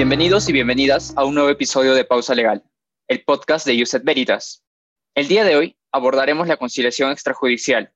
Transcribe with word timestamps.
Bienvenidos 0.00 0.48
y 0.48 0.54
bienvenidas 0.54 1.12
a 1.14 1.26
un 1.26 1.34
nuevo 1.34 1.50
episodio 1.50 1.92
de 1.92 2.06
Pausa 2.06 2.34
Legal, 2.34 2.64
el 3.06 3.22
podcast 3.22 3.66
de 3.66 3.82
Uset 3.82 4.02
Veritas. 4.02 4.64
El 5.14 5.28
día 5.28 5.44
de 5.44 5.56
hoy 5.56 5.76
abordaremos 5.92 6.48
la 6.48 6.56
conciliación 6.56 7.12
extrajudicial, 7.12 7.92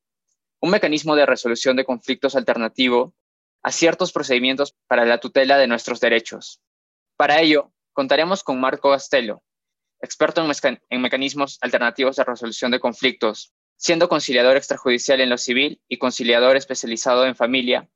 un 0.60 0.68
mecanismo 0.68 1.16
de 1.16 1.24
resolución 1.24 1.76
de 1.76 1.86
conflictos 1.86 2.36
alternativo 2.36 3.14
a 3.62 3.72
ciertos 3.72 4.12
procedimientos 4.12 4.76
para 4.86 5.06
la 5.06 5.16
tutela 5.16 5.56
de 5.56 5.66
nuestros 5.66 5.98
derechos. 5.98 6.60
Para 7.16 7.40
ello, 7.40 7.72
contaremos 7.94 8.44
con 8.44 8.60
Marco 8.60 8.90
Gastelo, 8.90 9.42
experto 9.98 10.46
en 10.90 11.00
mecanismos 11.00 11.56
alternativos 11.62 12.16
de 12.16 12.24
resolución 12.24 12.70
de 12.70 12.80
conflictos, 12.80 13.54
siendo 13.78 14.10
conciliador 14.10 14.58
extrajudicial 14.58 15.22
en 15.22 15.30
lo 15.30 15.38
civil 15.38 15.80
y 15.88 15.96
conciliador 15.96 16.58
especializado 16.58 17.24
en 17.24 17.34
familia 17.34 17.88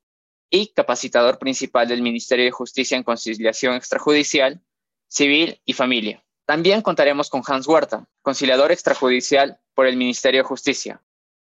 y 0.49 0.73
capacitador 0.73 1.37
principal 1.37 1.87
del 1.87 2.01
Ministerio 2.01 2.45
de 2.45 2.51
Justicia 2.51 2.97
en 2.97 3.03
Conciliación 3.03 3.75
Extrajudicial, 3.75 4.61
Civil 5.07 5.61
y 5.65 5.73
Familia. 5.73 6.23
También 6.45 6.81
contaremos 6.81 7.29
con 7.29 7.43
Hans 7.45 7.67
Huerta, 7.67 8.07
conciliador 8.21 8.71
extrajudicial 8.71 9.59
por 9.75 9.85
el 9.85 9.97
Ministerio 9.97 10.41
de 10.41 10.47
Justicia. 10.47 11.03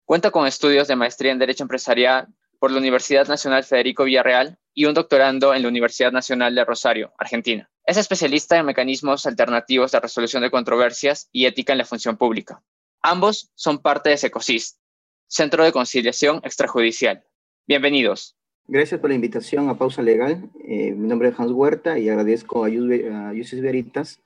Cuenta 0.04 0.30
con 0.30 0.46
estudios 0.46 0.88
de 0.88 0.96
maestría 0.96 1.32
en 1.32 1.38
Derecho 1.38 1.64
Empresarial 1.64 2.28
por 2.58 2.70
la 2.70 2.78
Universidad 2.78 3.26
Nacional 3.26 3.64
Federico 3.64 4.04
Villarreal 4.04 4.58
y 4.74 4.84
un 4.84 4.94
doctorando 4.94 5.54
en 5.54 5.62
la 5.62 5.68
Universidad 5.68 6.12
Nacional 6.12 6.54
de 6.54 6.64
Rosario, 6.64 7.12
Argentina. 7.18 7.70
Es 7.84 7.96
especialista 7.96 8.58
en 8.58 8.66
mecanismos 8.66 9.24
alternativos 9.24 9.92
de 9.92 10.00
resolución 10.00 10.42
de 10.42 10.50
controversias 10.50 11.28
y 11.32 11.46
ética 11.46 11.72
en 11.72 11.78
la 11.78 11.86
función 11.86 12.16
pública. 12.16 12.62
Ambos 13.02 13.50
son 13.54 13.78
parte 13.78 14.10
de 14.10 14.18
SECOSIS, 14.18 14.78
Centro 15.26 15.64
de 15.64 15.72
Conciliación 15.72 16.40
Extrajudicial. 16.44 17.24
Bienvenidos. 17.66 18.36
Gracias 18.66 19.00
por 19.00 19.10
la 19.10 19.16
invitación 19.16 19.68
a 19.68 19.76
Pausa 19.76 20.02
Legal. 20.02 20.48
Eh, 20.64 20.92
mi 20.92 21.08
nombre 21.08 21.28
es 21.28 21.38
Hans 21.38 21.52
Huerta 21.52 21.98
y 21.98 22.08
agradezco 22.08 22.64
a 22.64 22.68
Yusis 22.68 23.60
Veritas 23.60 24.20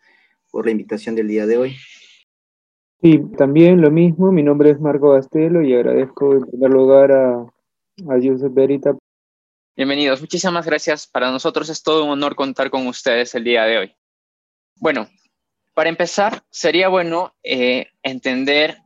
por 0.50 0.66
la 0.66 0.72
invitación 0.72 1.14
del 1.14 1.28
día 1.28 1.46
de 1.46 1.56
hoy. 1.56 1.76
Y 3.00 3.18
también 3.36 3.80
lo 3.80 3.90
mismo, 3.90 4.32
mi 4.32 4.42
nombre 4.42 4.70
es 4.70 4.80
Marco 4.80 5.12
Gastelo 5.12 5.62
y 5.62 5.74
agradezco 5.74 6.34
en 6.34 6.46
primer 6.46 6.70
lugar 6.70 7.12
a, 7.12 7.46
a 8.08 8.18
Yusis 8.18 8.52
Veritas. 8.52 8.96
Bienvenidos, 9.76 10.20
muchísimas 10.20 10.66
gracias. 10.66 11.06
Para 11.06 11.30
nosotros 11.30 11.68
es 11.68 11.82
todo 11.82 12.04
un 12.04 12.10
honor 12.10 12.36
contar 12.36 12.70
con 12.70 12.86
ustedes 12.86 13.34
el 13.34 13.44
día 13.44 13.64
de 13.64 13.78
hoy. 13.78 13.96
Bueno, 14.76 15.08
para 15.74 15.88
empezar, 15.88 16.44
sería 16.50 16.88
bueno 16.88 17.34
eh, 17.42 17.88
entender 18.02 18.78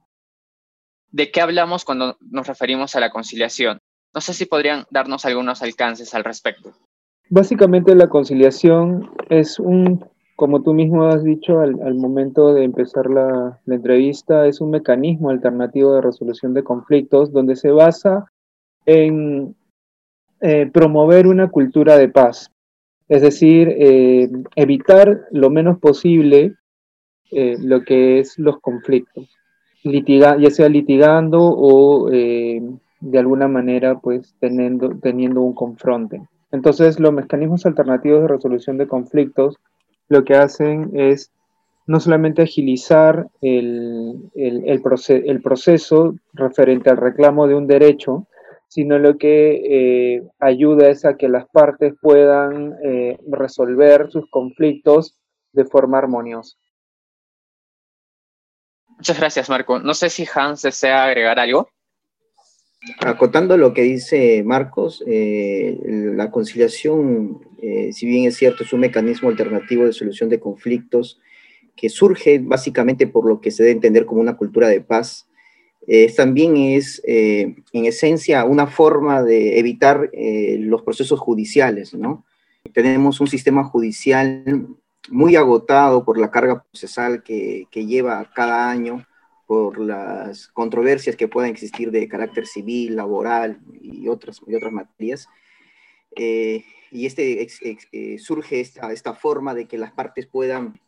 de 1.11 1.31
qué 1.31 1.41
hablamos 1.43 1.85
cuando 1.85 2.17
nos 2.21 2.47
referimos 2.47 2.97
a 2.97 3.01
la 3.01 3.11
conciliación. 3.11 3.79
No 4.19 4.23
sé 4.23 4.35
si 4.35 4.47
podrían 4.47 4.85
darnos 4.91 5.25
algunos 5.27 5.63
alcances 5.63 6.13
al 6.13 6.25
respecto. 6.25 6.73
Básicamente 7.31 7.95
la 7.95 8.09
conciliación 8.09 9.09
es 9.31 9.61
un, 9.61 10.05
como 10.35 10.61
tú 10.61 10.75
mismo 10.75 11.05
has 11.05 11.23
dicho 11.23 11.61
al, 11.61 11.95
momento 11.95 12.53
de 12.53 12.65
empezar 12.65 13.09
la, 13.09 13.61
entrevista, 13.69 14.49
es 14.49 14.61
un 14.61 14.71
mecanismo 14.71 15.31
alternativo 15.31 15.95
de 15.95 16.01
resolución 16.01 16.53
de 16.53 16.65
conflictos 16.65 17.33
donde 17.33 17.55
se 17.55 17.71
basa 17.71 18.25
en 18.87 19.55
eh, 20.41 20.69
promover 20.73 21.29
una 21.29 21.49
cultura 21.49 21.97
de 21.97 22.09
paz. 22.09 22.51
Es 23.09 23.23
decir, 23.23 23.69
eh, 23.69 24.29
evitar 24.57 25.29
lo 25.31 25.49
menos 25.49 25.79
posible 25.79 26.57
eh, 27.31 27.57
lo 27.61 27.85
que 27.85 28.19
es 28.19 28.37
los 28.37 28.59
conflictos, 28.59 29.29
Litiga, 29.85 30.37
ya 30.41 30.51
sea 30.51 30.69
litigando 30.69 31.39
o 31.41 32.11
de 33.01 33.19
alguna 33.19 33.49
manera 33.49 33.99
pues 33.99 34.35
teniendo, 34.41 34.91
teniendo 34.99 35.41
un 35.41 35.55
confronte. 35.55 36.21
Entonces 36.51 36.99
los 36.99 37.13
mecanismos 37.13 37.67
alternativos 37.67 38.23
de 38.23 38.29
resolución 38.29 38.79
de 38.79 38.89
conflictos 38.89 39.57
lo 40.09 40.25
que 40.25 40.35
hacen 40.35 40.91
es 40.95 41.31
no 41.87 42.01
solamente 42.01 42.43
agilizar 42.43 43.29
el, 43.41 44.31
el, 44.35 44.69
el, 44.69 45.43
proceso 45.43 46.15
referente 46.35 46.91
al 46.91 46.99
reclamo 46.99 47.47
de 47.47 47.55
un 47.55 47.67
derecho, 47.67 48.27
sino 48.69 48.99
lo 48.99 49.17
que 49.17 50.17
eh, 50.17 50.29
ayuda 50.39 50.91
es 50.91 51.07
a 51.07 51.17
que 51.17 51.29
las 51.29 51.49
partes 51.49 51.95
puedan 52.01 52.75
eh, 52.85 53.19
resolver 53.27 54.11
sus 54.11 54.29
conflictos 54.31 55.17
de 55.53 55.65
forma 55.65 55.97
armoniosa. 55.97 56.59
Muchas 58.89 59.19
gracias, 59.19 59.49
Marco. 59.49 59.79
No 59.79 59.95
sé 59.95 60.11
si 60.11 60.27
Hans 60.35 60.63
desea 60.63 61.05
agregar 61.05 61.39
algo. 61.39 61.71
Acotando 63.01 63.57
lo 63.57 63.75
que 63.75 63.83
dice 63.83 64.43
Marcos, 64.45 65.03
eh, 65.07 65.79
la 66.15 66.31
conciliación, 66.31 67.41
eh, 67.61 67.93
si 67.93 68.07
bien 68.07 68.25
es 68.27 68.37
cierto, 68.37 68.63
es 68.63 68.73
un 68.73 68.81
mecanismo 68.81 69.29
alternativo 69.29 69.85
de 69.85 69.93
solución 69.93 70.29
de 70.29 70.39
conflictos 70.39 71.21
que 71.75 71.89
surge 71.89 72.39
básicamente 72.39 73.09
por 73.09 73.27
lo 73.29 73.41
que 73.41 73.51
se 73.51 73.65
debe 73.65 73.75
entender 73.75 74.07
como 74.07 74.21
una 74.21 74.37
cultura 74.37 74.69
de 74.69 74.81
paz, 74.81 75.29
eh, 75.89 76.13
también 76.15 76.57
es 76.57 77.03
en 77.05 77.65
esencia 77.73 78.45
una 78.45 78.67
forma 78.67 79.23
de 79.23 79.59
evitar 79.59 80.11
los 80.59 80.83
procesos 80.83 81.19
judiciales. 81.19 81.97
Tenemos 82.73 83.21
un 83.21 83.27
sistema 83.27 83.65
judicial 83.65 84.67
muy 85.09 85.37
agotado 85.37 86.05
por 86.05 86.19
la 86.19 86.31
carga 86.31 86.63
procesal 86.63 87.23
que 87.23 87.67
lleva 87.73 88.31
cada 88.35 88.71
año 88.71 89.08
por 89.49 89.81
las 89.81 90.49
controversias 90.49 91.17
que 91.17 91.27
puedan 91.27 91.49
existir 91.49 91.91
de 91.91 92.07
carácter 92.07 92.47
civil, 92.47 92.97
laboral 92.97 93.59
y 93.81 94.07
otras, 94.07 94.43
y 94.47 94.55
otras 94.55 94.75
materias. 94.75 95.27
Eh, 96.17 96.67
y 96.91 97.07
este, 97.07 97.49
eh, 97.93 98.19
surge 98.19 98.61
esta, 98.61 98.93
esta 98.93 99.15
forma 99.15 99.55
de 99.55 99.67
que 99.67 99.79
las 99.79 99.91
partes 99.93 100.27
puedan 100.27 100.79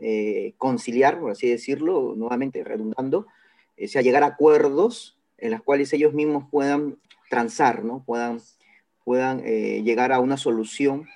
eh, 0.00 0.54
conciliar, 0.58 1.18
por 1.18 1.32
así 1.32 1.48
decirlo, 1.48 2.14
nuevamente 2.16 2.62
redundando, 2.62 3.26
sea, 3.76 4.00
llegar 4.00 4.22
a 4.22 4.26
acuerdos 4.26 5.18
en 5.36 5.50
los 5.50 5.62
cuales 5.62 5.92
ellos 5.92 6.14
mismos 6.14 6.44
puedan 6.52 6.96
transar, 7.28 7.82
¿no? 7.82 8.04
puedan, 8.04 8.40
puedan 9.04 9.42
llegar 9.42 10.12
a 10.12 10.20
una 10.20 10.36
solución 10.36 11.08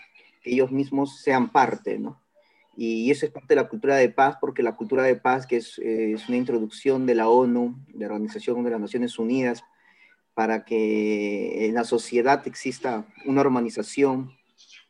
que 0.42 0.50
ellos 0.50 0.72
mismos 0.72 1.20
sean 1.20 1.52
parte, 1.52 1.96
¿no? 1.96 2.20
Y 2.80 3.10
eso 3.10 3.26
es 3.26 3.32
parte 3.32 3.56
de 3.56 3.60
la 3.60 3.68
cultura 3.68 3.96
de 3.96 4.08
paz, 4.08 4.36
porque 4.40 4.62
la 4.62 4.76
cultura 4.76 5.02
de 5.02 5.16
paz, 5.16 5.48
que 5.48 5.56
es, 5.56 5.78
una 6.28 6.36
introducción 6.36 7.06
de 7.06 7.16
la 7.16 7.28
ONU, 7.28 7.76
de 7.88 8.06
la 8.06 8.12
Organización 8.12 8.62
de 8.62 8.70
las 8.70 8.78
Naciones 8.78 9.18
Unidas, 9.18 9.64
para 10.32 10.64
que 10.64 11.66
en 11.66 11.74
la 11.74 11.82
sociedad 11.82 12.46
exista 12.46 13.04
una 13.26 13.40
organización, 13.40 14.30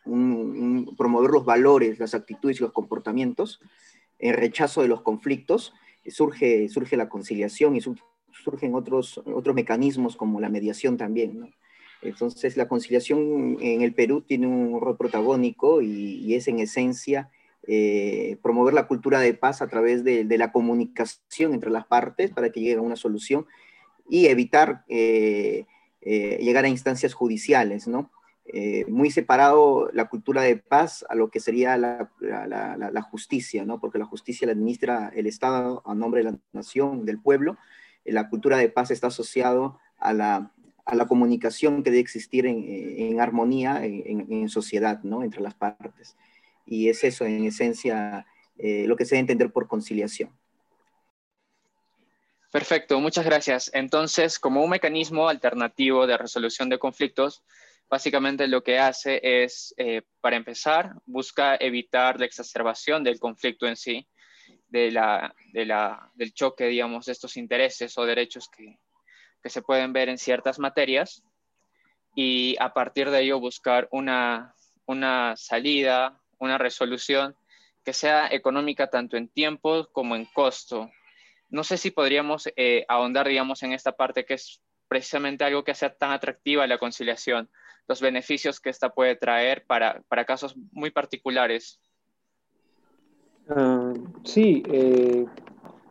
promover 0.04 1.30
los 1.30 1.46
valores, 1.46 1.98
las 1.98 2.14
actitudes 2.14 2.58
y 2.60 2.62
los 2.62 2.72
comportamientos, 2.72 3.58
en 4.18 4.34
rechazo 4.34 4.82
de 4.82 4.88
los 4.88 5.00
conflictos, 5.00 5.72
surge, 6.08 6.68
surge 6.68 6.94
la 6.94 7.08
conciliación 7.08 7.74
y 7.74 7.80
surgen 7.80 8.74
otros, 8.74 9.16
otros 9.24 9.54
mecanismos 9.54 10.14
como 10.14 10.40
la 10.40 10.50
mediación 10.50 10.98
también. 10.98 11.54
Entonces, 12.02 12.58
la 12.58 12.68
conciliación 12.68 13.56
en 13.62 13.80
el 13.80 13.94
Perú 13.94 14.20
tiene 14.20 14.46
un 14.46 14.78
rol 14.78 14.98
protagónico 14.98 15.80
y, 15.80 16.16
y 16.22 16.34
es 16.34 16.48
en 16.48 16.58
esencia 16.58 17.30
eh, 17.70 18.38
promover 18.40 18.72
la 18.72 18.86
cultura 18.86 19.20
de 19.20 19.34
paz 19.34 19.60
a 19.60 19.68
través 19.68 20.02
de, 20.02 20.24
la 20.38 20.52
comunicación 20.52 21.52
entre 21.52 21.68
las 21.68 21.84
partes 21.84 22.30
para 22.30 22.50
que 22.50 22.60
llegue 22.60 22.76
a 22.76 22.80
una 22.80 22.96
solución 22.96 23.44
y 24.08 24.28
evitar 24.28 24.86
eh, 24.88 25.66
eh, 26.00 26.38
llegar 26.40 26.64
a 26.64 26.68
instancias 26.68 27.12
judiciales, 27.12 27.86
¿no? 27.86 28.10
muy 28.88 29.10
separado 29.10 29.90
la 29.92 30.08
cultura 30.08 30.40
de 30.40 30.56
paz 30.56 31.04
a 31.10 31.14
lo 31.14 31.28
que 31.28 31.38
sería 31.38 31.76
la, 31.76 32.08
justicia, 33.02 33.66
¿no? 33.66 33.78
Porque 33.78 33.98
la 33.98 34.06
justicia 34.06 34.46
la 34.46 34.54
administra 34.54 35.12
el 35.14 35.26
Estado 35.26 35.82
a 35.84 35.94
nombre 35.94 36.24
de 36.24 36.30
la 36.30 36.38
nación, 36.54 37.04
del 37.04 37.20
pueblo. 37.20 37.58
La 38.06 38.30
cultura 38.30 38.56
de 38.56 38.70
paz 38.70 38.90
está 38.90 39.08
asociado 39.08 39.78
a 39.98 40.14
la, 40.14 40.50
comunicación 41.08 41.82
que 41.82 41.90
debe 41.90 42.00
existir 42.00 42.46
en, 42.46 43.20
armonía, 43.20 43.84
en, 43.84 44.26
en, 44.32 44.48
sociedad, 44.48 45.02
¿no? 45.02 45.22
Entre 45.22 45.42
las 45.42 45.52
partes 45.52 46.16
y 46.68 46.88
es 46.88 47.02
eso 47.02 47.24
en 47.24 47.44
esencia 47.46 48.26
eh, 48.58 48.84
lo 48.86 48.96
que 48.96 49.04
se 49.04 49.14
debe 49.14 49.20
entender 49.20 49.50
por 49.50 49.66
conciliación. 49.66 50.36
Perfecto, 52.52 53.00
muchas 53.00 53.24
gracias. 53.24 53.70
Entonces, 53.74 54.38
como 54.38 54.62
un 54.62 54.70
mecanismo 54.70 55.28
alternativo 55.28 56.06
de 56.06 56.16
resolución 56.16 56.68
de 56.68 56.78
conflictos, 56.78 57.42
básicamente 57.88 58.48
lo 58.48 58.62
que 58.62 58.78
hace 58.78 59.20
es, 59.22 59.74
eh, 59.76 60.02
para 60.20 60.36
empezar, 60.36 60.92
busca 61.06 61.56
evitar 61.60 62.18
la 62.18 62.26
exacerbación 62.26 63.04
del 63.04 63.18
conflicto 63.18 63.66
en 63.66 63.76
sí, 63.76 64.06
de 64.68 64.90
la, 64.90 65.34
del 65.52 66.32
choque, 66.32 66.66
digamos, 66.66 67.06
de 67.06 67.12
estos 67.12 67.36
intereses 67.36 67.96
o 67.96 68.04
derechos 68.04 68.48
que, 68.48 68.78
que 69.42 69.50
se 69.50 69.62
pueden 69.62 69.92
ver 69.92 70.08
en 70.08 70.18
ciertas 70.18 70.58
materias 70.58 71.22
y 72.14 72.56
a 72.60 72.72
partir 72.72 73.10
de 73.10 73.22
ello 73.22 73.40
buscar 73.40 73.88
una, 73.92 74.54
una 74.86 75.36
salida 75.36 76.20
una 76.38 76.58
resolución 76.58 77.36
que 77.84 77.92
sea 77.92 78.28
económica 78.28 78.88
tanto 78.88 79.16
en 79.16 79.28
tiempo 79.28 79.88
como 79.92 80.16
en 80.16 80.26
costo. 80.26 80.90
No 81.48 81.64
sé 81.64 81.76
si 81.76 81.90
podríamos 81.90 82.48
eh, 82.56 82.84
ahondar, 82.88 83.28
digamos, 83.28 83.62
en 83.62 83.72
esta 83.72 83.92
parte 83.92 84.24
que 84.24 84.34
es 84.34 84.60
precisamente 84.88 85.44
algo 85.44 85.64
que 85.64 85.74
sea 85.74 85.94
tan 85.94 86.10
atractiva 86.10 86.66
la 86.66 86.78
conciliación, 86.78 87.48
los 87.86 88.00
beneficios 88.00 88.60
que 88.60 88.70
esta 88.70 88.90
puede 88.90 89.16
traer 89.16 89.64
para, 89.66 90.02
casos 90.26 90.56
muy 90.72 90.90
particulares 90.90 91.80
Ah, 93.50 93.94
sí, 94.24 94.62
eh, 94.66 95.26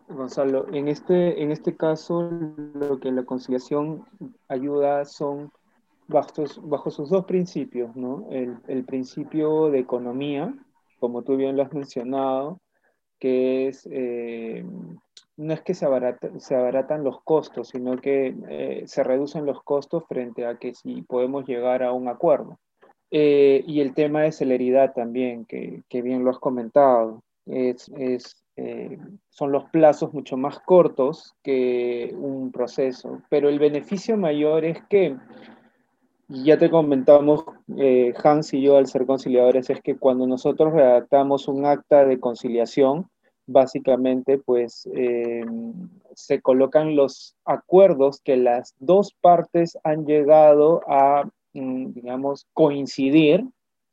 Gonzalo, 0.09 0.67
en 0.71 0.88
este, 0.88 1.41
en 1.41 1.51
este 1.51 1.75
caso 1.75 2.29
lo 2.75 2.99
que 2.99 3.11
la 3.11 3.23
conciliación 3.23 4.05
ayuda 4.47 5.05
son 5.05 5.51
bajo, 6.07 6.44
bajo 6.63 6.92
sus 6.92 7.09
dos 7.09 7.25
principios, 7.25 7.95
¿no? 7.95 8.27
El, 8.31 8.57
el, 8.68 8.86
principio 8.86 9.69
de 9.69 9.80
economía, 9.80 10.54
como 11.00 11.24
tú 11.24 11.36
bien 11.36 11.56
lo 11.56 11.63
has 11.63 11.74
mencionado, 11.74 12.59
que 13.19 13.68
es, 13.68 13.88
eh, 13.92 14.63
no 15.38 15.54
es 15.54 15.62
que 15.62 15.74
se, 15.74 15.88
se, 16.38 16.56
abaratan 16.56 17.04
los 17.04 17.21
costos, 17.24 17.69
sino 17.69 17.98
que 17.98 18.36
eh, 18.50 18.83
se 18.86 19.04
reducen 19.04 19.45
los 19.45 19.63
costos 19.63 20.04
frente 20.07 20.45
a 20.45 20.57
que 20.57 20.74
si 20.74 21.01
podemos 21.01 21.48
llegar 21.48 21.83
a 21.83 21.92
un 21.92 22.07
acuerdo. 22.07 22.59
Eh, 23.09 23.63
y 23.65 23.80
el 23.80 23.94
tema 23.94 24.24
de 24.24 24.31
celeridad 24.31 24.94
también, 24.94 25.45
que, 25.45 25.83
que 25.89 26.01
bien 26.01 26.24
lo 26.24 26.31
has 26.31 26.39
comentado, 26.39 27.24
es, 27.45 27.89
es 27.98 28.44
son 29.30 29.51
los 29.51 29.65
plazos 29.65 30.13
mucho 30.15 30.36
más 30.36 30.59
cortos 30.62 31.36
que 31.44 32.12
un 32.18 32.51
proceso, 32.51 33.21
pero 33.30 33.50
el 33.50 33.59
beneficio 33.59 34.18
mayor 34.18 34.65
es 34.65 34.81
que 34.89 35.15
ya 36.27 36.57
te 36.57 36.69
comentamos, 36.69 37.45
eh, 37.77 38.13
Hans 38.24 38.53
y 38.53 38.62
yo, 38.62 38.77
al 38.77 38.88
ser 38.88 39.06
conciliadores, 39.06 39.69
es 39.69 39.81
que 39.81 39.97
cuando 39.97 40.27
nosotros 40.27 40.74
redactamos 40.74 41.47
un 41.47 41.65
acta 41.65 42.06
de 42.06 42.19
conciliación, 42.19 43.09
básicamente, 43.45 44.38
pues 44.38 44.88
eh, 44.94 45.45
se 46.13 46.41
colocan 46.41 46.95
los 46.95 47.35
acuerdos 47.45 48.19
que 48.21 48.35
las 48.35 48.75
dos 48.79 49.13
partes 49.21 49.77
han 49.83 50.06
llegado 50.06 50.81
a, 50.88 51.29
mm, 51.53 51.94
digamos, 51.94 52.45
coincidir, 52.53 53.45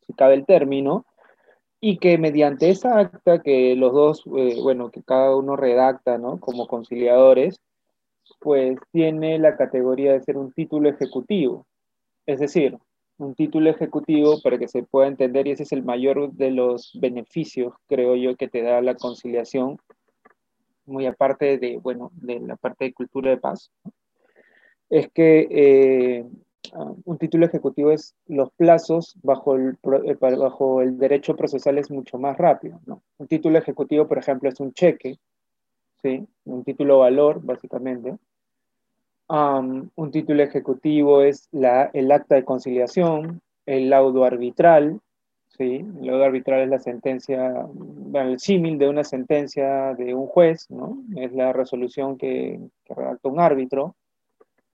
si 0.07 0.13
cabe 0.15 0.35
el 0.35 0.45
término, 0.45 1.07
y 1.81 1.99
que 1.99 2.19
mediante 2.19 2.71
esa 2.71 2.99
acta 2.99 3.43
que 3.43 3.77
los 3.77 3.93
dos, 3.93 4.25
eh, 4.37 4.59
bueno, 4.63 4.91
que 4.91 5.03
cada 5.03 5.37
uno 5.37 5.55
redacta, 5.55 6.19
¿no? 6.19 6.41
Como 6.41 6.67
conciliadores, 6.67 7.61
pues 8.41 8.79
tiene 8.93 9.39
la 9.39 9.57
categoría 9.57 10.13
de 10.13 10.23
ser 10.23 10.37
un 10.39 10.53
título 10.53 10.89
ejecutivo. 10.89 11.67
Es 12.27 12.41
decir, 12.41 12.79
un 13.19 13.35
título 13.35 13.71
ejecutivo 13.71 14.41
para 14.43 14.59
que 14.59 14.69
se 14.69 14.83
pueda 14.83 15.09
entender, 15.09 15.47
y 15.47 15.53
ese 15.53 15.65
es 15.65 15.73
el 15.73 15.85
mayor 15.85 16.33
de 16.33 16.51
los 16.51 16.93
beneficios, 17.01 17.75
creo 17.87 18.17
yo, 18.17 18.37
que 18.37 18.49
te 18.49 18.63
da 18.63 18.81
la 18.81 18.95
conciliación, 18.95 19.79
muy 20.87 21.07
aparte 21.07 21.59
de, 21.59 21.79
bueno, 21.79 22.11
de 22.15 22.41
la 22.41 22.57
parte 22.57 22.87
de 22.87 22.93
cultura 22.93 23.31
de 23.31 23.39
paz, 23.39 23.71
es 24.91 25.11
que 25.13 25.49
eh, 25.51 26.25
un 27.05 27.19
título 27.19 27.47
ejecutivo 27.47 27.91
es 27.91 28.15
los 28.27 28.51
plazos 28.53 29.17
bajo 29.23 29.55
el, 29.57 29.79
eh, 29.83 30.91
derecho 30.93 31.37
procesal 31.37 31.79
es 31.79 31.91
mucho 31.91 32.19
más 32.19 32.37
rápido. 32.37 32.81
Un 33.19 33.27
título 33.27 33.59
ejecutivo, 33.59 34.07
por 34.07 34.19
ejemplo, 34.19 34.49
es 34.49 34.61
un 34.61 34.73
cheque, 34.73 35.19
¿sí? 36.03 36.27
un 36.45 36.65
título 36.65 36.99
valor, 36.99 37.41
básicamente, 37.43 38.17
un 39.29 40.11
título 40.11 40.43
ejecutivo 40.43 41.23
es 41.23 41.49
la, 41.53 41.91
el 41.93 42.13
acta 42.13 42.35
de 42.35 42.45
conciliación, 42.45 43.41
el 43.67 43.91
laudo 43.91 44.25
arbitral, 44.25 45.01
¿sí? 45.49 45.85
El 46.01 46.07
laudo 46.07 46.25
arbitral 46.25 46.63
es 46.63 46.69
la 46.69 46.79
sentencia, 46.79 47.67
el 48.15 48.39
símil 48.39 48.79
de 48.79 48.89
una 48.89 49.05
sentencia 49.05 49.95
de 49.95 50.15
un 50.15 50.27
juez, 50.27 50.71
¿no? 50.71 50.99
Es 51.17 51.33
la 51.33 51.53
resolución 51.53 52.19
que, 52.19 52.61
que 52.85 52.95
redacta 52.95 53.29
un 53.29 53.41
árbitro. 53.41 53.95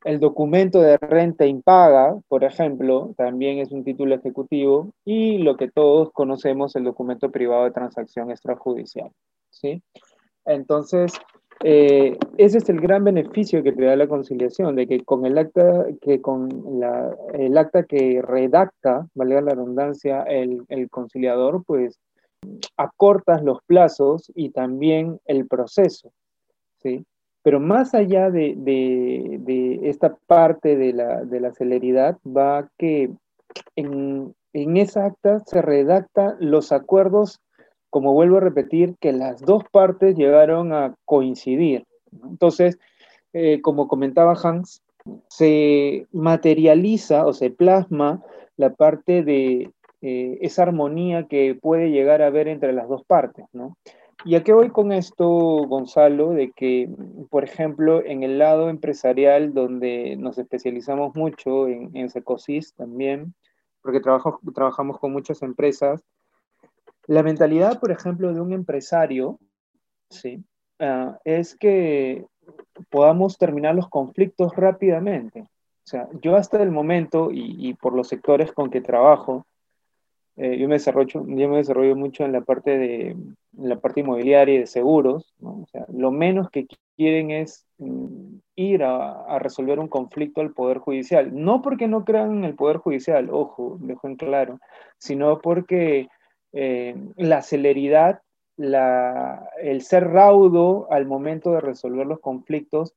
El 0.03 0.19
documento 0.19 0.81
de 0.81 0.97
renta 0.97 1.45
impaga, 1.45 2.19
por 2.27 2.43
ejemplo, 2.43 3.13
también 3.19 3.59
es 3.59 3.71
un 3.71 3.85
título 3.85 4.15
ejecutivo. 4.15 4.93
Y 5.05 5.39
lo 5.39 5.57
que 5.57 5.71
todos 5.71 6.11
conocemos, 6.13 6.75
el 6.75 6.85
documento 6.85 7.31
privado 7.31 7.65
de 7.65 7.71
transacción 7.71 8.31
extrajudicial, 8.31 9.11
¿sí? 9.51 9.83
Entonces, 10.47 11.13
eh, 11.63 12.17
ese 12.39 12.59
es 12.59 12.69
el 12.71 12.81
gran 12.81 13.05
beneficio 13.05 13.63
que 13.63 13.73
te 13.73 13.85
da 13.85 13.95
la 13.95 14.09
conciliación, 14.09 14.77
de 14.77 14.87
que 14.87 15.05
con 15.05 15.27
el 15.27 15.37
acta 15.37 15.87
que, 16.01 16.21
con 16.21 16.49
la, 16.81 17.15
el 17.35 17.57
acta 17.59 17.83
que 17.83 18.23
redacta, 18.23 19.07
valga 19.15 19.43
la 19.43 19.51
redundancia, 19.51 20.23
el, 20.23 20.65
conciliador, 20.91 21.63
pues 21.67 21.99
acortas 22.79 23.43
los 23.43 23.59
plazos 23.67 24.33
y 24.35 24.51
también 24.51 25.21
el 25.27 25.47
proceso, 25.47 26.13
¿sí? 26.79 27.05
Pero 27.43 27.61
más 27.61 27.95
allá 27.95 28.31
de, 28.31 29.81
esta 29.83 30.17
parte 30.27 30.77
de 30.77 30.93
la, 30.95 31.53
celeridad, 31.53 32.17
va 32.27 32.71
que 32.79 33.11
en, 33.77 34.35
en 34.55 34.77
esa 34.79 35.07
acta 35.07 35.41
se 35.41 35.61
redacta 35.61 36.37
los 36.39 36.73
acuerdos 36.73 37.41
como 37.91 38.13
vuelvo 38.13 38.39
a 38.39 38.41
repetir, 38.41 38.97
que 39.01 39.13
las 39.13 39.41
dos 39.41 39.65
partes 39.71 40.17
llegaron 40.17 40.73
a 40.73 40.95
coincidir. 41.05 41.85
Entonces, 42.25 42.79
eh, 43.33 43.61
como 43.61 43.89
comentaba 43.89 44.35
Hans, 44.43 44.83
se 45.29 46.07
materializa 46.13 47.27
o 47.27 47.33
se 47.33 47.51
plasma 47.51 48.23
la 48.57 48.75
parte 48.75 49.23
de 49.23 49.71
eh, 50.03 50.39
esa 50.41 50.63
armonía 50.63 51.27
que 51.27 51.55
puede 51.55 51.91
llegar 51.91 52.23
a 52.23 52.27
haber 52.27 52.49
entre 52.49 52.73
las 52.73 52.89
dos 52.89 53.05
partes, 53.05 53.47
¿no? 53.53 53.77
¿Y 54.25 54.35
a 54.35 54.45
qué 54.45 54.53
voy 54.53 54.69
con 54.69 54.93
esto, 54.93 55.27
Gonzalo? 55.27 56.31
De 56.31 56.53
que, 56.53 56.91
por 57.31 57.43
ejemplo, 57.43 58.05
en 58.05 58.23
el 58.23 58.39
lado 58.39 58.69
empresarial, 58.69 59.55
donde 59.55 60.17
nos 60.17 60.37
especializamos 60.37 61.15
mucho 61.17 61.69
en, 61.69 61.91
en 61.97 62.11
Secosis 62.11 62.75
también, 62.75 63.35
porque 63.81 64.01
trabajamos 64.01 64.99
con 64.99 65.13
muchas 65.13 65.41
empresas, 65.41 66.03
la 67.11 67.25
mentalidad, 67.25 67.81
por 67.81 67.91
ejemplo, 67.91 68.33
de 68.33 68.41
un 68.41 68.53
empresario, 68.53 69.41
¿sí? 70.11 70.45
Ah, 70.79 71.19
es 71.25 71.57
que 71.57 72.25
podamos 72.89 73.37
terminar 73.37 73.75
los 73.75 73.89
conflictos 73.89 74.55
rápidamente. 74.55 75.41
O 75.41 75.87
sea, 75.91 76.09
yo 76.23 76.37
hasta 76.37 76.63
el 76.63 76.71
momento, 76.71 77.31
y, 77.33 77.75
por 77.75 77.95
los 77.95 78.07
sectores 78.07 78.53
con 78.53 78.71
que 78.71 78.81
trabajo, 78.81 79.45
eh, 80.37 80.57
yo, 80.57 80.69
me 80.69 80.75
desarrollo, 80.75 81.27
yo 81.27 81.49
me 81.49 81.57
desarrollo 81.57 81.97
mucho 81.97 82.25
en 82.25 82.31
la 82.31 82.43
parte, 82.43 82.79
de, 82.79 83.17
la 83.59 83.81
parte 83.81 84.03
inmobiliaria 84.03 84.55
y 84.55 84.59
de 84.59 84.67
seguros. 84.69 85.35
O 85.43 85.67
sea, 85.73 85.87
lo 85.93 86.13
menos 86.13 86.49
que 86.49 86.69
quieren 86.97 87.33
es 87.33 87.67
mm, 87.79 88.37
ir 88.55 88.85
a, 88.85 89.25
a, 89.25 89.41
resolver 89.41 89.81
un 89.81 89.89
conflicto 89.89 90.43
al 90.43 90.53
Poder 90.53 90.79
Judicial. 90.79 91.31
No 91.35 91.61
porque 91.61 91.89
no 91.89 92.05
crean 92.05 92.37
en 92.37 92.45
el 92.45 92.55
Poder 92.55 92.77
Judicial, 92.77 93.31
ojo, 93.33 93.79
dejo 93.81 94.07
en 94.07 94.15
claro, 94.15 94.61
sino 94.97 95.41
porque 95.41 96.09
eh, 96.53 96.97
la 97.17 97.43
celeridad, 97.43 98.23
el 98.57 99.83
ser 99.83 100.09
raudo 100.09 100.89
al 100.91 101.07
momento 101.07 101.53
de 101.53 101.61
resolver 101.61 102.07
los 102.07 102.21
conflictos, 102.21 102.95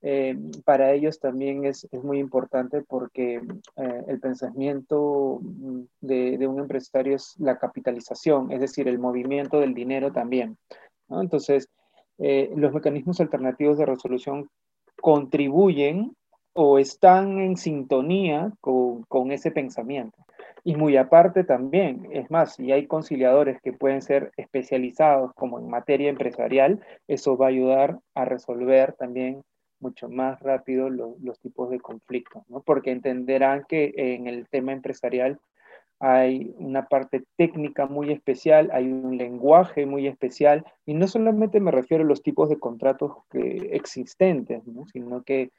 eh, 0.00 0.36
para 0.64 0.92
ellos 0.92 1.18
también 1.18 1.64
es, 1.64 1.88
muy 2.04 2.18
importante 2.18 2.82
porque 2.82 3.40
eh, 3.76 4.04
el 4.06 4.20
pensamiento 4.20 5.40
de, 6.00 6.46
un 6.46 6.60
empresario 6.60 7.16
es 7.16 7.34
la 7.38 7.58
capitalización, 7.58 8.52
es 8.52 8.60
decir, 8.60 8.86
el 8.86 8.98
movimiento 8.98 9.60
del 9.60 9.74
dinero 9.74 10.12
también. 10.12 10.56
Entonces, 11.08 11.68
los 12.18 12.72
mecanismos 12.72 13.20
alternativos 13.20 13.78
de 13.78 13.86
resolución 13.86 14.50
contribuyen 15.00 16.16
o 16.52 16.78
están 16.78 17.38
en 17.38 17.56
sintonía 17.56 18.52
con 18.60 19.30
ese 19.30 19.52
pensamiento. 19.52 20.18
Y 20.68 20.76
muy 20.76 20.98
aparte 20.98 21.44
también, 21.44 22.06
es 22.12 22.30
más, 22.30 22.56
si 22.56 22.72
hay 22.72 22.86
conciliadores 22.86 23.58
que 23.62 23.72
pueden 23.72 24.02
ser 24.02 24.32
especializados 24.36 25.32
como 25.32 25.58
en 25.58 25.70
materia 25.70 26.10
empresarial, 26.10 26.84
eso 27.06 27.38
va 27.38 27.46
a 27.46 27.48
ayudar 27.48 28.00
a 28.14 28.26
resolver 28.26 28.92
también 28.92 29.42
mucho 29.80 30.10
más 30.10 30.38
rápido 30.40 30.90
los 30.90 31.40
tipos 31.40 31.70
de 31.70 31.80
conflictos, 31.80 32.42
¿no? 32.50 32.60
Porque 32.60 32.90
entenderán 32.90 33.64
que 33.66 33.94
en 33.96 34.26
el 34.26 34.46
tema 34.50 34.72
empresarial 34.72 35.40
hay 36.00 36.54
una 36.58 36.86
parte 36.86 37.24
técnica 37.38 37.86
muy 37.86 38.12
especial, 38.12 38.68
hay 38.70 38.92
un 38.92 39.16
lenguaje 39.16 39.86
muy 39.86 40.06
especial, 40.06 40.66
y 40.84 40.92
no 40.92 41.08
solamente 41.08 41.60
me 41.60 41.70
refiero 41.70 42.04
a 42.04 42.06
los 42.06 42.22
tipos 42.22 42.50
de 42.50 42.58
contratos 42.58 43.12
que, 43.30 43.70
existentes, 43.72 44.66
¿no? 44.66 44.84
sino 44.92 45.22
que, 45.22 45.50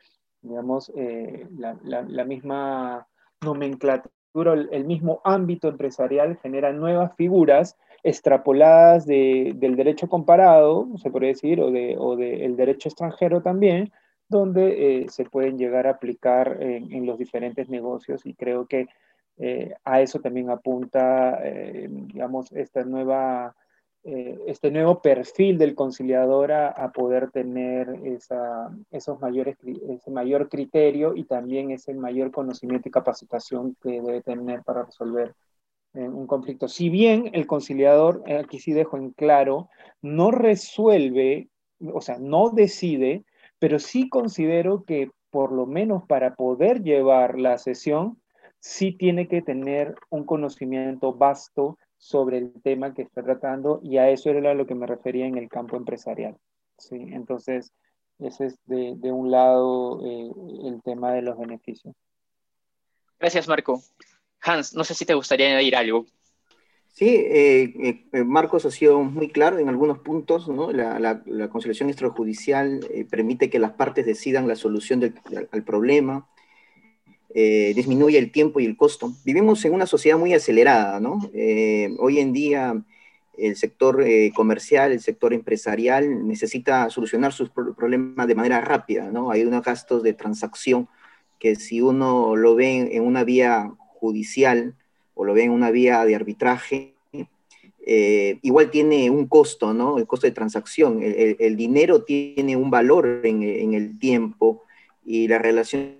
digamos, 0.43 0.91
eh, 0.95 1.47
la 1.57 2.25
misma 2.25 3.07
nomenclatura 3.41 4.13
el 4.33 4.85
mismo 4.85 5.21
ámbito 5.23 5.67
empresarial 5.67 6.37
genera 6.37 6.71
nuevas 6.71 7.15
figuras 7.15 7.77
extrapoladas 8.03 9.05
del 9.05 9.75
derecho 9.75 10.07
comparado, 10.07 10.87
se 10.97 11.09
puede 11.11 11.27
decir, 11.27 11.59
o 11.59 11.71
del 11.71 11.97
o 11.99 12.15
de 12.15 12.47
derecho 12.55 12.89
extranjero 12.89 13.41
también, 13.41 13.91
donde 14.29 15.01
eh, 15.01 15.09
se 15.09 15.25
pueden 15.25 15.57
llegar 15.57 15.87
a 15.87 15.91
aplicar 15.91 16.57
en, 16.61 17.05
los 17.05 17.17
diferentes 17.17 17.67
negocios 17.67 18.25
y 18.25 18.35
creo 18.35 18.67
que 18.67 18.87
eh, 19.37 19.73
a 19.83 20.01
eso 20.01 20.19
también 20.19 20.49
apunta, 20.49 21.39
eh, 21.43 21.87
digamos, 21.89 22.51
esta 22.51 22.83
nueva 22.83 23.55
eh, 24.03 24.37
este 24.47 24.71
nuevo 24.71 25.01
perfil 25.01 25.57
del 25.57 25.75
conciliador 25.75 26.51
a, 26.51 26.91
poder 26.91 27.31
tener 27.31 27.87
esos 28.91 29.19
mayores, 29.19 29.57
ese 29.89 30.11
mayor 30.11 30.49
criterio 30.49 31.15
y 31.15 31.25
también 31.25 31.71
ese 31.71 31.93
mayor 31.93 32.31
conocimiento 32.31 32.87
y 32.87 32.91
capacitación 32.91 33.75
que 33.81 34.01
debe 34.01 34.21
tener 34.21 34.63
para 34.63 34.83
resolver 34.83 35.35
un 35.93 36.27
conflicto. 36.27 36.67
Si 36.67 36.89
bien 36.89 37.29
el 37.33 37.47
conciliador, 37.47 38.23
eh, 38.25 38.37
aquí 38.37 38.59
sí 38.59 38.73
dejo 38.73 38.97
en 38.97 39.11
claro, 39.11 39.69
no 40.01 40.31
resuelve, 40.31 41.49
o 41.93 42.01
sea, 42.01 42.17
no 42.19 42.51
decide, 42.51 43.23
pero 43.57 43.79
sí 43.79 44.09
considero 44.09 44.83
que 44.83 45.11
por 45.31 45.51
lo 45.51 45.65
menos 45.65 46.03
para 46.05 46.35
poder 46.35 46.83
llevar 46.83 47.39
la 47.39 47.57
sesión, 47.57 48.21
sí 48.59 48.91
tiene 48.91 49.27
que 49.27 49.41
tener 49.41 49.95
un 50.09 50.25
conocimiento 50.25 51.13
vasto 51.13 51.77
sobre 51.99 52.37
el 52.37 52.53
tema 52.63 52.93
que 52.93 53.03
está 53.03 53.21
tratando 53.21 53.81
y 53.83 53.97
a 53.97 54.09
eso 54.09 54.29
era 54.31 54.51
a 54.51 54.55
lo 54.55 54.65
que 54.65 54.73
me 54.73 54.87
refería 54.87 55.27
en 55.27 55.37
el 55.37 55.49
campo 55.49 55.75
empresarial. 55.75 56.37
¿sí? 56.77 56.95
Entonces, 57.11 57.73
ese 58.19 58.47
es 58.47 58.59
de, 58.65 58.95
de 58.95 59.11
un 59.11 59.29
lado 59.29 60.01
eh, 60.05 60.31
el 60.65 60.81
tema 60.81 61.11
de 61.11 61.21
los 61.21 61.37
beneficios. 61.37 61.93
Gracias, 63.19 63.47
Marco. 63.47 63.81
Hans, 64.41 64.73
no 64.73 64.85
sé 64.85 64.93
si 64.93 65.05
te 65.05 65.13
gustaría 65.13 65.47
añadir 65.47 65.75
algo. 65.75 66.05
Sí, 66.87 67.07
eh, 67.07 68.05
eh, 68.13 68.23
Marcos 68.23 68.65
ha 68.65 68.71
sido 68.71 68.99
muy 68.99 69.29
claro 69.29 69.59
en 69.59 69.67
algunos 69.67 69.99
puntos. 69.99 70.47
¿no? 70.47 70.71
La, 70.71 70.99
la, 70.99 71.49
conciliación 71.49 71.89
extrajudicial 71.89 72.79
permite 73.09 73.49
que 73.49 73.59
las 73.59 73.73
partes 73.73 74.05
decidan 74.05 74.47
la 74.47 74.55
solución 74.55 75.01
del, 75.01 75.13
al 75.51 75.63
problema, 75.63 76.29
disminuye 77.33 78.17
el 78.17 78.31
tiempo 78.31 78.59
y 78.59 78.65
el 78.65 78.75
costo. 78.75 79.13
Vivimos 79.23 79.63
en 79.63 79.73
una 79.73 79.85
sociedad 79.85 80.17
muy 80.17 80.33
acelerada. 80.33 80.99
¿no? 80.99 81.19
hoy 81.99 82.19
en 82.19 82.33
día 82.33 82.81
el 83.37 83.55
sector 83.55 84.03
comercial, 84.33 84.91
el 84.91 84.99
sector 84.99 85.33
empresarial 85.33 86.27
necesita 86.27 86.89
solucionar 86.89 87.31
sus 87.31 87.49
problemas 87.49 88.27
de 88.27 88.35
manera 88.35 88.61
rápida. 88.61 89.11
¿no? 89.11 89.31
Hay 89.31 89.43
unos 89.43 89.63
gastos 89.63 90.03
de 90.03 90.13
transacción 90.13 90.87
que 91.39 91.55
si 91.55 91.81
uno 91.81 92.35
lo 92.35 92.55
ve 92.55 92.95
en 92.95 93.03
una 93.03 93.23
vía 93.23 93.71
judicial 93.99 94.75
o 95.15 95.25
lo 95.25 95.33
ve 95.33 95.43
en 95.43 95.51
una 95.51 95.71
vía 95.71 96.03
de 96.05 96.15
arbitraje, 96.15 96.93
eh, 97.85 98.37
igual 98.41 98.69
tiene 98.69 99.09
un 99.09 99.27
costo, 99.27 99.73
¿no? 99.73 99.97
El 99.97 100.05
costo 100.05 100.27
de 100.27 100.31
transacción. 100.31 100.99
El, 101.01 101.55
dinero 101.55 102.03
tiene 102.03 102.55
un 102.55 102.69
valor 102.69 103.21
en, 103.23 103.73
el 103.73 103.97
tiempo 103.97 104.63
y 105.05 105.27
las 105.27 105.41
relaciones 105.41 105.95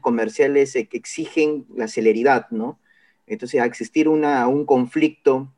comerciales 0.00 0.76
exigen 0.76 1.66
la 1.74 1.88
celeridad, 1.88 2.46
¿no? 2.50 2.78
Entonces, 3.26 3.60
a 3.60 3.64
existir 3.64 4.08
un 4.08 4.66
conflicto 4.66 5.52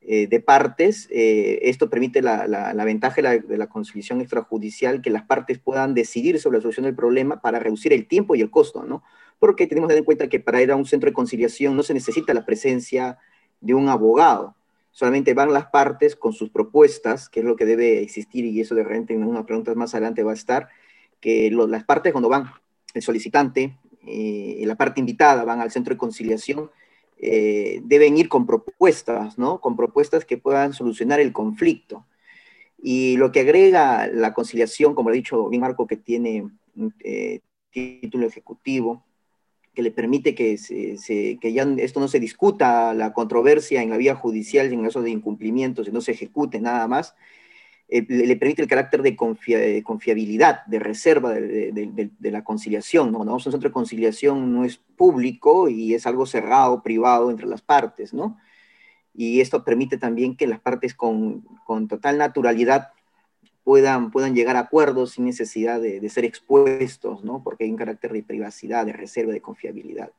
eh, 0.00 0.26
de 0.26 0.40
partes, 0.40 1.08
eh, 1.10 1.58
esto 1.62 1.90
permite 1.90 2.22
la, 2.22 2.46
la, 2.46 2.84
ventaja 2.84 3.20
de 3.20 3.58
la, 3.58 3.66
conciliación 3.68 4.20
extrajudicial, 4.20 5.02
que 5.02 5.10
las 5.10 5.24
partes 5.24 5.58
puedan 5.58 5.94
decidir 5.94 6.40
sobre 6.40 6.58
la 6.58 6.62
solución 6.62 6.84
del 6.84 6.94
problema 6.94 7.40
para 7.40 7.58
reducir 7.58 7.92
el 7.92 8.06
tiempo 8.06 8.34
y 8.34 8.40
el 8.40 8.50
costo, 8.50 8.84
¿no? 8.84 9.02
Porque 9.38 9.66
tenemos 9.66 9.88
que 9.88 9.92
tener 9.92 10.02
en 10.02 10.04
cuenta 10.04 10.28
que 10.28 10.40
para 10.40 10.62
ir 10.62 10.70
a 10.70 10.76
un 10.76 10.86
centro 10.86 11.10
de 11.10 11.14
conciliación 11.14 11.76
no 11.76 11.82
se 11.82 11.94
necesita 11.94 12.32
la 12.34 12.46
presencia 12.46 13.18
de 13.60 13.74
un 13.74 13.88
abogado, 13.88 14.56
solamente 14.92 15.34
van 15.34 15.52
las 15.52 15.66
partes 15.66 16.16
con 16.16 16.32
sus 16.32 16.50
propuestas, 16.50 17.28
que 17.28 17.40
es 17.40 17.46
lo 17.46 17.56
que 17.56 17.66
debe 17.66 18.00
existir, 18.00 18.44
y 18.44 18.60
eso 18.60 18.74
de 18.74 18.84
repente 18.84 19.14
en 19.14 19.24
unas 19.24 19.44
preguntas 19.44 19.76
más 19.76 19.94
adelante 19.94 20.22
va 20.22 20.30
a 20.30 20.34
estar, 20.34 20.68
que 21.20 21.50
las 21.50 21.84
partes 21.84 22.12
cuando 22.12 22.28
van, 22.28 22.50
el 22.98 23.02
solicitante 23.02 23.76
eh, 24.10 24.62
la 24.64 24.76
parte 24.76 25.00
invitada 25.00 25.44
van 25.44 25.60
al 25.60 25.70
centro 25.70 25.94
de 25.94 25.98
conciliación, 25.98 26.70
eh, 27.18 27.80
deben 27.84 28.16
ir 28.16 28.28
con 28.28 28.46
propuestas, 28.46 29.36
¿no? 29.38 29.60
Con 29.60 29.76
propuestas 29.76 30.24
que 30.24 30.38
puedan 30.38 30.72
solucionar 30.72 31.20
el 31.20 31.32
conflicto. 31.32 32.06
Y 32.80 33.16
lo 33.16 33.32
que 33.32 33.40
agrega 33.40 34.06
la 34.06 34.32
conciliación, 34.32 34.94
como 34.94 35.10
ha 35.10 35.12
dicho 35.12 35.48
bien 35.48 35.60
Marco, 35.60 35.86
que 35.86 35.96
tiene 35.96 36.48
eh, 37.04 37.40
título 37.70 38.26
ejecutivo, 38.26 39.04
que 39.74 39.82
le 39.82 39.90
permite 39.90 40.34
que, 40.34 40.56
ya 40.56 41.62
esto 41.78 42.00
no 42.00 42.08
se 42.08 42.20
discuta, 42.20 42.94
la 42.94 43.12
controversia 43.12 43.82
en 43.82 43.90
la 43.90 43.96
vía 43.96 44.14
judicial 44.14 44.72
en 44.72 44.84
caso 44.84 45.02
de 45.02 45.10
incumplimientos, 45.10 45.88
y 45.88 45.92
no 45.92 46.00
se 46.00 46.12
ejecute 46.12 46.60
nada 46.60 46.88
más, 46.88 47.14
eh, 47.90 48.04
le, 48.06 48.36
permite 48.36 48.60
el 48.60 48.68
carácter 48.68 49.00
de, 49.00 49.16
confiabilidad, 49.16 50.66
de 50.66 50.78
reserva 50.78 51.32
de, 51.32 52.10
la 52.20 52.44
conciliación. 52.44 53.10
¿no? 53.10 53.18
Cuando 53.18 53.32
vamos 53.32 53.46
a 53.46 53.48
un 53.48 53.52
centro 53.52 53.70
de 53.70 53.72
conciliación 53.72 54.52
no 54.52 54.64
es 54.64 54.76
público 54.76 55.70
y 55.70 55.94
es 55.94 56.06
algo 56.06 56.26
cerrado, 56.26 56.82
privado 56.82 57.30
entre 57.30 57.46
las 57.46 57.62
partes, 57.62 58.12
¿no? 58.12 58.38
Y 59.14 59.40
esto 59.40 59.64
permite 59.64 59.96
también 59.96 60.36
que 60.36 60.46
las 60.46 60.60
partes 60.60 60.94
con, 60.94 61.44
total 61.88 62.18
naturalidad 62.18 62.90
puedan, 63.64 64.10
puedan 64.10 64.34
llegar 64.34 64.56
a 64.56 64.60
acuerdos 64.60 65.12
sin 65.12 65.24
necesidad 65.24 65.80
de, 65.80 66.06
ser 66.10 66.24
expuestos, 66.24 67.24
¿no? 67.24 67.42
Porque 67.42 67.64
hay 67.64 67.70
un 67.70 67.76
carácter 67.76 68.12
de 68.12 68.22
privacidad, 68.22 68.84
de 68.84 68.92
reserva, 68.92 69.32
de 69.32 69.40
confiabilidad. 69.40 70.12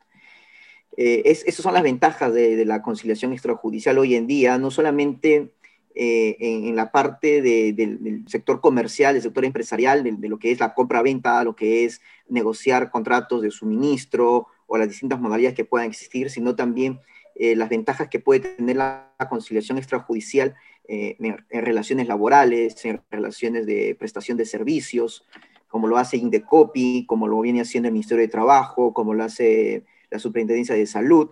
Eh, 0.97 1.21
esas 1.25 1.55
son 1.55 1.75
las 1.75 1.83
ventajas 1.83 2.33
de, 2.33 2.65
la 2.65 2.81
conciliación 2.81 3.31
extrajudicial 3.31 3.97
hoy 3.99 4.15
en 4.15 4.27
día, 4.27 4.57
no 4.57 4.71
solamente 4.71 5.53
eh, 5.95 6.37
en, 6.39 6.75
la 6.75 6.91
parte 6.91 7.41
del 7.41 8.23
sector 8.27 8.61
comercial, 8.61 9.13
del 9.13 9.23
sector 9.23 9.43
empresarial, 9.43 10.03
de, 10.03 10.29
lo 10.29 10.37
que 10.37 10.51
es 10.51 10.59
la 10.59 10.73
compra-venta, 10.73 11.43
lo 11.43 11.55
que 11.55 11.85
es 11.85 12.01
negociar 12.27 12.91
contratos 12.91 13.41
de 13.41 13.51
suministro 13.51 14.47
o 14.67 14.77
las 14.77 14.87
distintas 14.87 15.19
modalidades 15.19 15.55
que 15.55 15.65
puedan 15.65 15.87
existir, 15.87 16.29
sino 16.29 16.55
también 16.55 16.99
eh, 17.35 17.55
las 17.55 17.69
ventajas 17.69 18.07
que 18.07 18.19
puede 18.19 18.41
tener 18.41 18.75
la, 18.75 19.07
conciliación 19.29 19.77
extrajudicial 19.77 20.55
eh, 20.87 21.17
en, 21.19 21.63
relaciones 21.63 22.07
laborales, 22.07 22.85
en 22.85 23.01
relaciones 23.11 23.65
de 23.65 23.95
prestación 23.97 24.37
de 24.37 24.45
servicios, 24.45 25.25
como 25.67 25.87
lo 25.87 25.97
hace 25.97 26.17
Indecopi, 26.17 27.05
como 27.07 27.27
lo 27.27 27.41
viene 27.41 27.61
haciendo 27.61 27.87
el 27.87 27.93
Ministerio 27.93 28.21
de 28.21 28.27
Trabajo, 28.27 28.93
como 28.93 29.13
lo 29.13 29.23
hace 29.23 29.83
la 30.09 30.19
Superintendencia 30.19 30.75
de 30.75 30.85
Salud. 30.85 31.31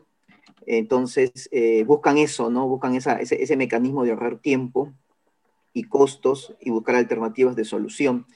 Entonces, 0.69 1.47
eh, 1.53 1.85
buscan 1.85 2.17
eso, 2.17 2.49
¿no? 2.49 2.67
Buscan 2.67 2.93
ese, 2.93 3.55
mecanismo 3.55 4.03
de 4.03 4.11
ahorrar 4.11 4.39
tiempo 4.39 4.93
y 5.71 5.83
costos 5.83 6.53
y 6.59 6.71
buscar 6.71 6.95
alternativas 6.95 7.55
de 7.55 7.63
solución. 7.63 8.27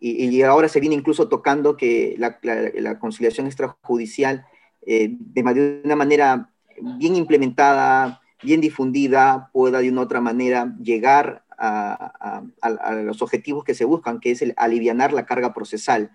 Y, 0.00 0.40
ahora 0.42 0.68
se 0.68 0.80
viene 0.80 0.94
incluso 0.94 1.28
tocando 1.28 1.76
que 1.76 2.14
la, 2.18 2.98
conciliación 3.00 3.46
extrajudicial, 3.46 4.46
eh, 4.86 5.08
de, 5.10 5.80
una 5.84 5.96
manera 5.96 6.52
bien 6.80 7.16
implementada, 7.16 8.22
bien 8.42 8.60
difundida, 8.60 9.50
pueda 9.52 9.80
de 9.80 9.90
una 9.90 10.02
otra 10.02 10.20
manera 10.20 10.72
llegar 10.80 11.44
a, 11.58 12.44
los 13.02 13.22
objetivos 13.22 13.64
que 13.64 13.74
se 13.74 13.84
buscan, 13.84 14.20
que 14.20 14.30
es 14.30 14.40
el 14.40 14.54
aliviar 14.56 15.12
la 15.12 15.26
carga 15.26 15.52
procesal 15.52 16.12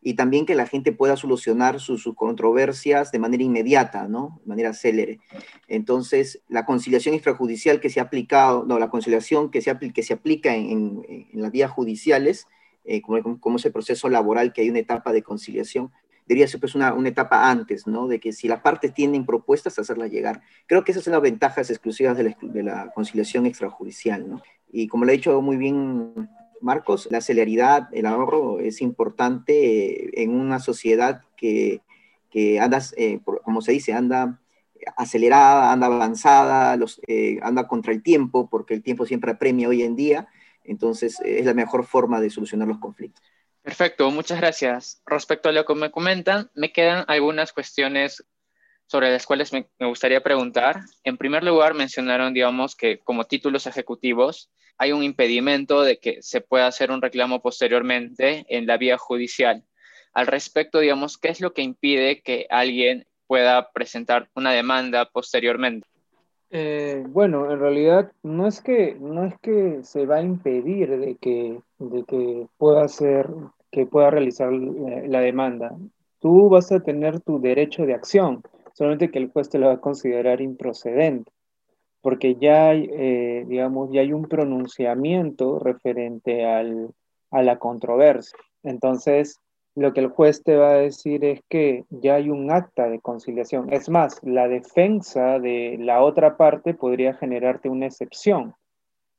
y 0.00 0.14
también 0.14 0.46
que 0.46 0.54
la 0.54 0.66
gente 0.66 0.92
pueda 0.92 1.16
solucionar 1.16 1.80
sus, 1.80 2.08
controversias 2.14 3.10
de 3.10 3.18
manera 3.18 3.42
inmediata, 3.42 4.06
¿no? 4.06 4.40
De 4.42 4.48
manera 4.48 4.72
célere. 4.72 5.18
Entonces, 5.66 6.40
la 6.48 6.64
conciliación 6.64 7.14
extrajudicial 7.14 7.80
que 7.80 7.90
se 7.90 8.00
ha 8.00 8.04
aplicado, 8.04 8.64
no, 8.64 8.78
la 8.78 8.90
conciliación 8.90 9.50
que 9.50 9.60
se, 9.60 9.76
que 9.92 10.02
se 10.02 10.14
aplica 10.14 10.54
en, 10.54 11.02
en, 11.08 11.28
las 11.32 11.50
vías 11.50 11.70
judiciales, 11.70 12.46
eh, 12.84 13.02
como, 13.02 13.40
como, 13.40 13.56
es 13.56 13.66
el 13.66 13.72
proceso 13.72 14.08
laboral, 14.08 14.52
que 14.52 14.62
hay 14.62 14.70
una 14.70 14.78
etapa 14.78 15.12
de 15.12 15.22
conciliación, 15.22 15.90
debería 16.26 16.46
ser 16.46 16.60
pues 16.60 16.74
una, 16.74 16.94
una, 16.94 17.08
etapa 17.08 17.50
antes, 17.50 17.86
¿no? 17.86 18.06
De 18.06 18.20
que 18.20 18.32
si 18.32 18.46
las 18.46 18.60
partes 18.60 18.94
tienen 18.94 19.26
propuestas, 19.26 19.78
hacerlas 19.78 20.10
llegar. 20.10 20.42
Creo 20.66 20.84
que 20.84 20.92
esas 20.92 21.02
son 21.02 21.14
las 21.14 21.22
ventajas 21.22 21.70
exclusivas 21.70 22.16
de 22.16 22.22
la, 22.24 22.36
de 22.40 22.62
la 22.62 22.92
conciliación 22.94 23.46
extrajudicial, 23.46 24.28
¿no? 24.28 24.42
Y 24.70 24.86
como 24.86 25.04
lo 25.04 25.10
ha 25.10 25.14
dicho 25.14 25.40
muy 25.40 25.56
bien 25.56 26.28
Marcos, 26.60 27.08
la 27.10 27.20
celeridad, 27.20 27.88
el 27.92 28.06
ahorro 28.06 28.60
es 28.60 28.80
importante 28.80 30.04
eh, 30.04 30.10
en 30.22 30.30
una 30.30 30.58
sociedad 30.58 31.22
que, 31.36 31.80
que 32.30 32.60
anda, 32.60 32.80
eh, 32.96 33.20
como 33.42 33.62
se 33.62 33.72
dice, 33.72 33.92
anda 33.92 34.40
acelerada, 34.96 35.72
anda 35.72 35.86
avanzada, 35.86 36.78
eh, 37.06 37.38
anda 37.42 37.66
contra 37.66 37.92
el 37.92 38.02
tiempo, 38.02 38.48
porque 38.48 38.74
el 38.74 38.82
tiempo 38.82 39.06
siempre 39.06 39.32
apremia 39.32 39.68
hoy 39.68 39.82
en 39.82 39.96
día, 39.96 40.28
entonces 40.64 41.18
es 41.24 41.46
la 41.46 41.54
mejor 41.54 41.84
forma 41.84 42.20
de 42.20 42.30
solucionar 42.30 42.68
los 42.68 42.78
conflictos. 42.78 43.24
Perfecto, 43.62 44.10
muchas 44.10 44.40
gracias. 44.40 45.02
Respecto 45.04 45.48
a 45.48 45.52
lo 45.52 45.64
que 45.64 45.74
me 45.74 45.90
comentan, 45.90 46.50
me 46.54 46.72
quedan 46.72 47.04
algunas 47.08 47.52
cuestiones 47.52 48.24
sobre 48.88 49.12
las 49.12 49.26
cuales 49.26 49.52
me, 49.52 49.68
gustaría 49.78 50.22
preguntar. 50.22 50.80
En 51.04 51.16
primer 51.16 51.44
lugar, 51.44 51.74
mencionaron, 51.74 52.34
digamos, 52.34 52.74
que 52.74 52.98
como 52.98 53.24
títulos 53.24 53.66
ejecutivos, 53.66 54.50
hay 54.78 54.92
un 54.92 55.02
impedimento 55.02 55.82
de 55.82 55.98
que 55.98 56.22
se 56.22 56.40
pueda 56.40 56.66
hacer 56.66 56.90
un 56.90 57.02
reclamo 57.02 57.40
posteriormente 57.40 58.44
en 58.48 58.66
la 58.66 58.78
vía 58.78 58.98
judicial. 58.98 59.62
Al 60.14 60.26
respecto, 60.26 60.80
digamos, 60.80 61.18
¿qué 61.18 61.28
es 61.28 61.40
lo 61.40 61.52
que 61.52 61.62
impide 61.62 62.22
que 62.22 62.46
alguien 62.50 63.06
pueda 63.26 63.70
presentar 63.72 64.28
una 64.34 64.52
demanda 64.52 65.04
posteriormente? 65.04 65.86
Eh, 66.50 67.04
bueno, 67.08 67.52
en 67.52 67.60
realidad 67.60 68.10
no 68.22 68.46
es 68.46 68.62
que 68.62 68.96
no 68.98 69.26
es 69.26 69.34
que 69.42 69.80
se 69.82 70.06
va 70.06 70.16
a 70.16 70.22
impedir 70.22 70.98
de 70.98 71.16
que, 71.16 71.60
de 71.78 72.04
que 72.04 72.46
pueda 72.56 72.84
hacer 72.84 73.28
que 73.70 73.84
pueda 73.84 74.10
realizar 74.10 74.50
la 74.50 75.20
demanda. 75.20 75.76
Tú 76.20 76.48
vas 76.48 76.72
a 76.72 76.80
tener 76.80 77.20
tu 77.20 77.38
derecho 77.38 77.84
de 77.84 77.92
acción, 77.94 78.42
solamente 78.78 79.10
que 79.10 79.18
el 79.18 79.30
juez 79.30 79.50
te 79.50 79.58
lo 79.58 79.66
va 79.66 79.74
a 79.74 79.80
considerar 79.80 80.40
improcedente 80.40 81.30
porque 82.00 82.36
ya 82.36 82.70
hay, 82.70 82.88
eh, 82.92 83.44
digamos, 83.48 83.90
ya 83.92 84.00
hay 84.00 84.12
un 84.12 84.26
pronunciamiento 84.26 85.58
referente 85.58 86.44
al, 86.46 86.90
a 87.30 87.42
la 87.42 87.58
controversia. 87.58 88.38
Entonces, 88.62 89.40
lo 89.74 89.92
que 89.92 90.00
el 90.00 90.08
juez 90.08 90.42
te 90.42 90.56
va 90.56 90.70
a 90.70 90.78
decir 90.78 91.24
es 91.24 91.40
que 91.48 91.84
ya 91.90 92.14
hay 92.14 92.30
un 92.30 92.50
acta 92.50 92.88
de 92.88 93.00
conciliación. 93.00 93.72
Es 93.72 93.88
más, 93.88 94.20
la 94.22 94.48
defensa 94.48 95.38
de 95.38 95.76
la 95.78 96.02
otra 96.02 96.36
parte 96.36 96.74
podría 96.74 97.14
generarte 97.14 97.68
una 97.68 97.86
excepción, 97.86 98.54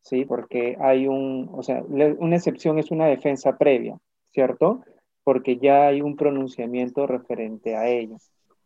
¿sí? 0.01 0.25
Porque 0.25 0.77
hay 0.79 1.07
un, 1.07 1.49
o 1.53 1.63
sea, 1.63 1.83
una 1.83 2.35
excepción 2.35 2.79
es 2.79 2.91
una 2.91 3.07
defensa 3.07 3.57
previa, 3.57 3.97
¿cierto? 4.31 4.81
Porque 5.23 5.57
ya 5.57 5.87
hay 5.87 6.01
un 6.01 6.15
pronunciamiento 6.15 7.07
referente 7.07 7.75
a 7.75 7.87
ello. 7.87 8.17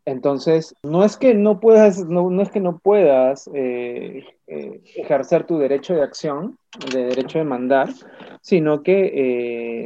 Entonces, 0.06 0.76
no 0.84 1.06
es 1.06 1.16
que 1.16 1.34
no 1.34 1.62
puedas, 1.62 2.06
no, 2.06 2.42
es 2.42 2.50
que 2.50 2.60
no 2.60 2.78
puedas 2.80 3.50
eh, 3.54 4.26
eh, 4.48 4.82
ejercer 4.96 5.46
tu 5.46 5.58
derecho 5.58 5.94
de 5.94 6.02
acción, 6.02 6.58
de 6.92 7.06
derecho 7.06 7.38
de 7.38 7.46
mandar, 7.46 7.90
sino 8.42 8.84
que 8.84 9.12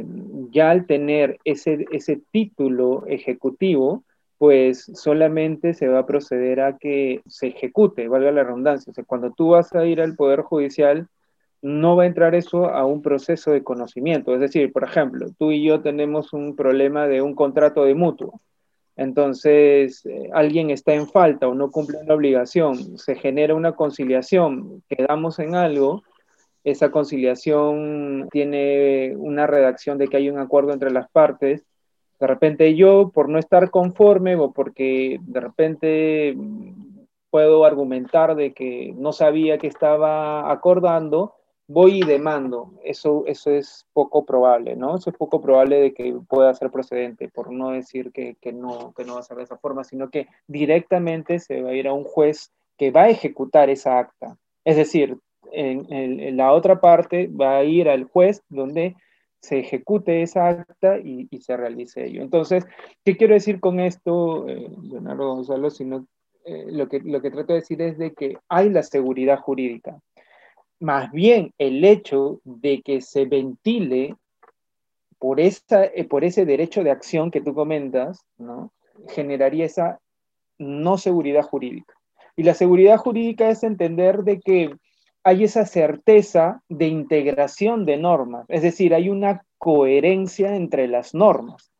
eh, 0.00 0.04
ya 0.50 0.70
al 0.70 0.86
tener 0.86 1.38
ese, 1.44 1.86
ese 1.92 2.20
título 2.32 3.04
ejecutivo, 3.06 4.02
pues 4.38 4.90
solamente 4.94 5.74
se 5.74 5.86
va 5.86 6.00
a 6.00 6.06
proceder 6.06 6.60
a 6.60 6.78
que 6.78 7.22
se 7.28 7.48
ejecute, 7.48 8.08
valga 8.08 8.32
la 8.32 8.44
redundancia. 8.44 8.90
O 8.90 8.94
sea, 8.94 9.04
cuando 9.04 9.32
tú 9.32 9.50
vas 9.50 9.72
a 9.74 9.84
ir 9.84 10.00
al 10.00 10.16
Poder 10.16 10.42
Judicial, 10.42 11.06
no 11.62 11.96
va 11.96 12.04
a 12.04 12.06
entrar 12.06 12.34
eso 12.34 12.66
a 12.66 12.84
un 12.86 13.02
proceso 13.02 13.52
de 13.52 13.62
conocimiento. 13.62 14.34
Es 14.34 14.40
decir, 14.40 14.72
por 14.72 14.84
ejemplo, 14.84 15.28
tú 15.38 15.52
y 15.52 15.64
yo 15.64 15.80
tenemos 15.80 16.32
un 16.32 16.56
problema 16.56 17.06
de 17.06 17.22
un 17.22 17.34
contrato 17.34 17.84
de 17.84 17.94
mutuo 17.94 18.40
entonces 18.98 20.04
eh, 20.06 20.28
alguien 20.34 20.70
está 20.70 20.92
en 20.92 21.06
falta 21.06 21.46
o 21.46 21.54
no 21.54 21.70
cumple 21.70 21.98
una 22.02 22.14
obligación, 22.14 22.98
se 22.98 23.14
genera 23.14 23.54
una 23.54 23.72
conciliación, 23.72 24.82
quedamos 24.88 25.38
en 25.38 25.54
algo, 25.54 26.02
esa 26.64 26.90
conciliación 26.90 28.28
tiene 28.32 29.14
una 29.16 29.46
redacción 29.46 29.98
de 29.98 30.08
que 30.08 30.16
hay 30.16 30.28
un 30.28 30.38
acuerdo 30.38 30.72
entre 30.72 30.90
las 30.90 31.08
partes, 31.10 31.64
de 32.18 32.26
repente 32.26 32.74
yo, 32.74 33.12
por 33.14 33.28
no 33.28 33.38
estar 33.38 33.70
conforme 33.70 34.34
o 34.34 34.52
porque 34.52 35.18
de 35.22 35.40
repente 35.40 36.36
puedo 37.30 37.64
argumentar 37.64 38.34
de 38.34 38.52
que 38.52 38.92
no 38.96 39.12
sabía 39.12 39.58
que 39.58 39.68
estaba 39.68 40.50
acordando, 40.50 41.34
voy 41.68 41.98
y 41.98 42.02
demando. 42.02 42.72
Eso, 42.82 43.24
eso 43.26 43.50
es 43.50 43.86
poco 43.92 44.24
probable, 44.24 44.74
¿no? 44.74 44.96
Eso 44.96 45.10
es 45.10 45.16
poco 45.16 45.40
probable 45.40 45.78
de 45.78 45.94
que 45.94 46.18
pueda 46.28 46.52
ser 46.54 46.70
procedente, 46.70 47.28
por 47.28 47.52
no 47.52 47.70
decir 47.70 48.10
que, 48.10 48.36
no, 48.52 48.92
que 48.96 49.04
no 49.04 49.14
va 49.14 49.20
a 49.20 49.22
ser 49.22 49.36
de 49.36 49.44
esa 49.44 49.58
forma, 49.58 49.84
sino 49.84 50.10
que 50.10 50.26
directamente 50.48 51.38
se 51.38 51.62
va 51.62 51.70
a 51.70 51.74
ir 51.74 51.86
a 51.86 51.92
un 51.92 52.04
juez 52.04 52.50
que 52.76 52.90
va 52.90 53.04
a 53.04 53.10
ejecutar 53.10 53.70
esa 53.70 53.98
acta. 53.98 54.36
Es 54.64 54.76
decir, 54.76 55.18
en, 55.52 56.36
la 56.36 56.52
otra 56.52 56.80
parte 56.80 57.28
va 57.28 57.58
a 57.58 57.64
ir 57.64 57.88
al 57.88 58.04
juez 58.04 58.42
donde 58.48 58.96
se 59.40 59.60
ejecute 59.60 60.22
esa 60.22 60.48
acta 60.48 60.98
y, 60.98 61.28
se 61.40 61.56
realice 61.56 62.06
ello. 62.06 62.22
Entonces, 62.22 62.64
¿qué 63.04 63.16
quiero 63.16 63.34
decir 63.34 63.60
con 63.60 63.78
esto, 63.78 64.48
eh, 64.48 64.68
Leonardo 64.82 65.34
Gonzalo? 65.34 65.70
Sino, 65.70 66.06
eh, 66.44 66.66
lo, 66.70 66.88
que, 66.88 67.00
lo 67.00 67.20
que 67.20 67.30
trato 67.30 67.52
de 67.52 67.60
decir 67.60 67.80
es 67.82 67.98
de 67.98 68.14
que 68.14 68.38
hay 68.48 68.70
la 68.70 68.82
seguridad 68.82 69.38
jurídica 69.38 70.00
más 70.80 71.10
bien 71.12 71.52
el 71.58 71.84
hecho 71.84 72.40
de 72.44 72.82
que 72.82 73.00
se 73.00 73.24
ventile 73.24 74.16
por, 75.18 75.40
esa, 75.40 75.84
eh, 75.84 76.04
por 76.04 76.24
ese 76.24 76.44
derecho 76.44 76.84
de 76.84 76.90
acción 76.90 77.30
que 77.30 77.40
tú 77.40 77.54
comentas, 77.54 78.24
¿no? 78.36 78.72
generaría 79.08 79.66
esa 79.66 80.00
no 80.58 80.98
seguridad 80.98 81.42
jurídica. 81.42 81.94
Y 82.36 82.42
la 82.42 82.54
seguridad 82.54 82.96
jurídica 82.98 83.48
es 83.50 83.62
entender 83.62 84.22
de 84.22 84.40
que 84.40 84.74
hay 85.24 85.44
esa 85.44 85.66
certeza 85.66 86.62
de 86.68 86.86
integración 86.86 87.84
de 87.84 87.96
normas, 87.96 88.46
es 88.48 88.62
decir, 88.62 88.94
hay 88.94 89.08
una 89.08 89.44
coherencia 89.58 90.54
entre 90.54 90.88
las 90.88 91.14
normas. 91.14 91.72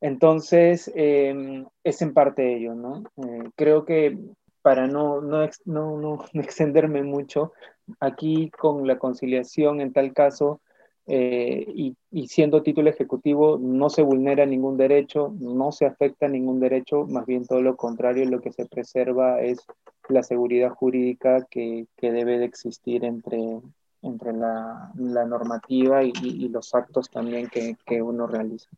Entonces, 0.00 0.90
em, 0.94 1.66
es 1.84 2.02
en 2.02 2.12
parte 2.12 2.56
ello, 2.56 2.74
¿no? 2.74 3.04
Eh, 3.18 3.50
creo 3.54 3.84
que 3.84 4.18
para 4.62 4.86
no, 4.86 5.20
no, 5.20 5.48
no, 5.64 6.24
extenderme 6.34 7.02
mucho, 7.02 7.52
aquí 8.00 8.50
con 8.50 8.86
la 8.86 8.98
conciliación 8.98 9.80
en 9.80 9.92
tal 9.92 10.12
caso 10.12 10.60
eh, 11.06 11.66
y, 11.74 11.96
siendo 12.28 12.62
título 12.62 12.88
ejecutivo 12.88 13.58
no 13.60 13.90
se 13.90 14.02
vulnera 14.02 14.46
ningún 14.46 14.76
derecho, 14.76 15.34
no 15.38 15.72
se 15.72 15.84
afecta 15.84 16.28
ningún 16.28 16.60
derecho, 16.60 17.06
más 17.06 17.26
bien 17.26 17.44
todo 17.44 17.60
lo 17.60 17.76
contrario, 17.76 18.24
lo 18.26 18.40
que 18.40 18.52
se 18.52 18.66
preserva 18.66 19.40
es 19.40 19.66
la 20.08 20.22
seguridad 20.22 20.70
jurídica 20.70 21.44
que, 21.50 21.86
debe 22.00 22.38
de 22.38 22.44
existir 22.44 23.04
entre, 23.04 23.60
entre 24.02 24.32
la, 24.32 24.92
normativa 24.94 26.04
y, 26.04 26.48
los 26.48 26.74
actos 26.74 27.10
también 27.10 27.48
que, 27.48 27.76
que 27.84 28.00
uno 28.00 28.28
realiza. 28.28 28.70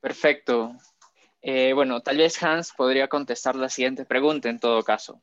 Perfecto. 0.00 0.74
Eh, 1.46 1.74
bueno, 1.74 2.00
tal 2.00 2.16
vez 2.16 2.42
Hans 2.42 2.72
podría 2.72 3.06
contestar 3.08 3.54
la 3.54 3.68
siguiente 3.68 4.06
pregunta 4.06 4.48
en 4.48 4.58
todo 4.58 4.82
caso, 4.82 5.20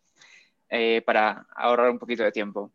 eh, 0.70 1.02
para 1.04 1.48
ahorrar 1.56 1.90
un 1.90 1.98
poquito 1.98 2.22
de 2.22 2.32
tiempo. 2.32 2.72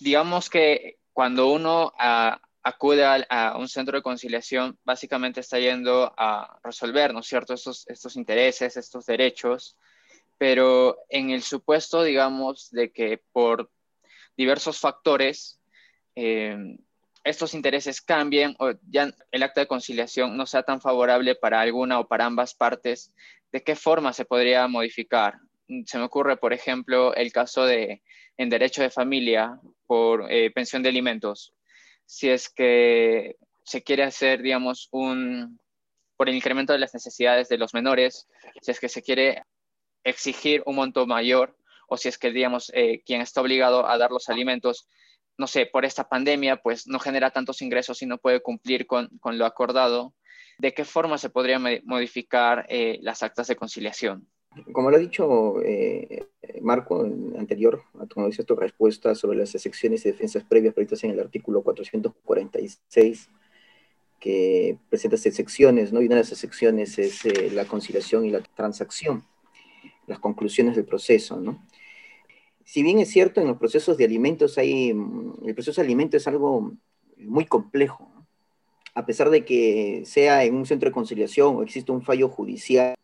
Digamos 0.00 0.48
que 0.48 0.96
cuando 1.12 1.52
uno 1.52 1.92
ah, 1.98 2.40
acude 2.62 3.04
a, 3.04 3.58
un 3.58 3.68
centro 3.68 3.98
de 3.98 4.02
conciliación, 4.02 4.78
básicamente 4.82 5.40
está 5.40 5.58
yendo 5.58 6.14
a 6.16 6.58
resolver, 6.64 7.12
¿no 7.12 7.20
es 7.20 7.26
cierto?, 7.26 7.52
estos, 7.52 8.16
intereses, 8.16 8.78
estos 8.78 9.04
derechos, 9.04 9.76
pero 10.38 10.96
en 11.10 11.32
el 11.32 11.42
supuesto, 11.42 12.02
digamos, 12.02 12.70
de 12.70 12.90
que 12.90 13.22
por 13.32 13.70
diversos 14.38 14.80
factores, 14.80 15.60
eh, 16.16 16.78
estos 17.24 17.54
intereses 17.54 18.02
cambien 18.02 18.54
o 18.58 18.72
ya 18.88 19.10
el 19.32 19.42
acta 19.42 19.62
de 19.62 19.66
conciliación 19.66 20.36
no 20.36 20.46
sea 20.46 20.62
tan 20.62 20.80
favorable 20.80 21.34
para 21.34 21.60
alguna 21.60 21.98
o 21.98 22.06
para 22.06 22.26
ambas 22.26 22.54
partes, 22.54 23.12
¿de 23.50 23.62
qué 23.62 23.74
forma 23.74 24.12
se 24.12 24.26
podría 24.26 24.68
modificar? 24.68 25.38
Se 25.86 25.98
me 25.98 26.04
ocurre, 26.04 26.36
por 26.36 26.52
ejemplo, 26.52 27.14
el 27.14 27.32
caso 27.32 27.64
de 27.64 28.02
en 28.36 28.50
derecho 28.50 28.82
de 28.82 28.90
familia 28.90 29.58
por 29.86 30.30
eh, 30.30 30.50
pensión 30.50 30.82
de 30.82 30.90
alimentos. 30.90 31.54
Si 32.04 32.28
es 32.28 32.50
que 32.50 33.36
se 33.64 33.82
quiere 33.82 34.02
hacer, 34.02 34.42
digamos, 34.42 34.88
un, 34.90 35.58
por 36.16 36.28
el 36.28 36.34
incremento 36.34 36.72
de 36.72 36.78
las 36.78 36.92
necesidades 36.92 37.48
de 37.48 37.58
los 37.58 37.72
menores, 37.72 38.28
si 38.60 38.70
es 38.70 38.80
que 38.80 38.88
se 38.88 39.02
quiere 39.02 39.42
exigir 40.02 40.62
un 40.66 40.76
monto 40.76 41.06
mayor 41.06 41.56
o 41.88 41.96
si 41.96 42.08
es 42.08 42.18
que, 42.18 42.30
digamos, 42.30 42.70
eh, 42.74 43.02
quien 43.06 43.20
está 43.22 43.40
obligado 43.40 43.88
a 43.88 43.96
dar 43.96 44.10
los 44.10 44.28
alimentos 44.28 44.88
no 45.36 45.46
sé, 45.46 45.66
por 45.66 45.84
esta 45.84 46.08
pandemia, 46.08 46.56
pues 46.56 46.86
no 46.86 46.98
genera 46.98 47.30
tantos 47.30 47.62
ingresos 47.62 48.02
y 48.02 48.06
no 48.06 48.18
puede 48.18 48.40
cumplir 48.40 48.86
con, 48.86 49.10
lo 49.24 49.46
acordado, 49.46 50.14
¿de 50.58 50.72
qué 50.72 50.84
forma 50.84 51.18
se 51.18 51.30
podría 51.30 51.60
modificar 51.84 52.66
eh, 52.68 52.98
las 53.02 53.22
actas 53.22 53.48
de 53.48 53.56
conciliación? 53.56 54.28
Como 54.72 54.90
lo 54.90 54.96
ha 54.96 55.00
dicho 55.00 55.60
eh, 55.62 56.28
Marco 56.60 57.02
anterior, 57.02 57.82
a 57.98 58.06
tu, 58.06 58.30
tu 58.44 58.56
respuesta 58.56 59.14
sobre 59.16 59.38
las 59.38 59.54
excepciones 59.54 60.06
y 60.06 60.12
defensas 60.12 60.44
previas 60.44 60.74
previstas 60.74 61.02
en 61.02 61.10
el 61.10 61.20
artículo 61.20 61.62
446, 61.62 63.30
que 64.20 64.78
presenta 64.88 65.16
excepciones, 65.16 65.92
¿no? 65.92 66.00
y 66.00 66.06
una 66.06 66.14
de 66.14 66.22
las 66.22 66.32
excepciones 66.32 66.98
es 66.98 67.24
eh, 67.26 67.50
la 67.50 67.64
conciliación 67.66 68.24
y 68.24 68.30
la 68.30 68.40
transacción, 68.40 69.24
las 70.06 70.20
conclusiones 70.20 70.76
del 70.76 70.84
proceso. 70.84 71.40
¿no? 71.40 71.66
Si 72.64 72.82
bien 72.82 72.98
es 72.98 73.10
cierto, 73.10 73.40
en 73.40 73.46
los 73.46 73.58
procesos 73.58 73.96
de 73.96 74.04
alimentos 74.04 74.58
hay, 74.58 74.92
mm, 74.94 75.46
el 75.46 75.54
proceso 75.54 75.80
de 75.80 75.86
alimentos 75.86 76.22
es 76.22 76.28
algo 76.28 76.72
muy 77.18 77.44
complejo, 77.46 78.10
a 78.94 79.06
pesar 79.06 79.30
de 79.30 79.44
que 79.44 80.02
sea 80.06 80.44
en 80.44 80.54
un 80.54 80.66
centro 80.66 80.88
de 80.88 80.94
conciliación 80.94 81.56
o 81.56 81.62
existe 81.62 81.92
un 81.92 82.02
fallo 82.02 82.28
judicial, 82.28 82.94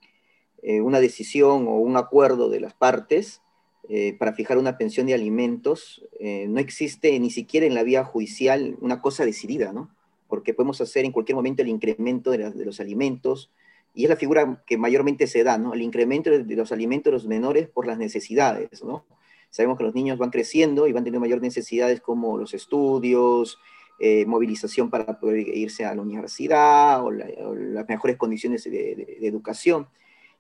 eh, 0.63 0.81
una 0.81 1.01
decisión 1.01 1.67
o 1.67 1.77
un 1.79 1.97
acuerdo 1.97 2.49
de 2.49 2.61
las 2.61 2.75
partes 2.75 3.43
eh, 3.89 4.15
para 4.19 4.33
fijar 4.33 4.59
una 4.59 4.79
pensión 4.79 5.07
de 5.07 5.15
alimentos, 5.15 6.05
eh, 6.21 6.47
no 6.49 6.61
existe 6.61 7.19
ni 7.19 7.31
siquiera 7.31 7.67
en 7.67 7.75
la 7.75 7.83
vía 7.83 8.05
judicial 8.05 8.77
una 8.81 9.01
cosa 9.01 9.25
decidida, 9.25 9.73
¿no? 9.73 9.91
Porque 10.29 10.55
podemos 10.55 10.81
hacer 10.81 11.05
en 11.05 11.13
cualquier 11.13 11.35
momento 11.35 11.63
el 11.63 11.69
incremento 11.69 12.31
de, 12.31 12.51
de 12.51 12.65
los 12.65 12.79
alimentos, 12.79 13.51
y 13.93 14.05
es 14.05 14.11
la 14.11 14.17
figura 14.17 14.63
que 14.65 14.79
mayormente 14.79 15.27
se 15.27 15.43
da, 15.43 15.59
¿no? 15.59 15.75
El 15.75 15.83
incremento 15.83 16.31
de 16.31 16.57
los 16.57 16.71
alimentos 16.71 17.11
de 17.11 17.15
los 17.15 17.27
menores 17.27 17.69
por 17.69 17.87
las 17.87 17.99
necesidades, 17.99 18.85
¿no? 18.85 19.05
Sabemos 19.51 19.77
que 19.77 19.85
los 19.85 19.95
niños 19.95 20.17
van 20.17 20.31
creciendo 20.31 20.87
y 20.87 20.93
van 20.93 21.05
teniendo 21.05 21.21
mayor 21.21 21.43
necesidades 21.43 22.01
como 22.01 22.39
los 22.39 22.55
estudios, 22.55 23.59
eh, 23.99 24.25
movilización 24.25 24.89
para 24.89 25.21
poder 25.21 25.47
irse 25.47 25.85
a 25.85 25.95
la 25.95 26.01
universidad 26.01 27.05
o, 27.05 27.11
las 27.11 27.87
mejores 27.89 28.17
condiciones 28.17 28.65
de, 28.65 29.19
educación. 29.21 29.89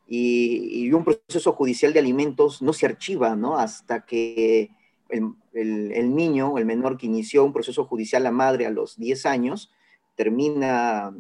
Y, 0.06 0.90
un 0.92 1.04
proceso 1.04 1.52
judicial 1.52 1.92
de 1.92 1.98
alimentos 1.98 2.62
no 2.62 2.72
se 2.72 2.86
archiva 2.86 3.36
¿no? 3.36 3.58
hasta 3.58 4.06
que 4.06 4.70
el, 5.08 5.34
el, 5.52 6.14
niño, 6.14 6.56
el 6.56 6.64
menor 6.64 6.96
que 6.96 7.06
inició 7.06 7.44
un 7.44 7.52
proceso 7.52 7.84
judicial, 7.84 8.22
la 8.22 8.30
madre 8.30 8.66
a 8.66 8.70
los 8.70 8.96
10 8.96 9.26
años, 9.26 9.70
termina 10.14 11.14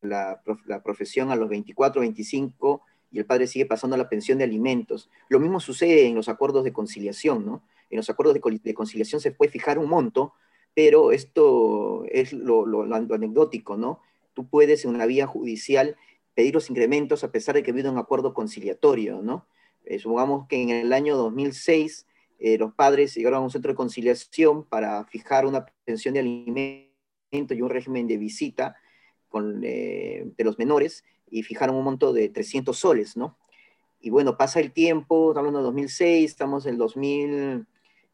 la, 0.00 0.42
la 0.66 0.82
profesión 0.82 1.30
a 1.30 1.36
los 1.36 1.48
24, 1.48 2.00
25 2.00 2.82
y 3.14 3.20
el 3.20 3.26
padre 3.26 3.46
sigue 3.46 3.64
pasando 3.64 3.96
la 3.96 4.08
pensión 4.08 4.38
de 4.38 4.44
alimentos. 4.44 5.08
Lo 5.28 5.38
mismo 5.38 5.60
sucede 5.60 6.08
en 6.08 6.16
los 6.16 6.28
acuerdos 6.28 6.64
de 6.64 6.72
conciliación, 6.72 7.46
¿no? 7.46 7.62
En 7.88 7.96
los 7.96 8.10
acuerdos 8.10 8.34
de, 8.34 8.74
conciliación 8.74 9.20
se 9.20 9.30
puede 9.30 9.52
fijar 9.52 9.78
un 9.78 9.88
monto, 9.88 10.34
pero 10.74 11.12
esto 11.12 12.04
es 12.10 12.32
lo, 12.32 12.82
anecdótico, 12.92 13.76
¿no? 13.76 14.00
tú 14.34 14.48
puedes 14.48 14.84
en 14.84 14.90
una 14.90 15.06
vía 15.06 15.28
judicial 15.28 15.96
pedir 16.34 16.54
los 16.54 16.68
incrementos 16.68 17.22
a 17.22 17.30
pesar 17.30 17.54
de 17.54 17.62
que 17.62 17.70
ha 17.70 17.74
habido 17.74 17.92
un 17.92 17.98
acuerdo 17.98 18.34
conciliatorio, 18.34 19.22
¿no? 19.22 19.46
Eh, 19.84 20.00
supongamos 20.00 20.48
que 20.48 20.60
en 20.60 20.70
el 20.70 20.92
año 20.92 21.16
2006 21.16 22.08
eh, 22.40 22.58
los 22.58 22.74
padres 22.74 23.14
llegaron 23.14 23.38
a 23.38 23.44
un 23.44 23.50
centro 23.50 23.70
de 23.70 23.76
conciliación 23.76 24.64
para 24.64 25.04
fijar 25.04 25.46
una 25.46 25.66
pensión 25.84 26.14
de 26.14 26.20
alimento 26.20 27.54
y 27.54 27.62
un 27.62 27.70
régimen 27.70 28.08
de 28.08 28.16
visita 28.16 28.74
con, 29.28 29.60
de 29.60 30.34
los 30.38 30.58
menores 30.58 31.04
y 31.30 31.42
fijaron 31.42 31.76
un 31.76 31.84
monto 31.84 32.12
de 32.12 32.28
300 32.28 32.76
soles, 32.78 33.16
¿no? 33.16 33.36
Y 34.00 34.10
bueno, 34.10 34.36
pasa 34.36 34.60
el 34.60 34.72
tiempo, 34.72 35.30
estamos 35.30 35.50
en 35.50 35.56
el 35.56 35.62
2006, 35.62 36.30
estamos 36.30 36.66
en 36.66 36.72
el 36.72 36.78
2000 36.78 37.66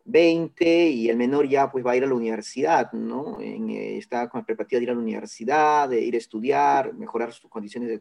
20 0.05 0.89
y 0.89 1.09
el 1.09 1.17
menor 1.17 1.49
ya 1.49 1.71
pues 1.71 1.85
va 1.85 1.93
a 1.93 1.97
ir 1.97 2.05
a 2.05 2.07
la 2.07 2.15
universidad, 2.15 2.93
¿no? 2.93 3.41
Eh, 3.41 3.99
está 3.99 4.29
con 4.29 4.39
la 4.39 4.43
expectativa 4.43 4.79
de 4.79 4.85
ir 4.85 4.91
a 4.91 4.95
la 4.95 5.01
universidad, 5.01 5.89
de 5.89 6.01
ir 6.01 6.15
a 6.15 6.19
estudiar, 6.19 6.95
mejorar 6.95 7.33
sus 7.33 7.51
condiciones 7.51 7.99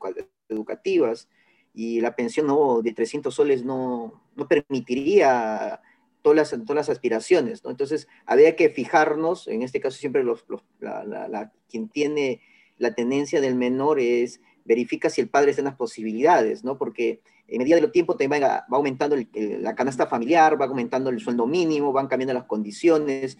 educativas 0.49 1.29
y 1.73 2.01
la 2.01 2.15
pensión 2.15 2.47
no, 2.47 2.81
de 2.81 2.93
300 2.93 3.33
soles 3.33 3.63
no, 3.63 4.23
no 4.35 4.47
permitiría 4.47 5.81
todas 6.21 6.35
las, 6.35 6.49
todas 6.65 6.75
las 6.75 6.89
aspiraciones, 6.89 7.63
¿no? 7.63 7.69
Entonces, 7.69 8.07
habría 8.25 8.55
que 8.55 8.69
fijarnos, 8.69 9.47
en 9.47 9.61
este 9.61 9.79
caso 9.79 9.97
siempre 9.97 10.23
los, 10.23 10.45
la, 10.79 11.51
quien 11.69 11.89
tiene 11.89 12.41
la 12.77 12.95
tendencia 12.95 13.39
del 13.41 13.55
menor 13.55 13.99
es 13.99 14.41
verifica 14.69 15.09
si 15.09 15.19
el 15.19 15.29
padre 15.29 15.49
está 15.49 15.61
en 15.61 15.65
las 15.65 15.75
posibilidades, 15.75 16.63
¿no? 16.63 16.77
Porque 16.77 17.21
en 17.47 17.57
medida 17.57 17.77
del 17.77 17.91
tiempo 17.91 18.15
también 18.15 18.43
va, 18.43 18.65
aumentando 18.69 19.15
la 19.33 19.73
canasta 19.73 20.05
familiar, 20.05 20.61
va 20.61 20.65
aumentando 20.65 21.09
el 21.09 21.19
sueldo 21.19 21.47
mínimo, 21.47 21.91
van 21.91 22.07
cambiando 22.07 22.35
las 22.35 22.43
condiciones. 22.43 23.39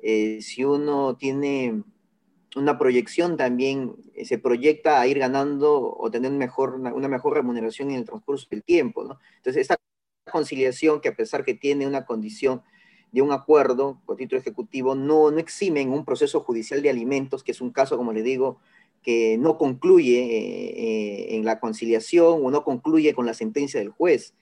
Eh, 0.00 0.42
si 0.42 0.64
uno 0.64 1.16
tiene 1.16 1.84
una 2.54 2.78
proyección, 2.78 3.38
también 3.38 3.96
eh, 4.14 4.26
se 4.26 4.36
proyecta 4.36 5.00
a 5.00 5.06
ir 5.06 5.18
ganando 5.18 5.96
o 5.96 6.10
tener 6.10 6.30
una, 6.30 7.08
mejor 7.08 7.34
remuneración 7.34 7.90
en 7.90 7.96
el 7.96 8.04
transcurso 8.04 8.46
del 8.50 8.62
tiempo, 8.62 9.04
¿no? 9.04 9.18
Entonces, 9.36 9.62
esta 9.62 9.76
conciliación 10.30 11.00
que 11.00 11.08
a 11.08 11.16
pesar 11.16 11.46
que 11.46 11.54
tiene 11.54 11.86
una 11.86 12.04
condición 12.04 12.60
de 13.10 13.22
un 13.22 13.32
acuerdo 13.32 14.02
con 14.04 14.18
título 14.18 14.38
ejecutivo, 14.38 14.94
no, 14.94 15.30
no 15.30 15.38
exime 15.38 15.80
en 15.80 15.92
un 15.94 16.04
proceso 16.04 16.40
judicial 16.40 16.82
de 16.82 16.90
alimentos, 16.90 17.42
que 17.42 17.52
es 17.52 17.62
un 17.62 17.70
caso, 17.70 17.96
como 17.96 18.12
le 18.12 18.22
digo, 18.22 18.60
no 19.40 19.56
concluye 19.56 20.18
eh, 20.18 21.36
en 21.36 21.44
la 21.44 21.60
conciliación 21.60 22.44
o 22.44 22.50
no 22.50 22.62
concluye 22.62 23.14
con 23.14 23.24
la 23.24 23.32
sentencia 23.32 23.80
del 23.80 23.88
juez. 23.88 24.34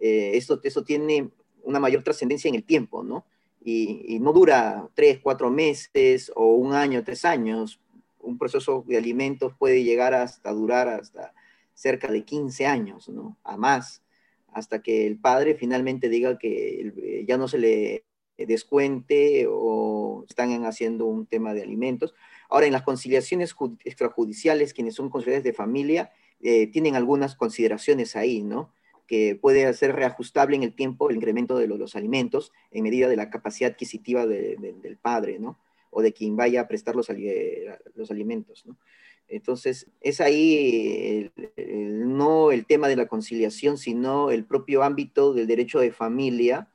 Eh, 0.00 0.32
eso, 0.34 0.60
eso 0.62 0.84
tiene 0.84 1.30
una 1.64 1.80
mayor 1.80 2.04
trascendencia 2.04 2.48
en 2.48 2.54
el 2.54 2.64
tiempo, 2.64 3.02
¿no? 3.02 3.24
Y, 3.64 4.18
no 4.20 4.32
dura 4.32 4.88
tres, 4.94 5.18
cuatro 5.20 5.50
meses 5.50 6.30
o 6.36 6.54
un 6.54 6.72
año, 6.72 7.02
tres 7.04 7.24
años. 7.24 7.80
Un 8.20 8.38
proceso 8.38 8.84
de 8.86 8.96
alimentos 8.96 9.54
puede 9.58 9.82
llegar 9.82 10.14
hasta 10.14 10.52
durar 10.52 10.88
hasta 10.88 11.34
cerca 11.74 12.10
de 12.10 12.24
15 12.24 12.66
años, 12.66 13.08
¿no? 13.08 13.36
A 13.42 13.56
más, 13.56 14.02
hasta 14.52 14.82
que 14.82 15.06
el 15.06 15.18
padre 15.18 15.56
finalmente 15.56 16.08
diga 16.08 16.38
que 16.38 17.24
ya 17.26 17.36
no 17.36 17.48
se 17.48 17.58
le 17.58 18.04
descuente 18.36 19.46
o 19.48 19.91
están 20.28 20.64
haciendo 20.64 21.06
un 21.06 21.26
tema 21.26 21.54
de 21.54 21.62
alimentos. 21.62 22.14
Ahora, 22.48 22.66
en 22.66 22.72
las 22.72 22.82
conciliaciones 22.82 23.54
extrajudiciales, 23.84 24.74
quienes 24.74 24.94
son 24.94 25.10
conciliadores 25.10 25.44
de 25.44 25.52
familia, 25.52 26.12
eh, 26.40 26.66
tienen 26.66 26.96
algunas 26.96 27.36
consideraciones 27.36 28.16
ahí, 28.16 28.42
¿no? 28.42 28.72
Que 29.06 29.36
puede 29.36 29.72
ser 29.74 29.94
reajustable 29.94 30.56
en 30.56 30.62
el 30.62 30.74
tiempo 30.74 31.10
el 31.10 31.16
incremento 31.16 31.56
de 31.56 31.66
los, 31.66 31.96
alimentos 31.96 32.52
en 32.70 32.82
medida 32.82 33.08
de 33.08 33.16
la 33.16 33.30
capacidad 33.30 33.72
adquisitiva 33.72 34.26
del 34.26 34.98
padre, 35.00 35.38
¿no? 35.38 35.58
O 35.90 36.02
de 36.02 36.12
quien 36.12 36.36
vaya 36.36 36.62
a 36.62 36.68
prestar 36.68 36.96
los, 36.96 37.08
los 37.94 38.10
alimentos, 38.10 38.64
¿no? 38.66 38.76
Entonces, 39.28 39.86
es 40.02 40.20
ahí 40.20 41.30
no 41.56 42.52
el 42.52 42.66
tema 42.66 42.88
de 42.88 42.96
la 42.96 43.06
conciliación, 43.06 43.78
sino 43.78 44.30
el 44.30 44.44
propio 44.44 44.82
ámbito 44.82 45.32
del 45.32 45.46
derecho 45.46 45.80
de 45.80 45.90
familia 45.90 46.68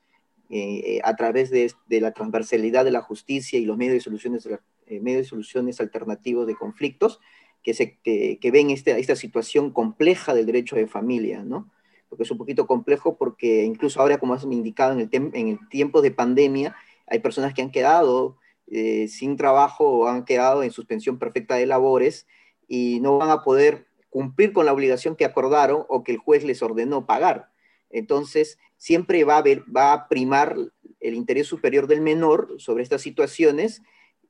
eh, 0.50 1.00
a 1.04 1.16
través 1.16 1.50
de, 1.50 1.72
la 1.90 2.12
transversalidad 2.12 2.86
de 2.86 2.92
la 2.92 3.02
justicia 3.02 3.60
y 3.60 3.66
los 3.66 3.78
medios 3.78 3.96
de 3.96 4.00
soluciones 4.02 4.48
eh, 4.88 5.00
medios 5.02 5.24
de 5.24 5.30
soluciones 5.30 5.82
alternativos 5.82 6.48
de 6.48 6.56
conflictos 6.56 7.20
que, 7.64 8.50
ven 8.52 8.70
este, 8.70 8.98
esta 8.98 9.16
situación 9.16 9.72
compleja 9.72 10.34
del 10.34 10.46
derecho 10.46 10.78
de 10.78 10.88
familia, 10.88 11.44
¿no? 11.44 11.70
Porque 12.08 12.24
es 12.24 12.32
un 12.32 12.38
poquito 12.38 12.66
complejo 12.66 13.18
porque 13.18 13.66
incluso 13.66 14.00
ahora, 14.00 14.18
como 14.18 14.34
has 14.34 14.44
indicado, 14.44 14.94
en 14.94 15.02
el, 15.02 15.10
en 15.12 15.48
el 15.50 15.60
tiempo 15.70 16.02
de 16.02 16.12
pandemia, 16.12 16.76
hay 17.08 17.20
personas 17.20 17.54
que 17.54 17.62
han 17.62 17.72
quedado 17.72 18.38
eh, 18.70 19.08
sin 19.08 19.38
trabajo 19.38 19.90
o 19.90 20.08
han 20.08 20.26
quedado 20.26 20.62
en 20.62 20.72
suspensión 20.72 21.18
perfecta 21.18 21.56
de 21.56 21.66
labores 21.66 22.28
y 22.68 23.00
no 23.00 23.18
van 23.18 23.30
a 23.30 23.42
poder 23.42 23.88
cumplir 24.10 24.52
con 24.52 24.66
la 24.66 24.74
obligación 24.74 25.16
que 25.16 25.24
acordaron 25.24 25.86
o 25.88 26.04
que 26.04 26.12
el 26.14 26.18
juez 26.18 26.44
les 26.44 26.62
ordenó 26.62 27.06
pagar. 27.06 27.50
Entonces, 27.90 28.58
siempre 28.78 29.24
va 29.24 29.44
a, 29.76 30.08
primar 30.08 30.56
el 31.00 31.14
interés 31.14 31.48
superior 31.48 31.88
del 31.88 32.02
menor 32.02 32.56
sobre 32.58 32.84
estas 32.84 33.02
situaciones 33.02 33.82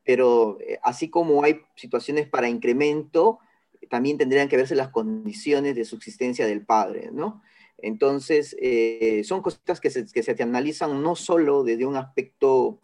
pero 0.07 0.57
eh, 0.61 0.79
así 0.83 1.09
como 1.09 1.43
hay 1.43 1.59
situaciones 1.75 2.29
para 2.29 2.47
incremento, 2.47 3.39
también 3.89 4.17
tendrían 4.17 4.47
que 4.47 4.55
verse 4.55 4.73
las 4.73 4.87
condiciones 4.87 5.75
de 5.75 5.83
subsistencia 5.83 6.47
del 6.47 6.65
padre, 6.65 7.09
¿no? 7.11 7.41
Entonces, 7.77 8.55
eh, 8.61 9.21
son 9.25 9.41
cositas 9.41 9.81
que 9.81 9.91
se, 9.91 10.43
analizan 10.43 11.03
no 11.03 11.17
solo 11.17 11.65
desde 11.65 11.85
un 11.85 11.97
aspecto 11.97 12.79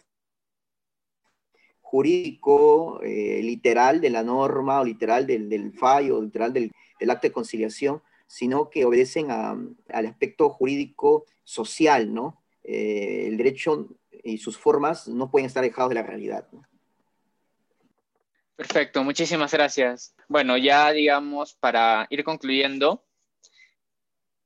jurídico, 1.79 3.01
eh, 3.01 3.41
literal 3.41 4.01
de 4.01 4.09
la 4.09 4.23
norma, 4.23 4.81
o 4.81 4.85
literal 4.85 5.25
del, 5.25 5.47
del 5.47 5.71
fallo, 5.71 6.21
literal 6.21 6.51
del, 6.51 6.73
acto 7.09 7.27
de 7.27 7.31
conciliación, 7.31 8.01
sino 8.33 8.71
que 8.71 8.83
obedecen 8.83 9.29
al 9.29 10.05
aspecto 10.07 10.49
jurídico 10.49 11.27
social, 11.43 12.11
¿no? 12.11 12.41
el 12.63 13.37
derecho 13.37 13.89
y 14.23 14.39
sus 14.39 14.57
formas 14.57 15.07
no 15.07 15.29
pueden 15.29 15.45
estar 15.45 15.63
alejados 15.63 15.89
de 15.89 15.95
la 15.95 16.01
realidad. 16.01 16.47
¿no? 16.51 16.63
Perfecto, 18.55 19.03
muchísimas 19.03 19.53
gracias. 19.53 20.15
Bueno, 20.27 20.57
ya 20.57 20.91
digamos, 20.91 21.53
para 21.53 22.07
ir 22.09 22.23
concluyendo, 22.23 23.03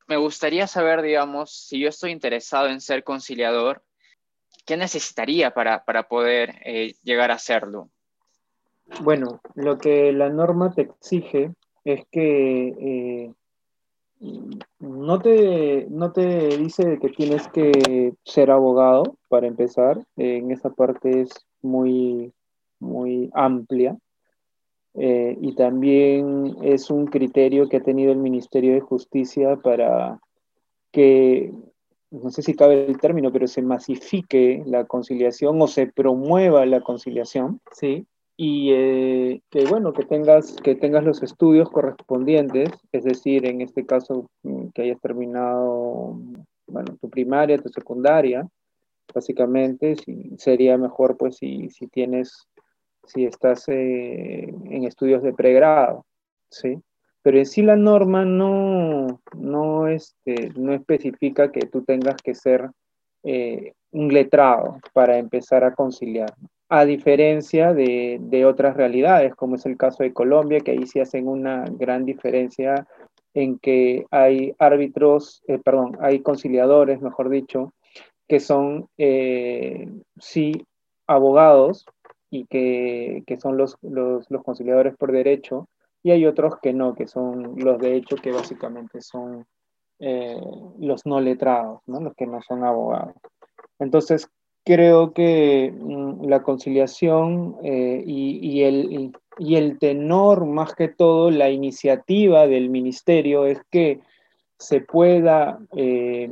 me 0.05 0.17
gustaría 0.17 0.67
saber, 0.67 1.01
digamos, 1.01 1.53
si 1.53 1.79
yo 1.79 1.87
estoy 1.87 2.11
interesado 2.11 2.67
en 2.67 2.81
ser 2.81 3.05
conciliador, 3.05 3.85
¿qué 4.65 4.75
necesitaría 4.75 5.51
para, 5.53 5.85
poder 6.09 6.55
eh, 6.65 6.95
llegar 7.03 7.31
a 7.31 7.35
hacerlo? 7.35 7.89
Bueno, 8.99 9.39
lo 9.55 9.77
que 9.77 10.11
la 10.11 10.27
norma 10.27 10.73
te 10.73 10.81
exige 10.81 11.53
es 11.85 12.05
que 12.11 12.67
eh, 12.67 13.33
no, 14.79 15.19
te, 15.19 15.87
no 15.89 16.11
te 16.11 16.57
dice 16.57 16.97
que 16.99 17.09
tienes 17.09 17.47
que 17.49 18.13
ser 18.23 18.51
abogado 18.51 19.17
para 19.29 19.47
empezar, 19.47 20.03
en 20.15 20.51
esa 20.51 20.69
parte 20.69 21.21
es 21.21 21.29
muy 21.61 22.33
muy 22.79 23.29
amplia. 23.33 23.97
Eh, 24.93 25.37
y 25.41 25.53
también 25.53 26.57
es 26.63 26.89
un 26.89 27.05
criterio 27.05 27.69
que 27.69 27.77
ha 27.77 27.83
tenido 27.83 28.11
el 28.11 28.17
Ministerio 28.17 28.73
de 28.73 28.81
Justicia 28.81 29.55
para 29.57 30.19
que, 30.91 31.53
no 32.09 32.31
sé 32.31 32.41
si 32.41 32.55
cabe 32.55 32.87
el 32.87 32.97
término, 32.97 33.31
pero 33.31 33.47
se 33.47 33.61
masifique 33.61 34.63
la 34.65 34.85
conciliación 34.85 35.61
o 35.61 35.67
se 35.67 35.85
promueva 35.87 36.65
la 36.65 36.81
conciliación, 36.81 37.61
¿sí? 37.73 38.07
Y 38.37 38.71
eh, 38.71 39.41
que, 39.49 39.65
bueno, 39.65 39.93
que 39.93 40.05
tengas, 40.05 40.55
que 40.57 40.75
tengas 40.75 41.03
los 41.03 41.23
estudios 41.23 41.69
correspondientes, 41.71 42.69
es 42.91 43.03
decir, 43.03 43.45
en 43.45 43.61
este 43.61 43.85
caso, 43.85 44.29
mm, 44.43 44.67
que 44.75 44.83
hayas 44.83 45.01
terminado, 45.01 46.19
bueno, 46.67 46.95
tu 47.01 47.09
primaria, 47.09 47.57
tu 47.57 47.69
secundaria, 47.69 48.47
básicamente, 49.13 49.95
sería 50.37 50.77
mejor, 50.77 51.17
pues, 51.17 51.37
si, 51.37 51.69
si 51.71 51.87
tienes 51.87 52.47
si 53.07 53.25
estás 53.25 53.67
eh, 53.69 54.53
en 54.65 54.83
estudios 54.83 55.23
de 55.23 55.33
pregrado, 55.33 56.05
¿sí? 56.49 56.77
Pero 57.21 57.39
en 57.39 57.45
sí 57.45 57.61
la 57.61 57.75
norma 57.75 58.25
no, 58.25 59.21
no, 59.35 59.87
este, 59.87 60.51
no 60.55 60.73
especifica 60.73 61.51
que 61.51 61.61
tú 61.67 61.83
tengas 61.83 62.17
que 62.21 62.35
ser 62.35 62.69
eh, 63.23 63.73
un 63.91 64.13
letrado 64.13 64.77
para 64.93 65.17
empezar 65.17 65.63
a 65.63 65.73
conciliar, 65.73 66.33
a 66.69 66.85
diferencia 66.85 67.73
de, 67.73 68.17
de, 68.21 68.45
otras 68.45 68.75
realidades, 68.75 69.35
como 69.35 69.55
es 69.55 69.65
el 69.65 69.77
caso 69.77 70.03
de 70.03 70.13
Colombia, 70.13 70.59
que 70.59 70.71
ahí 70.71 70.85
sí 70.85 70.99
hacen 70.99 71.27
una 71.27 71.65
gran 71.69 72.05
diferencia 72.05 72.87
en 73.33 73.57
que 73.59 74.05
hay 74.11 74.53
árbitros, 74.59 75.43
eh, 75.47 75.59
perdón, 75.63 75.97
hay 76.01 76.21
conciliadores, 76.21 77.01
mejor 77.01 77.29
dicho, 77.29 77.73
que 78.27 78.39
son 78.39 78.89
sí 80.19 80.65
abogados, 81.05 81.85
y 82.29 82.45
que, 82.45 83.23
que 83.25 83.39
son 83.39 83.57
los, 83.57 83.77
los, 83.81 84.29
los, 84.29 84.43
conciliadores 84.43 84.95
por 84.97 85.11
derecho, 85.11 85.67
y 86.03 86.11
hay 86.11 86.25
otros 86.25 86.55
que 86.61 86.73
no, 86.73 86.95
que 86.95 87.07
son 87.07 87.55
los 87.57 87.79
de 87.79 87.95
hecho, 87.95 88.15
que 88.17 88.31
básicamente 88.31 89.01
son 89.01 89.45
eh, 89.99 90.39
los 90.79 91.05
no 91.05 91.19
letrados, 91.19 91.81
¿no? 91.87 91.99
los 92.01 92.13
que 92.15 92.27
no 92.27 92.41
son 92.41 92.63
abogados. 92.63 93.15
Entonces, 93.79 94.29
creo 94.67 95.13
que 95.13 95.73
mm, 95.73 96.25
la 96.25 96.43
conciliación 96.43 97.55
eh, 97.63 98.03
y, 98.05 98.63
el, 98.63 99.79
tenor, 99.79 100.45
más 100.45 100.75
que 100.75 100.89
todo, 100.89 101.31
la 101.31 101.49
iniciativa 101.49 102.47
del 102.47 102.69
ministerio 102.69 103.45
es 103.45 103.61
que 103.71 104.01
se 104.59 104.81
pueda 104.81 105.57
eh, 105.73 106.29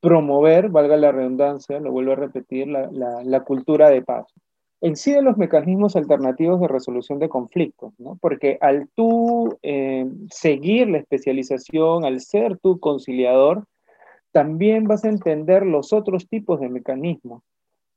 promover, 0.00 0.70
valga 0.70 0.96
la 0.96 1.12
redundancia, 1.12 1.78
lo 1.78 1.92
vuelvo 1.92 2.12
a 2.12 2.16
repetir, 2.16 2.66
la, 2.66 3.44
cultura 3.44 3.90
de 3.90 4.00
paz. 4.00 4.32
En 4.80 4.96
sí 4.96 5.12
de 5.12 5.20
los 5.20 5.36
mecanismos 5.36 5.96
alternativos 5.96 6.62
de 6.62 6.68
resolución 6.68 7.18
de 7.18 7.28
conflictos, 7.28 7.92
¿no? 7.98 8.16
porque 8.22 8.56
al 8.62 8.88
tú 8.94 9.58
eh, 9.62 10.06
seguir 10.30 10.88
la 10.88 10.98
especialización, 10.98 12.06
al 12.06 12.20
ser 12.20 12.56
tú 12.56 12.80
conciliador, 12.80 13.64
también 14.32 14.84
vas 14.84 15.04
a 15.04 15.10
entender 15.10 15.66
los 15.66 15.92
otros 15.92 16.26
tipos 16.26 16.58
de 16.60 16.70
mecanismos. 16.70 17.42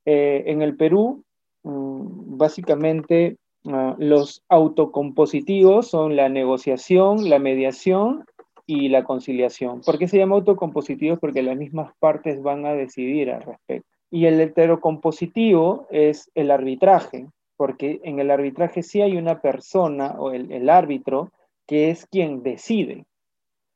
Eh, 0.05 0.43
en 0.47 0.61
el 0.61 0.75
Perú, 0.75 1.23
mm, 1.63 2.37
básicamente, 2.37 3.37
ah, 3.67 3.95
los 3.97 4.43
autocompositivos 4.49 5.89
son 5.89 6.15
la 6.15 6.29
negociación, 6.29 7.29
la 7.29 7.39
mediación 7.39 8.25
y 8.65 8.89
la 8.89 9.03
conciliación. 9.03 9.81
¿Por 9.81 9.97
qué 9.97 10.07
se 10.07 10.17
llama 10.17 10.35
autocompositivos? 10.35 11.19
Porque 11.19 11.43
las 11.43 11.57
mismas 11.57 11.91
partes 11.99 12.41
van 12.41 12.65
a 12.65 12.73
decidir 12.73 13.31
al 13.31 13.41
respecto. 13.41 13.87
Y 14.11 14.25
el 14.25 14.39
heterocompositivo 14.39 15.87
es 15.91 16.31
el 16.35 16.51
arbitraje, 16.51 17.27
porque 17.57 17.99
en 18.03 18.19
el 18.19 18.31
arbitraje 18.31 18.81
sí 18.83 19.01
hay 19.01 19.17
una 19.17 19.41
persona 19.41 20.15
o 20.17 20.31
el 20.31 20.69
árbitro 20.69 21.31
que 21.67 21.91
es 21.91 22.07
quien 22.07 22.41
decide. 22.41 23.05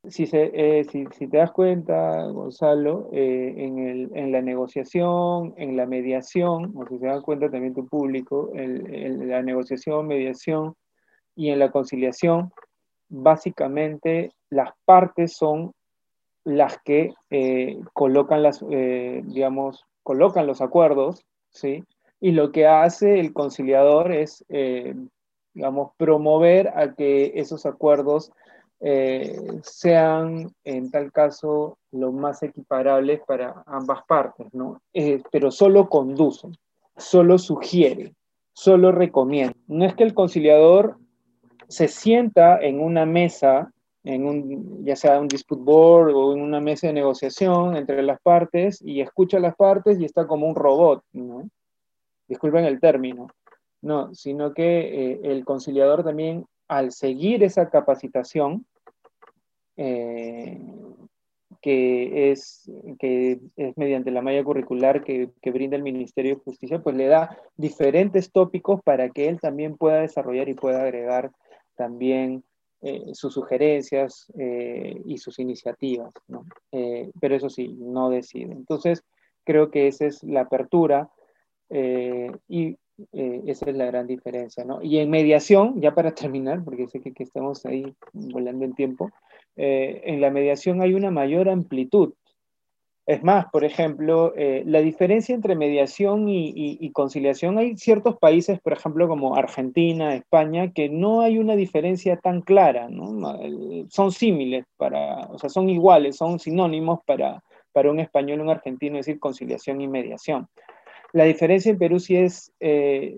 Si, 0.09 0.27
eh, 0.33 0.85
si, 0.91 1.05
si, 1.17 1.27
te 1.27 1.37
das 1.37 1.53
cuenta, 1.53 2.25
Gonzalo, 2.27 3.09
eh, 3.13 3.53
en, 3.55 3.79
el, 3.79 4.11
en, 4.13 4.33
la 4.33 4.41
negociación, 4.41 5.53
en 5.55 5.77
la 5.77 5.85
mediación, 5.85 6.73
o 6.75 6.85
si 6.85 6.99
se 6.99 7.05
dan 7.05 7.21
cuenta 7.21 7.49
también 7.49 7.73
tu 7.73 7.87
público, 7.87 8.51
en, 8.53 9.29
la 9.29 9.41
negociación, 9.41 10.05
mediación 10.07 10.75
y 11.35 11.51
en 11.51 11.59
la 11.59 11.71
conciliación, 11.71 12.51
básicamente 13.07 14.33
las 14.49 14.71
partes 14.83 15.37
son 15.37 15.71
las 16.43 16.77
que 16.83 17.13
eh, 17.29 17.79
colocan 17.93 18.43
las, 18.43 18.59
digamos, 18.59 19.85
colocan 20.03 20.47
los 20.47 20.59
acuerdos, 20.59 21.25
¿sí? 21.49 21.85
Y 22.19 22.31
lo 22.31 22.51
que 22.51 22.67
hace 22.67 23.21
el 23.21 23.31
conciliador 23.31 24.11
es, 24.11 24.43
digamos, 25.53 25.91
promover 25.95 26.73
a 26.75 26.93
que 26.93 27.31
esos 27.35 27.65
acuerdos 27.65 28.33
eh, 28.85 29.61
sean 29.63 30.53
en 30.65 30.91
tal 30.91 31.09
caso 31.13 31.77
lo 31.91 32.11
más 32.11 32.43
equiparables 32.43 33.21
para 33.25 33.63
ambas 33.65 34.03
partes, 34.05 34.53
¿no? 34.53 34.81
Eh, 34.93 35.23
pero 35.31 35.51
solo 35.51 35.87
conducen, 35.87 36.57
solo 36.97 37.37
sugiere, 37.37 38.13
solo 38.51 38.91
recomienda. 38.91 39.55
No 39.67 39.85
es 39.85 39.95
que 39.95 40.03
el 40.03 40.13
conciliador 40.13 40.97
se 41.69 41.87
sienta 41.87 42.59
en 42.59 42.81
una 42.81 43.05
mesa, 43.05 43.71
en 44.03 44.27
un, 44.27 44.83
ya 44.83 44.97
sea 44.97 45.17
un 45.17 45.29
dispute 45.29 45.63
board 45.63 46.13
o 46.13 46.33
en 46.33 46.41
una 46.41 46.59
mesa 46.59 46.87
de 46.87 46.93
negociación 46.93 47.77
entre 47.77 48.03
las 48.03 48.19
partes 48.19 48.81
y 48.81 48.99
escucha 48.99 49.39
las 49.39 49.55
partes 49.55 49.97
y 49.97 50.03
está 50.03 50.27
como 50.27 50.45
un 50.45 50.55
robot, 50.55 51.05
¿no? 51.13 51.49
Disculpen 52.27 52.65
el 52.65 52.81
término. 52.81 53.27
No, 53.81 54.13
sino 54.13 54.53
que 54.53 55.11
eh, 55.11 55.19
el 55.23 55.45
conciliador 55.45 56.03
también, 56.03 56.45
al 56.67 56.91
seguir 56.91 57.43
esa 57.43 57.69
capacitación, 57.69 58.65
eh, 59.77 60.59
que, 61.61 62.31
es, 62.31 62.69
que 62.99 63.39
es 63.55 63.77
mediante 63.77 64.11
la 64.11 64.21
malla 64.21 64.43
curricular 64.43 65.03
que, 65.03 65.29
brinda 65.45 65.77
el 65.77 65.83
Ministerio 65.83 66.35
de 66.35 66.41
Justicia, 66.41 66.81
pues 66.81 66.95
le 66.95 67.07
da 67.07 67.37
diferentes 67.55 68.31
tópicos 68.31 68.81
para 68.83 69.09
que 69.09 69.27
él 69.27 69.39
también 69.39 69.77
pueda 69.77 70.01
desarrollar 70.01 70.49
y 70.49 70.55
pueda 70.55 70.83
agregar 70.83 71.31
también 71.75 72.43
eh, 72.81 73.11
sus 73.13 73.33
sugerencias 73.33 74.31
eh, 74.37 75.01
y 75.05 75.17
sus 75.17 75.39
iniciativas, 75.39 76.13
¿no? 76.27 76.45
pero 77.19 77.35
eso 77.35 77.49
sí, 77.49 77.75
no 77.79 78.09
decide. 78.09 78.51
Entonces, 78.51 79.03
creo 79.45 79.71
que 79.71 79.87
esa 79.87 80.05
es 80.05 80.21
la 80.23 80.41
apertura 80.41 81.09
y 82.47 82.77
esa 83.11 83.69
es 83.69 83.75
la 83.75 83.85
gran 83.85 84.05
diferencia, 84.05 84.63
¿no? 84.63 84.81
Y 84.81 84.99
en 84.99 85.09
mediación, 85.09 85.81
ya 85.81 85.95
para 85.95 86.13
terminar, 86.13 86.63
porque 86.63 86.87
sé 86.87 86.99
que, 86.99 87.13
que 87.13 87.23
estamos 87.23 87.65
ahí 87.65 87.95
volando 88.13 88.65
en 88.65 88.75
tiempo, 88.75 89.11
eh, 89.55 90.01
en 90.05 90.21
la 90.21 90.31
mediación 90.31 90.81
hay 90.81 90.93
una 90.93 91.11
mayor 91.11 91.49
amplitud. 91.49 92.13
Es 93.05 93.21
más, 93.21 93.47
por 93.51 93.65
ejemplo, 93.65 94.33
eh, 94.37 94.63
la 94.65 94.79
diferencia 94.79 95.35
entre 95.35 95.57
mediación 95.57 96.29
y, 96.29 96.89
conciliación, 96.91 97.57
hay 97.57 97.75
ciertos 97.75 98.17
países, 98.17 98.61
por 98.61 98.71
ejemplo, 98.71 99.09
como 99.09 99.35
Argentina, 99.35 100.15
España, 100.15 100.71
que 100.71 100.87
no 100.87 101.19
hay 101.19 101.37
una 101.37 101.57
diferencia 101.57 102.15
tan 102.15 102.41
clara, 102.41 102.87
¿no? 102.89 103.37
Son 103.89 104.13
símiles, 104.13 104.65
para, 104.77 105.27
o 105.27 105.37
sea, 105.37 105.49
son 105.49 105.69
iguales, 105.69 106.15
son 106.15 106.39
sinónimos 106.39 106.99
para, 107.05 107.43
para 107.73 107.91
un 107.91 107.99
español 107.99 108.39
y 108.39 108.41
un 108.43 108.49
argentino, 108.49 108.95
decir, 108.95 109.19
conciliación 109.19 109.81
y 109.81 109.87
mediación. 109.89 110.47
La 111.13 111.25
diferencia 111.25 111.69
en 111.69 111.77
Perú 111.77 111.99
sí 111.99 112.15
es, 112.17 112.51
eh, 112.59 113.15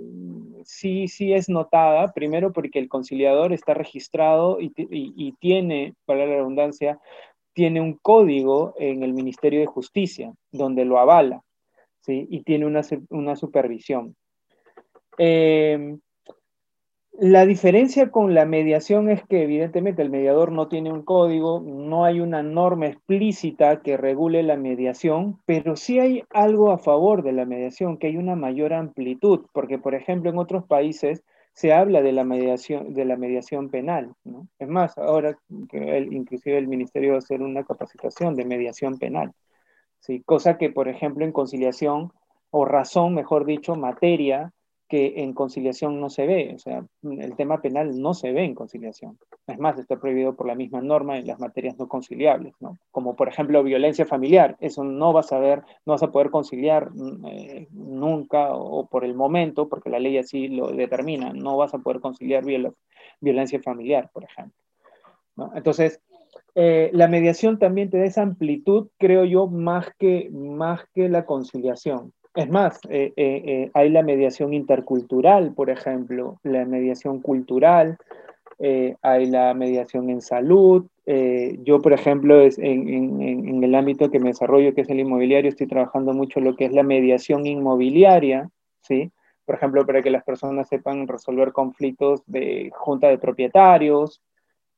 sí, 0.65 1.08
sí 1.08 1.34
es 1.34 1.47
notada, 1.47 2.13
primero 2.13 2.51
porque 2.51 2.77
el 2.77 2.89
conciliador 2.89 3.53
está 3.53 3.73
registrado 3.73 4.58
y, 4.60 5.31
tiene, 5.39 5.95
para 6.05 6.25
la 6.25 6.36
redundancia, 6.36 6.99
tiene 7.53 7.79
un 7.79 7.93
código 7.93 8.75
en 8.77 9.01
el 9.01 9.13
Ministerio 9.13 9.62
de 9.62 9.65
Justicia 9.65 10.34
donde 10.51 10.84
lo 10.84 10.99
avala 10.99 11.41
¿sí? 12.01 12.27
y 12.29 12.41
tiene 12.41 12.65
una, 12.65 12.81
una 13.10 13.38
supervisión. 13.38 14.13
Eh, 15.17 15.97
la 17.17 17.45
diferencia 17.45 18.12
con 18.12 18.34
la 18.34 18.45
mediación 18.45 19.10
es 19.10 19.23
que 19.23 19.43
evidentemente 19.43 20.01
el 20.01 20.10
mediador 20.10 20.51
no 20.51 20.67
tiene 20.67 20.91
un 20.91 21.04
código, 21.04 21.62
no 21.62 22.04
hay 22.04 22.19
una 22.19 22.43
norma 22.43 22.88
explícita 22.88 23.82
que 23.82 23.95
regule 23.95 24.43
la 24.43 24.58
mediación, 24.58 25.39
pero 25.45 25.78
sí 25.78 25.99
hay 25.99 26.23
algo 26.32 26.71
a 26.71 26.78
favor 26.78 27.23
de 27.23 27.32
la 27.32 27.45
mediación, 27.45 27.97
que 27.97 28.08
hay 28.08 28.17
una 28.17 28.36
mayor 28.36 28.73
amplitud, 28.73 29.45
porque 29.54 29.78
por 29.78 29.95
ejemplo 29.95 30.30
en 30.30 30.38
otros 30.38 30.65
países 30.65 31.23
se 31.54 31.71
habla 31.71 32.01
de 32.01 32.12
la 32.12 32.25
mediación, 32.25 32.93
de 32.93 33.06
la 33.06 33.15
mediación 33.15 33.69
penal. 33.69 34.13
Es 34.60 34.67
más, 34.67 34.97
ahora 34.97 35.38
que 35.69 36.08
inclusive 36.12 36.58
el 36.58 36.67
ministerio 36.67 37.12
va 37.12 37.15
a 37.15 37.19
hacer 37.19 37.41
una 37.41 37.63
capacitación 37.63 38.36
de 38.36 38.43
mediación 38.43 38.97
penal, 38.97 39.32
¿sí? 39.99 40.21
cosa 40.25 40.58
que 40.58 40.69
por 40.69 40.89
ejemplo 40.89 41.23
en 41.23 41.32
conciliación 41.32 42.12
o 42.49 42.65
razón, 42.65 43.13
mejor 43.13 43.45
dicho, 43.45 43.75
materia 43.75 44.51
que 44.87 45.23
en 45.23 45.33
conciliación 45.33 45.99
no 45.99 46.09
se 46.09 46.27
ve, 46.27 46.53
o 46.55 46.59
sea, 46.59 46.85
el 47.03 47.35
tema 47.35 47.61
penal 47.61 47.99
no 47.99 48.13
se 48.13 48.31
ve 48.31 48.43
en 48.43 48.53
conciliación. 48.53 49.17
Es 49.47 49.57
más, 49.57 49.79
está 49.79 49.99
prohibido 49.99 50.35
por 50.35 50.45
la 50.45 50.55
misma 50.55 50.81
norma 50.81 51.17
en 51.17 51.25
las 51.25 51.39
materias 51.39 51.77
no 51.79 51.87
conciliables, 51.87 52.53
¿no? 52.59 52.77
Como 52.91 53.15
por 53.15 53.27
ejemplo 53.27 53.63
violencia 53.63 54.05
familiar, 54.05 54.57
eso 54.59 54.83
no 54.83 55.11
vas 55.11 55.31
a 55.31 55.39
ver, 55.39 55.63
no 55.85 55.93
vas 55.93 56.03
a 56.03 56.11
poder 56.11 56.29
conciliar 56.29 56.91
mm, 56.91 57.25
eh, 57.25 57.67
nunca 57.71 58.53
o 58.53 58.87
por 58.87 59.05
el 59.05 59.15
momento, 59.15 59.67
porque 59.67 59.89
la 59.89 59.99
ley 59.99 60.17
así 60.17 60.47
lo 60.49 60.71
determina, 60.71 61.33
no 61.33 61.57
vas 61.57 61.73
a 61.73 61.79
poder 61.79 61.99
conciliar 61.99 62.43
violencia 63.19 63.61
familiar, 63.61 64.09
por 64.13 64.23
ejemplo. 64.23 64.55
Entonces, 65.55 65.99
eh, 66.53 66.89
la 66.93 67.07
mediación 67.07 67.59
también 67.59 67.89
te 67.89 67.97
da 67.97 68.05
esa 68.05 68.21
amplitud, 68.21 68.87
creo 68.97 69.25
yo, 69.25 69.47
más 69.47 69.87
que, 69.97 70.29
más 70.31 70.81
que 70.93 71.09
la 71.09 71.25
conciliación. 71.25 72.13
Es 72.35 72.49
más, 72.49 72.81
eh, 72.89 73.13
eh, 73.15 73.41
eh, 73.45 73.71
hay 73.73 73.89
la 73.89 74.03
mediación 74.03 74.53
intercultural, 74.53 75.53
por 75.53 75.69
ejemplo, 75.69 76.37
la 76.43 76.65
mediación 76.65 77.21
cultural, 77.21 77.97
hay 79.01 79.25
la 79.25 79.53
mediación 79.53 80.09
en 80.09 80.21
salud. 80.21 80.85
yo, 81.05 81.81
por 81.81 81.93
ejemplo, 81.93 82.41
en, 82.41 83.63
el 83.63 83.75
ámbito 83.75 84.09
que 84.09 84.19
me 84.19 84.29
desarrollo, 84.29 84.73
que 84.73 84.81
es 84.81 84.89
el 84.89 84.99
inmobiliario, 84.99 85.49
estoy 85.49 85.67
trabajando 85.67 86.13
mucho 86.13 86.39
lo 86.39 86.55
que 86.55 86.65
es 86.65 86.71
la 86.71 86.83
mediación 86.83 87.45
inmobiliaria, 87.45 88.49
¿sí? 88.81 89.11
Por 89.45 89.55
ejemplo, 89.55 89.85
para 89.85 90.01
que 90.01 90.09
las 90.09 90.23
personas 90.23 90.69
sepan 90.69 91.07
resolver 91.07 91.51
conflictos 91.51 92.21
de 92.27 92.71
junta 92.73 93.09
de 93.09 93.17
propietarios, 93.17 94.21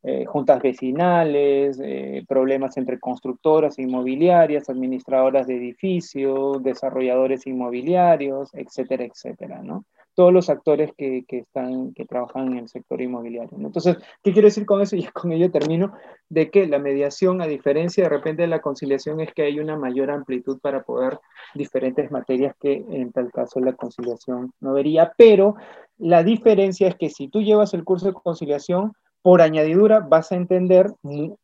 eh, 0.10 0.24
juntas 0.26 0.62
vecinales, 0.62 1.82
eh, 1.84 2.24
problemas 2.30 2.78
entre 2.78 2.98
constructoras 2.98 3.78
inmobiliarias, 3.78 4.70
administradoras 4.70 5.48
de 5.48 5.58
edificios, 5.58 6.64
desarrolladores 6.64 7.46
inmobiliarios, 7.46 8.50
etcétera, 8.54 9.04
etcétera, 9.04 9.62
¿no? 9.62 9.84
Todos 10.16 10.32
los 10.32 10.50
actores 10.50 10.92
que, 10.98 11.26
que 11.28 11.40
están, 11.40 11.94
que 11.94 12.06
trabajan 12.06 12.54
en 12.54 12.60
el 12.60 12.70
sector 12.70 13.02
inmobiliario. 13.02 13.58
Entonces, 13.58 13.98
¿qué 14.24 14.32
quiero 14.32 14.48
decir 14.48 14.66
con 14.66 14.80
eso? 14.82 14.96
Y 14.96 15.04
con 15.08 15.34
ello 15.34 15.52
termino, 15.52 15.92
de 16.30 16.50
que 16.52 16.68
la 16.68 16.80
mediación, 16.80 17.42
a 17.42 17.46
diferencia 17.46 18.06
de 18.06 18.10
repente 18.10 18.44
de 18.44 18.48
la 18.48 18.62
conciliación, 18.62 19.20
es 19.20 19.34
que 19.34 19.44
hay 19.44 19.60
una 19.60 19.76
mayor 19.76 20.10
amplitud 20.10 20.58
para 20.62 20.84
poder 20.84 21.20
diferentes 21.54 22.10
materias 22.12 22.56
que 22.62 22.86
en 22.90 23.12
tal 23.12 23.30
caso 23.34 23.60
la 23.60 23.74
conciliación 23.74 24.54
no 24.62 24.72
vería, 24.72 25.12
pero 25.18 25.56
la 25.98 26.24
diferencia 26.24 26.88
es 26.88 26.96
que 26.96 27.10
si 27.10 27.28
tú 27.28 27.42
llevas 27.42 27.74
el 27.74 27.84
curso 27.84 28.06
de 28.06 28.14
conciliación, 28.14 28.94
por 29.28 29.42
añadidura 29.42 30.00
vas 30.00 30.32
a 30.32 30.36
entender 30.36 30.94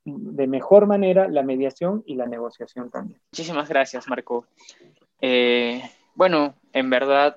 de 0.06 0.48
mejor 0.48 0.88
manera 0.88 1.28
la 1.28 1.44
mediación 1.44 2.02
y 2.06 2.16
la 2.16 2.26
negociación 2.26 2.90
también. 2.90 3.20
Muchísimas 3.34 3.68
gracias, 3.68 4.08
Marco. 4.08 4.46
Eh, 5.20 5.84
Bueno, 6.16 6.56
en 6.72 6.90
verdad, 6.90 7.36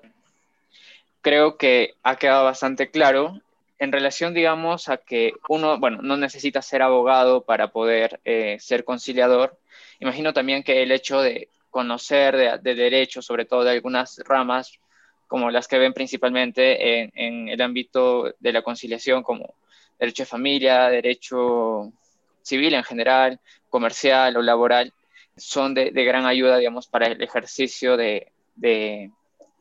creo 1.21 1.57
que 1.57 1.95
ha 2.05 2.15
quedado 2.15 2.45
bastante 2.45 2.93
claro 2.93 3.41
en 3.81 3.91
relación, 3.91 4.35
digamos, 4.35 4.89
a 4.89 4.99
que 4.99 5.33
uno, 5.49 5.81
bueno, 5.81 5.99
no 6.03 6.17
necesita 6.17 6.63
ser 6.63 6.81
abogado 6.81 7.41
para 7.41 7.73
poder 7.73 8.21
eh, 8.25 8.57
ser 8.61 8.85
conciliador. 8.85 9.59
Imagino 9.99 10.33
también 10.33 10.63
que 10.63 10.85
el 10.85 10.93
hecho 10.93 11.23
de 11.23 11.49
conocer 11.71 12.37
de, 12.37 12.59
de 12.63 12.75
derecho, 12.77 13.21
sobre 13.21 13.47
todo 13.47 13.65
de 13.65 13.73
algunas 13.73 14.23
ramas, 14.25 14.79
como 15.27 15.51
las 15.51 15.67
que 15.67 15.79
ven 15.79 15.93
principalmente 15.93 17.01
en, 17.01 17.49
el 17.49 17.61
ámbito 17.61 18.33
de 18.39 18.53
la 18.53 18.63
conciliación, 18.63 19.23
como 19.23 19.55
derecho 19.99 20.23
de 20.23 20.27
familia, 20.27 20.89
derecho 20.89 21.93
civil 22.43 22.75
en 22.75 22.85
general, 22.85 23.41
comercial 23.69 24.37
o 24.37 24.43
laboral, 24.43 24.93
son 25.37 25.75
de, 25.75 25.91
gran 25.91 26.27
ayuda, 26.27 26.59
digamos, 26.59 26.87
para 26.87 27.09
el 27.09 27.23
ejercicio 27.23 27.97
de, 27.97 28.33
de 28.55 29.11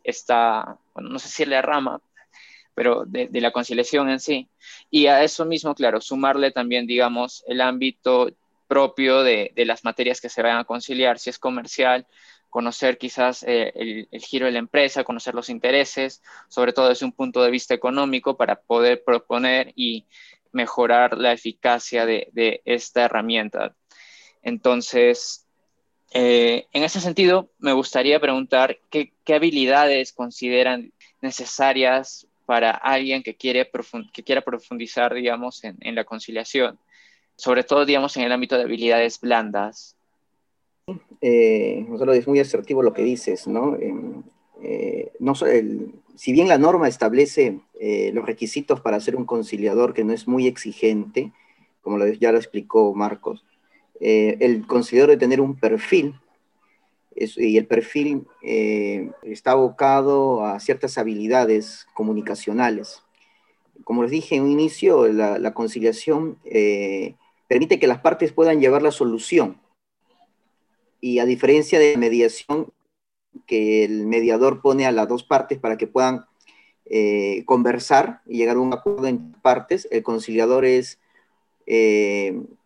esta, 0.03 0.77
bueno, 0.93 1.09
no 1.09 1.19
sé 1.19 1.27
si 1.27 1.45
la 1.45 1.61
rama, 1.61 1.99
pero 2.75 3.05
de, 3.05 3.29
la 3.31 3.51
conciliación 3.51 4.09
en 4.09 4.19
sí. 4.19 4.49
Y 4.91 5.07
a 5.07 5.23
eso 5.23 5.45
mismo, 5.45 5.73
claro, 5.73 6.01
sumarle 6.01 6.51
también, 6.51 6.85
digamos, 6.85 7.43
el 7.47 7.61
ámbito 7.61 8.29
propio 8.67 9.23
de, 9.23 9.51
las 9.55 9.83
materias 9.83 10.21
que 10.21 10.29
se 10.29 10.41
van 10.41 10.57
a 10.57 10.65
conciliar, 10.65 11.17
si 11.17 11.29
es 11.29 11.39
comercial, 11.39 12.05
conocer 12.55 12.97
quizás 12.97 13.43
eh, 13.43 14.07
el, 14.09 14.21
giro 14.21 14.45
de 14.45 14.53
la 14.53 14.59
empresa, 14.59 15.03
conocer 15.03 15.35
los 15.35 15.49
intereses, 15.49 16.23
sobre 16.47 16.71
todo 16.71 16.87
desde 16.87 17.05
un 17.05 17.11
punto 17.11 17.43
de 17.43 17.51
vista 17.51 17.73
económico, 17.73 18.37
para 18.37 18.55
poder 18.61 19.03
proponer 19.03 19.73
y 19.75 20.05
mejorar 20.53 21.17
la 21.17 21.33
eficacia 21.33 22.05
de, 22.05 22.61
esta 22.63 23.03
herramienta. 23.03 23.75
Entonces, 24.41 25.45
eh, 26.13 26.67
en 26.71 26.85
ese 26.85 27.01
sentido, 27.01 27.49
me 27.59 27.73
gustaría 27.73 28.21
preguntar 28.21 28.79
qué, 28.89 29.11
habilidades 29.27 30.13
consideran 30.13 30.93
necesarias 31.19 32.25
para 32.45 32.71
alguien 32.71 33.21
que, 33.21 33.35
quiere 33.35 33.69
que 34.13 34.23
quiera 34.23 34.39
profundizar, 34.39 35.13
digamos, 35.13 35.61
en, 35.65 35.93
la 35.93 36.05
conciliación, 36.05 36.79
sobre 37.35 37.65
todo, 37.65 37.83
digamos, 37.83 38.15
en 38.15 38.23
el 38.23 38.31
ámbito 38.31 38.55
de 38.55 38.63
habilidades 38.63 39.19
blandas. 39.19 39.94
Eh, 41.21 41.87
es 42.13 42.27
muy 42.27 42.39
asertivo 42.39 42.83
lo 42.83 42.93
que 42.93 43.01
dices, 43.01 43.47
¿no? 43.47 43.75
Em, 43.75 44.21
eh, 44.61 45.11
si 46.15 46.31
bien 46.31 46.47
la 46.47 46.57
norma 46.57 46.87
establece 46.87 47.59
eh, 47.79 48.11
los 48.13 48.25
requisitos 48.25 48.79
para 48.81 48.99
ser 48.99 49.15
un 49.15 49.25
conciliador 49.25 49.93
que 49.93 50.03
no 50.03 50.13
es 50.13 50.27
muy 50.27 50.47
exigente, 50.47 51.31
como 51.81 52.03
ya 52.05 52.31
lo 52.31 52.37
explicó 52.37 52.93
Marcos, 52.93 53.43
eh, 53.99 54.37
el 54.39 54.67
conciliador 54.67 55.09
debe 55.09 55.19
tener 55.19 55.41
un 55.41 55.55
perfil 55.55 56.15
y 57.15 57.57
el 57.57 57.65
perfil 57.65 58.27
está 58.41 59.51
abocado 59.51 60.45
a 60.45 60.59
ciertas 60.59 60.97
habilidades 60.97 61.87
comunicacionales. 61.93 63.03
Como 63.85 64.03
les 64.03 64.11
dije 64.11 64.35
en 64.35 64.43
un 64.43 64.51
inicio, 64.51 65.07
la, 65.07 65.53
conciliación 65.53 66.37
permite 67.47 67.79
que 67.79 67.87
las 67.87 68.01
partes 68.01 68.33
puedan 68.33 68.59
llevar 68.59 68.81
la 68.81 68.91
solución. 68.91 69.57
Y 71.01 71.19
a 71.19 71.25
diferencia 71.25 71.79
de 71.79 71.97
mediación, 71.97 72.71
que 73.45 73.83
el 73.83 74.07
mediador 74.07 74.61
pone 74.61 74.85
a 74.85 74.91
las 74.91 75.07
dos 75.07 75.23
partes 75.23 75.59
para 75.59 75.77
que 75.77 75.87
puedan 75.87 76.25
eh, 76.85 77.43
conversar 77.45 78.21
y 78.25 78.37
llegar 78.37 78.55
a 78.57 78.61
un 78.61 78.73
acuerdo 78.73 79.07
en 79.07 79.33
partes, 79.33 79.87
el 79.91 80.03
conciliador 80.03 80.65
es 80.65 80.99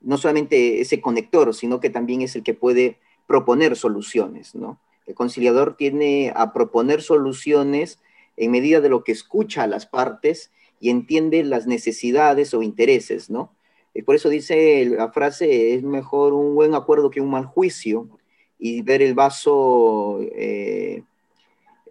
no 0.02 0.18
solamente 0.18 0.82
ese 0.82 1.00
conector, 1.00 1.56
sino 1.56 1.80
que 1.80 1.90
también 1.90 2.22
es 2.22 2.36
el 2.36 2.44
que 2.44 2.54
puede 2.54 2.98
proponer 3.28 3.78
soluciones, 3.78 4.56
¿no? 4.56 4.80
El 5.06 5.16
conciliador 5.16 5.76
tiene 5.76 6.32
a 6.36 6.54
proponer 6.54 7.02
soluciones 7.02 8.00
en 8.38 8.52
medida 8.52 8.80
de 8.80 8.90
lo 8.90 9.04
que 9.04 9.12
escucha 9.12 9.64
a 9.64 9.68
las 9.68 9.86
partes 9.86 10.52
y 10.80 10.90
entiende 10.90 11.44
las 11.44 11.66
necesidades 11.66 12.54
o 12.54 12.62
intereses, 12.62 13.30
¿no? 13.30 13.52
Y 13.94 14.04
por 14.04 14.16
eso 14.16 14.30
dice 14.30 14.86
la 14.86 15.12
frase, 15.12 15.74
es 15.74 15.84
mejor 15.84 16.34
un 16.34 16.54
buen 16.54 16.76
acuerdo 16.76 17.10
que 17.10 17.22
un 17.22 17.32
mal 17.32 17.46
juicio 17.46 18.08
y 18.60 18.82
ver 18.82 19.02
el 19.02 19.14
vaso 19.14 20.20
eh, 20.22 21.04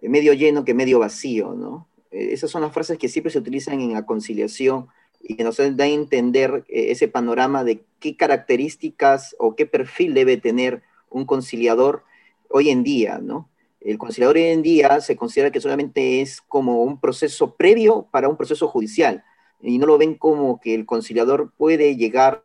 medio 0.01 0.33
lleno 0.33 0.63
que 0.63 0.73
medio 0.73 0.99
vacío, 0.99 1.53
¿no? 1.53 1.87
Eh, 2.11 2.29
esas 2.31 2.51
son 2.51 2.61
las 2.61 2.71
frases 2.71 2.97
que 2.97 3.09
siempre 3.09 3.31
se 3.31 3.39
utilizan 3.39 3.81
en 3.81 3.93
la 3.93 4.05
conciliación 4.05 4.87
y 5.21 5.35
que 5.35 5.43
nos 5.43 5.57
dan 5.57 5.79
a 5.81 5.87
entender 5.87 6.63
eh, 6.69 6.91
ese 6.91 7.07
panorama 7.07 7.63
de 7.63 7.81
qué 7.99 8.15
características 8.15 9.35
o 9.39 9.55
qué 9.55 9.65
perfil 9.65 10.13
debe 10.13 10.37
tener 10.37 10.83
un 11.09 11.25
conciliador 11.25 12.03
hoy 12.49 12.69
en 12.69 12.83
día, 12.83 13.17
¿no? 13.17 13.49
El 13.81 13.97
conciliador 13.97 14.35
hoy 14.35 14.43
en 14.43 14.61
día 14.61 15.01
se 15.01 15.15
considera 15.15 15.51
que 15.51 15.61
solamente 15.61 16.21
es 16.21 16.41
como 16.41 16.83
un 16.83 16.99
proceso 16.99 17.55
previo 17.55 18.07
para 18.11 18.27
un 18.27 18.37
proceso 18.37 18.67
judicial 18.67 19.23
y 19.61 19.77
no 19.77 19.85
lo 19.87 19.97
ven 19.97 20.15
como 20.15 20.59
que 20.59 20.75
el 20.75 20.85
conciliador 20.85 21.51
puede 21.57 21.95
llegar 21.95 22.43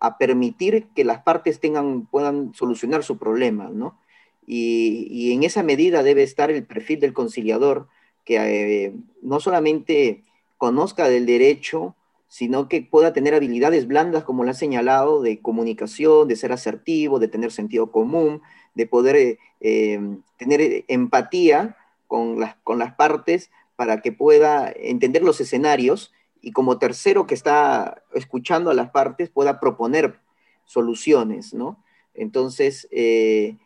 a 0.00 0.18
permitir 0.18 0.88
que 0.94 1.04
las 1.04 1.22
partes 1.22 1.60
tengan, 1.60 2.06
puedan 2.06 2.54
solucionar 2.54 3.04
su 3.04 3.18
problema, 3.18 3.70
¿no? 3.70 3.98
Y, 4.46 5.32
en 5.32 5.42
esa 5.42 5.62
medida 5.62 6.02
debe 6.02 6.22
estar 6.22 6.50
el 6.50 6.64
perfil 6.64 7.00
del 7.00 7.14
conciliador 7.14 7.88
que 8.24 8.36
eh, 8.36 8.94
no 9.22 9.40
solamente 9.40 10.22
conozca 10.58 11.08
del 11.08 11.26
derecho, 11.26 11.94
sino 12.28 12.68
que 12.68 12.82
pueda 12.82 13.12
tener 13.12 13.34
habilidades 13.34 13.86
blandas, 13.86 14.24
como 14.24 14.44
lo 14.44 14.50
ha 14.50 14.54
señalado, 14.54 15.22
de 15.22 15.40
comunicación, 15.40 16.26
de 16.26 16.36
ser 16.36 16.52
asertivo, 16.52 17.18
de 17.18 17.28
tener 17.28 17.52
sentido 17.52 17.90
común, 17.90 18.42
de 18.74 18.86
poder 18.86 19.16
eh, 19.16 19.38
eh, 19.60 20.00
tener 20.36 20.84
empatía 20.88 21.76
con 22.06 22.40
las, 22.40 22.56
con 22.64 22.78
las 22.78 22.94
partes 22.94 23.50
para 23.76 24.02
que 24.02 24.12
pueda 24.12 24.72
entender 24.74 25.22
los 25.22 25.40
escenarios 25.40 26.12
y 26.44 26.52
como 26.52 26.78
tercero 26.78 27.26
que 27.26 27.34
está 27.34 28.04
escuchando 28.12 28.70
a 28.70 28.74
las 28.74 28.90
partes 28.90 29.30
pueda 29.30 29.58
proponer 29.60 30.20
soluciones, 30.66 31.54
¿no? 31.54 31.82
Entonces, 32.12 32.86
eh, 32.90 33.56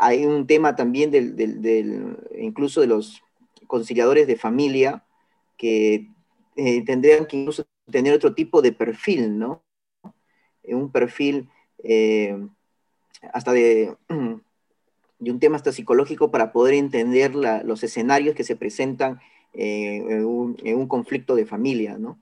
hay 0.00 0.26
un 0.26 0.48
tema 0.48 0.74
también 0.74 1.12
del, 1.12 2.18
incluso 2.36 2.80
de 2.80 2.88
los 2.88 3.22
conciliadores 3.68 4.26
de 4.26 4.36
familia 4.36 5.04
que 5.56 6.08
tendrían 6.84 7.26
que 7.26 7.36
incluso 7.36 7.64
tener 7.90 8.12
otro 8.12 8.34
tipo 8.34 8.60
de 8.60 8.72
perfil, 8.72 9.38
¿no? 9.38 9.62
Un 10.64 10.90
perfil 10.90 11.48
eh, 11.84 12.36
hasta 13.32 13.52
de, 13.52 13.96
de, 15.18 15.30
un 15.30 15.38
tema 15.38 15.56
hasta 15.56 15.70
psicológico 15.70 16.32
para 16.32 16.50
poder 16.50 16.74
entender 16.74 17.36
los 17.36 17.84
escenarios 17.84 18.34
que 18.34 18.44
se 18.44 18.56
presentan 18.56 19.20
eh, 19.54 19.96
en, 20.08 20.76
un, 20.76 20.86
conflicto 20.86 21.34
de 21.34 21.46
familia, 21.46 21.98
¿no? 21.98 22.18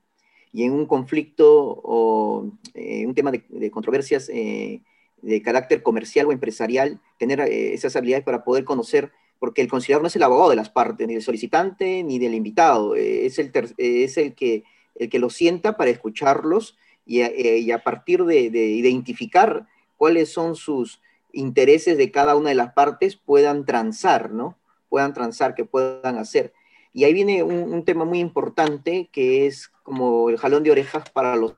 Y 0.53 0.65
en 0.65 0.73
un 0.73 0.87
conflicto 0.87 1.81
o 1.83 2.51
eh, 2.75 3.07
un 3.07 3.15
tema 3.15 3.31
de, 3.31 3.71
controversias 3.71 4.29
de 4.29 5.43
carácter 5.43 5.83
comercial 5.83 6.27
o 6.27 6.33
empresarial, 6.33 7.01
tener 7.19 7.41
esas 7.41 7.97
habilidades 7.97 8.25
para 8.25 8.45
poder 8.45 8.65
conocer 8.65 9.13
porque 9.39 9.63
el 9.63 9.69
conciliador 9.69 10.03
no 10.03 10.09
es 10.09 10.17
el 10.17 10.23
abogado 10.23 10.51
de 10.51 10.57
las 10.57 10.71
partes, 10.71 11.07
ni 11.07 11.15
del 11.15 11.23
solicitante, 11.23 12.03
ni 12.03 12.19
del 12.19 12.35
invitado, 12.35 12.97
es 12.97 13.39
el, 13.39 13.53
es 13.77 14.17
el 14.17 14.35
que 14.35 14.65
el 14.99 15.09
que 15.09 15.19
lo 15.19 15.31
sienta 15.31 15.77
para 15.77 15.91
escucharlos 15.91 16.77
y 17.07 17.23
a, 17.23 17.27
eh, 17.29 17.81
partir 17.83 18.25
de, 18.25 18.43
identificar 18.43 19.67
cuáles 19.97 20.31
son 20.31 20.57
sus 20.57 21.01
intereses 21.33 21.97
de 21.97 22.11
cada 22.11 22.37
una 22.37 22.51
de 22.51 22.55
las 22.55 22.73
partes 22.73 23.17
puedan 23.17 23.65
transar, 23.65 24.31
¿no? 24.31 24.59
Puedan 24.89 25.13
transar, 25.15 25.55
que 25.55 25.65
puedan 25.65 26.17
hacer. 26.17 26.53
Y 26.93 27.05
ahí 27.05 27.13
viene 27.13 27.43
un, 27.43 27.85
tema 27.85 28.05
muy 28.05 28.19
importante 28.19 29.09
que 29.13 29.47
es 29.47 29.69
como 29.83 30.31
el 30.31 30.39
jalón 30.39 30.63
de 30.63 30.71
orejas 30.71 31.11
para 31.11 31.37
los, 31.37 31.55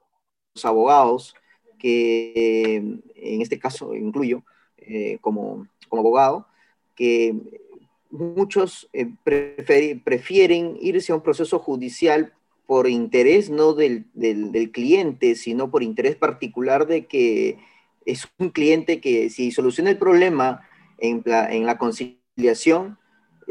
abogados, 0.63 1.35
que 1.79 2.77
en 2.77 3.41
este 3.41 3.59
caso 3.59 3.95
incluyo 3.95 4.43
eh, 4.79 5.19
como, 5.21 5.67
como 5.89 6.01
abogado, 6.01 6.47
que 6.97 7.35
muchos 8.11 8.89
eh, 8.93 9.09
prefieren 10.05 10.77
irse 10.81 11.13
a 11.13 11.15
un 11.15 11.23
proceso 11.23 11.59
judicial 11.59 12.35
por 12.67 12.89
interés 12.89 13.51
no 13.51 13.73
del, 13.73 14.07
cliente, 14.73 15.35
sino 15.35 15.73
por 15.73 15.83
interés 15.83 16.15
particular 16.15 16.87
de 16.87 17.07
que 17.07 17.59
es 18.07 18.29
un 18.39 18.51
cliente 18.51 19.01
que 19.01 19.29
si 19.29 19.51
soluciona 19.51 19.91
el 19.91 19.99
problema 19.99 20.63
en 20.99 21.23
la, 21.25 21.79
conciliación, 21.79 22.97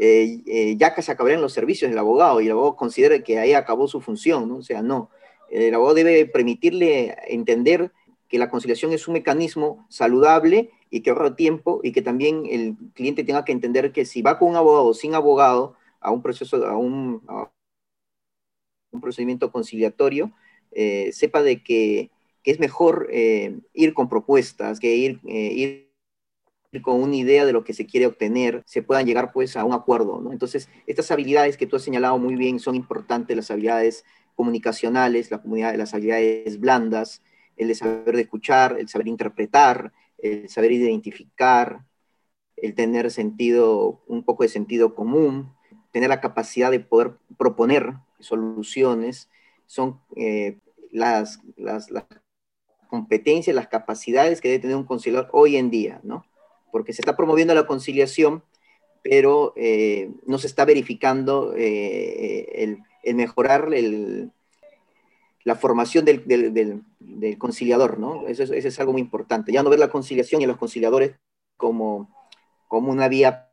eh, 0.02 0.40
eh, 0.46 0.76
ya 0.78 0.94
que 0.94 1.02
se 1.02 1.12
acabarían 1.12 1.42
los 1.42 1.52
servicios 1.52 1.90
del 1.90 1.98
abogado 1.98 2.40
y 2.40 2.46
el 2.46 2.52
abogado 2.52 2.74
considera 2.74 3.22
que 3.22 3.38
ahí 3.38 3.52
acabó 3.52 3.86
su 3.86 4.00
función. 4.00 4.50
O 4.50 4.62
sea, 4.62 4.80
no. 4.80 5.10
El 5.50 5.74
abogado 5.74 5.96
debe 5.96 6.24
permitirle 6.24 7.18
entender 7.28 7.92
que 8.26 8.38
la 8.38 8.48
conciliación 8.48 8.94
es 8.94 9.06
un 9.08 9.12
mecanismo 9.12 9.86
saludable 9.90 10.70
y 10.88 11.02
que 11.02 11.10
ahorra 11.10 11.36
tiempo 11.36 11.80
y 11.82 11.92
que 11.92 12.00
también 12.00 12.46
el 12.48 12.76
cliente 12.94 13.24
tenga 13.24 13.44
que 13.44 13.52
entender 13.52 13.92
que 13.92 14.06
si 14.06 14.22
va 14.22 14.38
con 14.38 14.48
un 14.48 14.56
abogado 14.56 14.86
o 14.86 14.94
sin 14.94 15.14
abogado 15.14 15.74
a 16.00 16.10
un 16.10 16.22
proceso, 16.22 16.64
a 16.64 16.78
un, 16.78 17.22
un 18.92 19.00
procedimiento 19.02 19.52
conciliatorio, 19.52 20.32
eh, 20.70 21.10
sepa 21.12 21.42
de 21.42 21.62
que, 21.62 22.10
es 22.42 22.58
mejor 22.58 23.10
ir 23.12 23.92
con 23.92 24.08
propuestas 24.08 24.80
que 24.80 24.96
ir 24.96 25.89
con 26.82 27.02
una 27.02 27.16
idea 27.16 27.44
de 27.44 27.52
lo 27.52 27.64
que 27.64 27.74
se 27.74 27.86
quiere 27.86 28.06
obtener, 28.06 28.62
se 28.64 28.82
puedan 28.82 29.04
llegar 29.04 29.32
pues 29.32 29.56
a 29.56 29.64
un 29.64 29.72
acuerdo, 29.72 30.20
¿no? 30.20 30.32
Entonces, 30.32 30.68
estas 30.86 31.10
habilidades 31.10 31.56
que 31.56 31.66
tú 31.66 31.76
has 31.76 31.82
señalado 31.82 32.18
muy 32.18 32.36
bien 32.36 32.60
son 32.60 32.76
importantes, 32.76 33.36
las 33.36 33.50
habilidades 33.50 34.04
comunicacionales, 34.36 35.30
la 35.30 35.42
comunidad, 35.42 35.74
las 35.74 35.94
habilidades 35.94 36.60
blandas, 36.60 37.22
el 37.56 37.74
saber 37.74 38.14
de 38.14 38.22
escuchar, 38.22 38.76
el 38.78 38.88
saber 38.88 39.08
interpretar, 39.08 39.92
el 40.18 40.48
saber 40.48 40.70
identificar, 40.72 41.84
el 42.56 42.74
tener 42.74 43.10
sentido, 43.10 44.02
un 44.06 44.24
poco 44.24 44.44
de 44.44 44.48
sentido 44.48 44.94
común, 44.94 45.52
tener 45.90 46.08
la 46.08 46.20
capacidad 46.20 46.70
de 46.70 46.80
poder 46.80 47.16
proponer 47.36 47.94
soluciones, 48.20 49.28
son 49.66 50.00
eh, 50.16 50.58
las, 50.92 51.40
las, 51.56 51.90
las, 51.90 52.04
competencias, 52.88 53.54
las 53.54 53.68
capacidades 53.68 54.40
que 54.40 54.48
debe 54.48 54.62
tener 54.62 54.76
un 54.76 54.84
conciliador 54.84 55.30
hoy 55.32 55.56
en 55.56 55.70
día, 55.70 56.00
¿no? 56.02 56.24
Porque 56.70 56.92
se 56.92 57.02
está 57.02 57.16
promoviendo 57.16 57.54
la 57.54 57.66
conciliación, 57.66 58.42
pero 59.02 59.52
eh, 59.56 60.10
no 60.26 60.38
se 60.38 60.46
está 60.46 60.64
verificando 60.64 61.54
eh, 61.56 62.76
el, 63.02 63.14
mejorar 63.14 63.68
la 65.44 65.54
formación 65.54 66.04
del, 66.04 66.84
conciliador, 67.38 67.98
¿no? 67.98 68.26
Eso 68.28 68.42
es, 68.42 68.50
eso 68.50 68.68
es, 68.68 68.80
algo 68.80 68.92
muy 68.92 69.00
importante. 69.00 69.52
Ya 69.52 69.62
no 69.62 69.70
ver 69.70 69.78
la 69.78 69.90
conciliación 69.90 70.42
y 70.42 70.46
los 70.46 70.58
conciliadores 70.58 71.12
como, 71.56 72.14
como 72.68 72.92
una 72.92 73.08
vía 73.08 73.50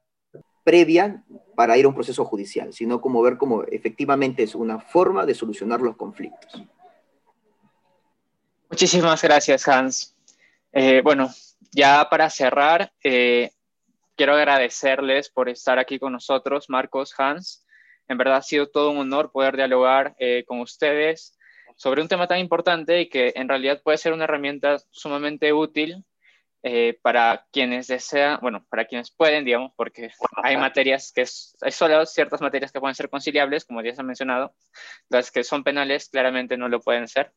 previa 0.64 1.24
para 1.56 1.78
ir 1.78 1.86
a 1.86 1.88
un 1.88 1.96
proceso 1.96 2.26
judicial, 2.26 2.74
sino 2.74 3.00
como 3.00 3.22
ver 3.22 3.38
cómo 3.38 3.64
efectivamente 3.64 4.44
es 4.44 4.54
una 4.54 4.80
forma 4.80 5.26
de 5.26 5.34
solucionar 5.34 5.80
los 5.80 5.96
conflictos. 5.96 6.62
Muchísimas 8.70 9.22
gracias, 9.22 9.66
Hans. 9.68 10.14
Eh, 10.74 11.02
bueno, 11.02 11.30
ya 11.72 12.08
para 12.10 12.30
cerrar, 12.30 12.92
eh, 13.04 13.52
quiero 14.16 14.34
agradecerles 14.36 15.30
por 15.30 15.50
estar 15.50 15.80
aquí 15.80 16.00
con 16.00 16.14
nosotros, 16.14 16.70
Marcos, 16.70 17.14
Hans. 17.18 17.66
En 18.08 18.18
verdad 18.18 18.38
ha 18.38 18.42
sido 18.42 18.68
todo 18.68 18.92
un 18.92 18.98
honor 18.98 19.32
poder 19.32 19.56
dialogar 19.56 20.16
eh, 20.20 20.44
con 20.46 20.60
ustedes 20.60 21.38
sobre 21.76 22.02
un 22.02 22.08
tema 22.08 22.28
tan 22.28 22.40
importante 22.40 23.02
y 23.02 23.10
que 23.10 23.34
en 23.36 23.48
realidad 23.48 23.82
puede 23.84 23.98
ser 23.98 24.14
una 24.14 24.24
herramienta 24.24 24.78
sumamente 24.90 25.54
útil 25.54 26.04
eh, 26.64 26.98
para 27.04 27.46
quienes 27.52 27.88
desean, 27.88 28.40
bueno, 28.42 28.66
para 28.70 28.86
quienes 28.86 29.12
pueden, 29.12 29.46
digamos, 29.46 29.72
porque 29.76 30.10
hay 30.44 30.58
materias 30.58 31.12
que, 31.14 31.26
hay 31.62 31.72
solo 31.72 32.06
ciertas 32.06 32.42
materias 32.42 32.72
que 32.72 32.80
pueden 32.80 32.96
ser 32.96 33.10
conciliables, 33.10 33.64
como 33.64 33.82
ya 33.84 33.94
se 33.94 34.02
ha 34.02 34.04
mencionado, 34.04 34.56
las 35.10 35.32
que 35.32 35.44
son 35.44 35.64
penales 35.64 36.10
claramente 36.10 36.58
no 36.58 36.68
lo 36.68 36.80
pueden 36.82 37.08
ser, 37.08 37.32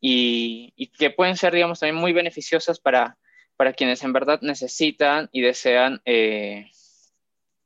y, 0.00 0.72
y 0.74 0.86
que 0.88 1.10
pueden 1.10 1.36
ser, 1.36 1.52
digamos, 1.52 1.80
también 1.80 2.00
muy 2.00 2.14
beneficiosas 2.14 2.80
para, 2.80 3.18
para 3.60 3.74
quienes 3.74 4.02
en 4.04 4.14
verdad 4.14 4.40
necesitan 4.40 5.28
y 5.32 5.42
desean 5.42 6.00
eh, 6.06 6.70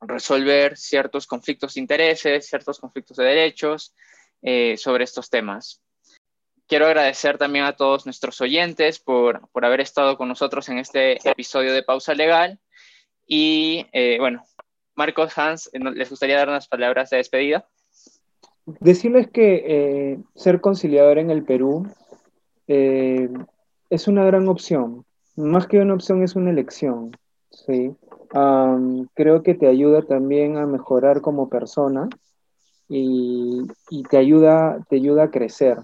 resolver 0.01 0.77
ciertos 0.77 1.29
conflictos 1.29 1.75
de 1.75 1.81
intereses, 1.81 2.49
ciertos 2.49 2.81
conflictos 2.81 3.17
de 3.17 3.25
derechos 3.25 3.95
eh, 4.43 4.77
sobre 4.77 5.05
estos 5.05 5.31
temas 5.31 5.81
quiero 6.67 6.87
agradecer 6.87 7.39
también 7.39 7.65
a 7.65 7.77
todos 7.77 8.07
nuestros 8.07 8.41
oyentes 8.41 8.99
por, 8.99 9.49
por 9.51 9.65
haber 9.65 9.81
estado 9.81 10.17
con 10.17 10.29
nosotros 10.29 10.69
en 10.69 10.79
este 10.79 11.19
episodio 11.29 11.73
de 11.73 11.83
Pausa 11.83 12.15
Legal. 12.15 12.59
Y 13.27 13.87
eh, 13.93 14.17
bueno, 14.19 14.45
Marcos, 14.95 15.37
Hans, 15.39 15.71
eh, 15.73 15.79
¿les 15.79 16.11
gustaría 16.11 16.37
dar 16.37 16.49
unas 16.49 16.69
palabras 16.69 17.11
de 17.11 17.19
despedida? 17.19 17.69
Decirles 18.67 19.29
que 19.31 19.65
eh, 19.67 20.19
ser 20.35 20.61
conciliador 20.61 21.19
en 21.19 21.31
el 21.31 21.45
Perú 21.45 21.87
eh, 22.67 23.29
es 23.91 24.09
una 24.09 24.25
gran 24.25 24.49
opción. 24.49 25.05
Más 25.37 25.67
que 25.67 25.81
una 25.81 25.95
opción, 25.95 26.23
es 26.23 26.37
una 26.37 26.51
elección. 26.51 27.17
¿sí? 27.51 27.95
Um, 28.35 29.07
creo 29.15 29.43
que 29.43 29.55
te 29.55 29.67
ayuda 29.67 30.03
también 30.03 30.57
a 30.57 30.67
mejorar 30.67 31.21
como 31.21 31.49
persona 31.49 32.09
y, 32.89 33.63
y 33.91 34.03
te, 34.05 34.17
ayuda, 34.17 34.85
te 34.89 34.97
ayuda 34.97 35.25
a 35.25 35.31
crecer 35.31 35.79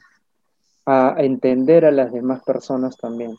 a 0.86 1.14
entender 1.18 1.84
a 1.84 1.92
las 1.92 2.12
demás 2.12 2.42
personas 2.42 2.96
también. 2.96 3.36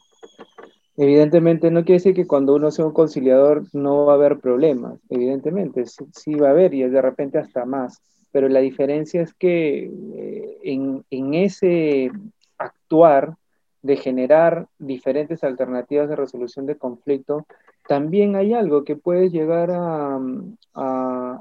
Evidentemente 0.98 1.72
no 1.72 1.84
quiere 1.84 1.98
decir 2.00 2.14
que 2.14 2.28
cuando 2.28 2.56
uno 2.56 2.70
sea 2.72 2.86
un 2.86 2.94
conciliador 2.94 3.64
no 3.74 4.06
va 4.06 4.14
a 4.14 4.16
haber 4.16 4.40
problemas, 4.40 5.00
evidentemente 5.10 5.86
sí, 5.86 6.36
va 6.36 6.50
a 6.50 6.52
haber 6.52 6.74
y 6.74 6.84
de 6.84 7.02
repente 7.02 7.40
hasta 7.40 7.66
más, 7.66 8.02
pero 8.32 8.48
la 8.50 8.60
diferencia 8.60 9.22
es 9.22 9.34
que 9.34 9.86
eh, 9.86 10.58
en, 10.64 11.04
en, 11.10 11.34
ese 11.34 12.12
actuar 12.58 13.36
de 13.82 13.98
generar 13.98 14.68
diferentes 14.78 15.44
alternativas 15.44 16.10
de 16.10 16.16
resolución 16.16 16.66
de 16.66 16.78
conflicto, 16.78 17.46
también 17.88 18.36
hay 18.36 18.54
algo 18.54 18.84
que 18.84 18.96
puede 18.96 19.30
llegar 19.30 19.70
a, 19.72 20.20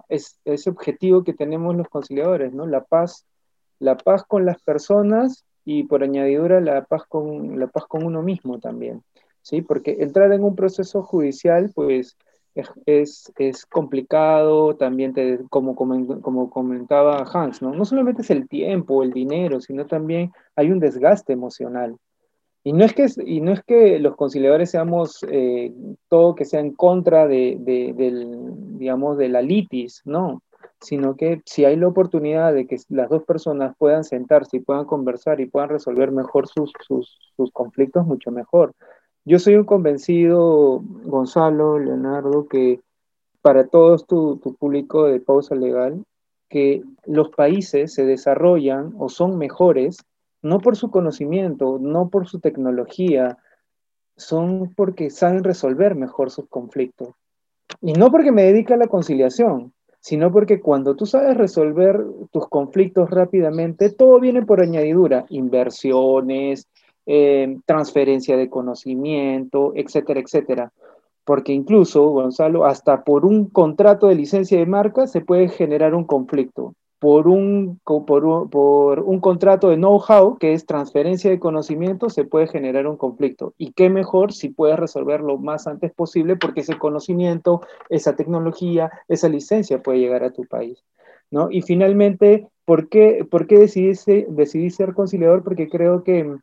ese 0.08 0.70
objetivo 0.70 1.22
que 1.22 1.34
tenemos 1.34 1.76
los 1.76 1.88
conciliadores, 1.88 2.52
¿no? 2.52 2.66
La 2.66 2.82
paz, 2.82 3.26
la 3.78 3.96
paz 3.96 4.24
con 4.24 4.44
las 4.44 4.60
personas 4.62 5.44
y 5.64 5.84
por 5.84 6.02
añadidura 6.02 6.60
la 6.60 6.84
paz 6.84 7.04
con, 7.06 7.58
la 7.60 7.68
paz 7.68 7.84
con 7.86 8.04
uno 8.04 8.22
mismo 8.22 8.58
también, 8.58 9.02
¿sí? 9.42 9.62
Porque 9.62 9.98
entrar 10.00 10.32
en 10.32 10.42
un 10.42 10.56
proceso 10.56 11.02
judicial, 11.02 11.70
pues, 11.74 12.16
es, 12.86 13.32
es 13.38 13.66
complicado, 13.66 14.76
también 14.76 15.12
te, 15.12 15.38
como, 15.50 15.76
como 15.76 16.50
comentaba 16.50 17.24
Hans, 17.32 17.62
¿no? 17.62 17.72
No 17.72 17.84
solamente 17.84 18.22
es 18.22 18.30
el 18.30 18.48
tiempo, 18.48 19.02
el 19.02 19.12
dinero, 19.12 19.60
sino 19.60 19.86
también 19.86 20.32
hay 20.56 20.70
un 20.70 20.80
desgaste 20.80 21.32
emocional. 21.32 21.96
Y 22.62 22.72
no 22.72 22.84
es 22.84 22.92
que, 22.92 23.06
y 23.24 23.40
no 23.40 23.52
es 23.52 23.62
que 23.62 23.98
los 23.98 24.16
conciliadores 24.16 24.70
seamos 24.70 25.24
eh, 25.28 25.72
todo 26.08 26.34
que 26.34 26.44
sea 26.44 26.60
en 26.60 26.74
contra 26.74 27.26
de, 27.26 27.56
de, 27.58 27.94
del, 27.94 28.78
digamos, 28.78 29.16
de 29.16 29.28
la 29.28 29.42
litis, 29.42 30.02
no 30.04 30.42
sino 30.80 31.16
que 31.16 31.42
si 31.44 31.64
hay 31.64 31.76
la 31.76 31.88
oportunidad 31.88 32.54
de 32.54 32.66
que 32.66 32.78
las 32.88 33.10
dos 33.10 33.24
personas 33.24 33.74
puedan 33.78 34.04
sentarse 34.04 34.56
y 34.56 34.60
puedan 34.60 34.86
conversar 34.86 35.40
y 35.40 35.46
puedan 35.46 35.68
resolver 35.68 36.10
mejor 36.10 36.48
sus, 36.48 36.72
sus, 36.86 37.18
sus 37.36 37.50
conflictos, 37.52 38.06
mucho 38.06 38.30
mejor. 38.30 38.72
Yo 39.24 39.38
soy 39.38 39.56
un 39.56 39.64
convencido, 39.64 40.80
Gonzalo, 41.04 41.78
Leonardo, 41.78 42.48
que 42.48 42.80
para 43.42 43.66
todos 43.66 44.06
tu, 44.06 44.36
tu 44.36 44.54
público 44.54 45.04
de 45.04 45.20
pausa 45.20 45.54
legal, 45.54 46.02
que 46.48 46.82
los 47.04 47.28
países 47.30 47.92
se 47.92 48.04
desarrollan 48.04 48.94
o 48.98 49.08
son 49.08 49.36
mejores 49.36 49.98
no 50.42 50.58
por 50.58 50.76
su 50.76 50.90
conocimiento, 50.90 51.78
no 51.80 52.08
por 52.08 52.28
su 52.28 52.40
tecnología, 52.40 53.38
son 54.16 54.72
porque 54.74 55.10
saben 55.10 55.44
resolver 55.44 55.94
mejor 55.94 56.30
sus 56.30 56.48
conflictos. 56.48 57.14
Y 57.80 57.92
no 57.92 58.10
porque 58.10 58.32
me 58.32 58.44
dedique 58.44 58.74
a 58.74 58.78
la 58.78 58.88
conciliación, 58.88 59.72
sino 60.00 60.32
porque 60.32 60.60
cuando 60.60 60.96
tú 60.96 61.06
sabes 61.06 61.36
resolver 61.36 62.04
tus 62.30 62.48
conflictos 62.48 63.10
rápidamente, 63.10 63.90
todo 63.90 64.18
viene 64.20 64.44
por 64.44 64.60
añadidura, 64.60 65.26
inversiones, 65.28 66.68
eh, 67.06 67.58
transferencia 67.66 68.36
de 68.36 68.48
conocimiento, 68.48 69.72
etcétera, 69.74 70.20
etcétera. 70.20 70.72
Porque 71.24 71.52
incluso, 71.52 72.06
Gonzalo, 72.08 72.64
hasta 72.64 73.04
por 73.04 73.24
un 73.24 73.46
contrato 73.46 74.08
de 74.08 74.14
licencia 74.14 74.58
de 74.58 74.66
marca 74.66 75.06
se 75.06 75.20
puede 75.20 75.48
generar 75.48 75.94
un 75.94 76.04
conflicto 76.04 76.74
por 77.00 77.28
un, 77.28 77.80
por 77.82 78.24
un, 78.26 78.50
por 78.50 79.00
un 79.00 79.20
contrato 79.20 79.70
de 79.70 79.76
know-how, 79.76 80.36
que 80.36 80.52
es 80.52 80.66
transferencia 80.66 81.30
de 81.30 81.40
conocimiento, 81.40 82.10
se 82.10 82.24
puede 82.24 82.46
generar 82.46 82.86
un 82.86 82.98
conflicto. 82.98 83.54
Y 83.56 83.72
qué 83.72 83.88
mejor 83.88 84.34
si 84.34 84.50
puedes 84.50 84.78
resolverlo 84.78 85.28
lo 85.28 85.38
más 85.38 85.66
antes 85.66 85.92
posible, 85.92 86.36
porque 86.36 86.60
ese 86.60 86.78
conocimiento, 86.78 87.62
esa 87.88 88.16
tecnología, 88.16 88.90
esa 89.08 89.30
licencia 89.30 89.82
puede 89.82 89.98
llegar 89.98 90.22
a 90.24 90.32
tu 90.32 90.44
país. 90.44 90.84
¿no? 91.30 91.48
Y 91.50 91.62
finalmente, 91.62 92.48
¿por 92.66 92.90
qué, 92.90 93.26
por 93.28 93.46
qué 93.46 93.58
decidí, 93.58 94.26
decidí 94.28 94.70
ser 94.70 94.92
conciliador? 94.92 95.42
Porque 95.42 95.70
creo 95.70 96.04
que 96.04 96.36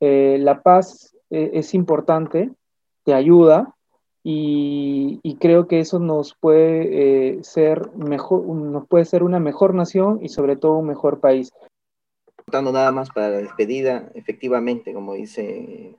eh, 0.00 0.38
la 0.40 0.62
paz 0.62 1.14
eh, 1.30 1.52
es 1.54 1.72
importante, 1.72 2.50
te 3.04 3.14
ayuda, 3.14 3.76
y, 4.26 5.36
creo 5.38 5.68
que 5.68 5.80
eso 5.80 5.98
nos 5.98 6.34
puede 6.34 7.36
eh, 7.36 7.44
ser 7.44 7.94
mejor, 7.94 8.46
nos 8.46 8.88
puede 8.88 9.04
ser 9.04 9.22
una 9.22 9.38
mejor 9.38 9.74
nación 9.74 10.20
y 10.22 10.30
sobre 10.30 10.56
todo 10.56 10.78
un 10.78 10.86
mejor 10.86 11.20
país. 11.20 11.52
Contando 12.36 12.72
nada 12.72 12.90
más 12.90 13.10
para 13.10 13.28
la 13.28 13.36
despedida, 13.36 14.10
efectivamente, 14.14 14.94
como 14.94 15.12
dice 15.12 15.94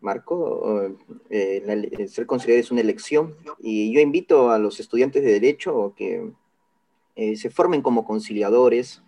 Marco, 0.00 0.96
eh, 1.28 2.06
ser 2.08 2.26
conciliador 2.26 2.60
es 2.60 2.70
una 2.70 2.82
elección 2.82 3.34
y 3.58 3.92
yo 3.92 4.00
invito 4.00 4.50
a 4.50 4.60
los 4.60 4.78
estudiantes 4.78 5.24
de 5.24 5.32
derecho 5.32 5.92
que 5.96 6.30
eh, 7.16 7.34
se 7.34 7.50
formen 7.50 7.82
como 7.82 8.04
conciliadores. 8.04 9.02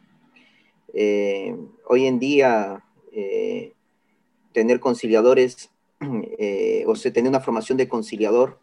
hoy 0.92 2.06
en 2.06 2.18
día 2.18 2.84
tener 4.52 4.80
conciliadores 4.80 5.71
eh, 6.38 6.84
o 6.86 6.94
sea, 6.96 7.12
tener 7.12 7.28
una 7.28 7.40
formación 7.40 7.78
de 7.78 7.88
conciliador 7.88 8.58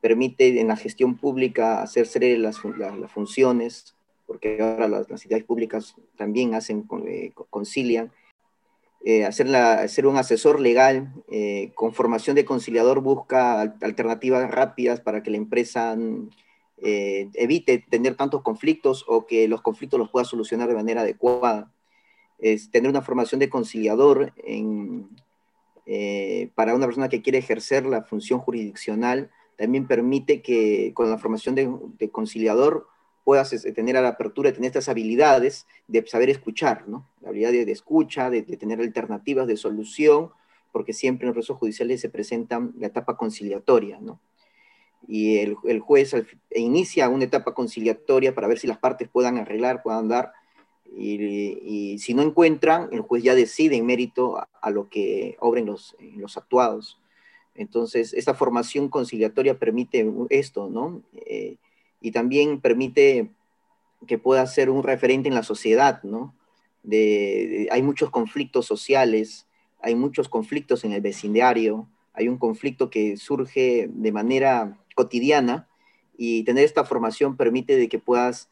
permite 0.00 0.60
en 0.60 0.68
la 0.68 0.76
gestión 0.76 1.16
pública 1.16 1.82
hacer 1.82 2.06
las, 2.38 2.64
las, 2.64 3.12
funciones, 3.12 3.96
porque 4.26 4.60
ahora 4.60 4.88
las, 4.88 5.10
las, 5.10 5.22
entidades 5.22 5.44
públicas 5.44 5.96
también 6.16 6.54
hacen, 6.54 6.86
eh, 7.06 7.32
concilian. 7.50 8.12
eh, 9.04 9.24
hacer, 9.24 10.06
un 10.06 10.16
asesor 10.16 10.60
legal 10.60 11.12
eh, 11.30 11.72
con 11.74 11.92
formación 11.92 12.36
de 12.36 12.44
conciliador 12.44 13.00
busca 13.00 13.60
alternativas 13.60 14.50
rápidas 14.50 15.00
para 15.00 15.22
que 15.22 15.30
la 15.30 15.36
empresa 15.36 15.96
evite 16.80 17.84
tener 17.90 18.14
tantos 18.14 18.42
conflictos 18.42 19.04
o 19.08 19.26
que 19.26 19.48
los 19.48 19.62
conflictos 19.62 19.98
los 19.98 20.10
pueda 20.10 20.24
solucionar 20.24 20.68
de 20.68 20.74
manera 20.74 21.00
adecuada. 21.00 21.72
Es 22.38 22.70
tener 22.70 22.88
una 22.88 23.02
formación 23.02 23.40
de 23.40 23.50
conciliador 23.50 24.32
para 26.54 26.74
una 26.74 26.86
persona 26.86 27.08
que 27.08 27.22
quiere 27.22 27.38
ejercer 27.38 27.86
la 27.86 28.02
función 28.02 28.40
jurisdiccional 28.40 29.30
también 29.56 29.86
permite 29.86 30.42
que 30.42 30.92
con 30.94 31.10
la 31.10 31.18
formación 31.18 31.54
de 31.54 32.10
conciliador 32.10 32.86
puedas 33.28 33.52
este, 33.52 33.72
tener 33.72 33.94
a 33.98 34.00
la 34.00 34.08
apertura, 34.08 34.54
tener 34.54 34.68
estas 34.68 34.88
habilidades 34.88 35.66
de 35.86 36.02
saber 36.06 36.30
escuchar, 36.30 36.88
¿no? 36.88 37.06
La 37.20 37.28
habilidad 37.28 37.50
de, 37.50 37.70
escucha, 37.70 38.30
de, 38.30 38.40
tener 38.40 38.80
alternativas 38.80 39.46
de 39.46 39.58
solución, 39.58 40.30
porque 40.72 40.94
siempre 40.94 41.26
en 41.26 41.28
los 41.28 41.34
procesos 41.34 41.58
judiciales 41.58 42.00
se 42.00 42.08
presenta 42.08 42.58
la 42.78 42.86
etapa 42.86 43.18
conciliatoria, 43.18 43.98
¿no? 44.00 44.18
Y 45.06 45.40
el, 45.40 45.80
juez 45.80 46.16
inicia 46.56 47.10
una 47.10 47.24
etapa 47.24 47.52
conciliatoria 47.52 48.34
para 48.34 48.48
ver 48.48 48.58
si 48.58 48.66
las 48.66 48.78
partes 48.78 49.10
puedan 49.10 49.36
arreglar, 49.36 49.82
puedan 49.82 50.08
dar, 50.08 50.32
y, 50.98 51.98
si 51.98 52.14
no 52.14 52.22
encuentran, 52.22 52.88
el 52.92 53.02
juez 53.02 53.22
ya 53.22 53.34
decide 53.34 53.76
en 53.76 53.86
mérito 53.86 54.36
a, 54.60 54.70
lo 54.70 54.88
que 54.88 55.36
obren 55.40 55.66
los, 55.66 55.96
los 56.16 56.36
actuados. 56.36 56.98
Entonces, 57.54 58.14
esta 58.14 58.34
formación 58.34 58.88
conciliatoria 58.88 59.58
permite 59.58 60.10
esto, 60.30 60.68
¿no? 60.68 61.02
Eh, 61.26 61.56
y 62.00 62.12
también 62.12 62.60
permite 62.60 63.30
que 64.06 64.18
pueda 64.18 64.46
ser 64.46 64.70
un 64.70 64.82
referente 64.82 65.28
en 65.28 65.34
la 65.34 65.42
sociedad, 65.42 66.02
¿no? 66.02 66.34
De, 66.82 67.68
hay 67.70 67.82
muchos 67.82 68.10
conflictos 68.10 68.66
sociales, 68.66 69.46
hay 69.80 69.94
muchos 69.94 70.28
conflictos 70.28 70.84
en 70.84 70.92
el 70.92 71.00
vecindario, 71.00 71.88
hay 72.12 72.28
un 72.28 72.38
conflicto 72.38 72.90
que 72.90 73.16
surge 73.16 73.88
de 73.92 74.12
manera 74.12 74.78
cotidiana 74.94 75.68
y 76.16 76.44
tener 76.44 76.64
esta 76.64 76.84
formación 76.84 77.36
permite 77.36 77.76
de 77.76 77.88
que 77.88 77.98
puedas 77.98 78.48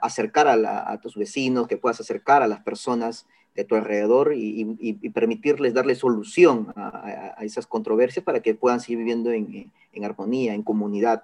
acercar 0.00 0.48
a, 0.48 1.00
tus 1.00 1.16
vecinos, 1.16 1.68
que 1.68 1.76
puedas 1.76 2.00
acercar 2.00 2.42
a 2.42 2.48
las 2.48 2.60
personas 2.60 3.26
de 3.54 3.64
tu 3.64 3.74
alrededor 3.74 4.32
y, 4.34 5.10
permitirles 5.10 5.74
darle 5.74 5.94
solución 5.94 6.72
a, 6.76 7.36
esas 7.40 7.66
controversias 7.66 8.24
para 8.24 8.40
que 8.40 8.54
puedan 8.54 8.80
seguir 8.80 8.98
viviendo 8.98 9.32
en, 9.32 9.72
armonía, 10.04 10.54
en 10.54 10.62
comunidad. 10.62 11.22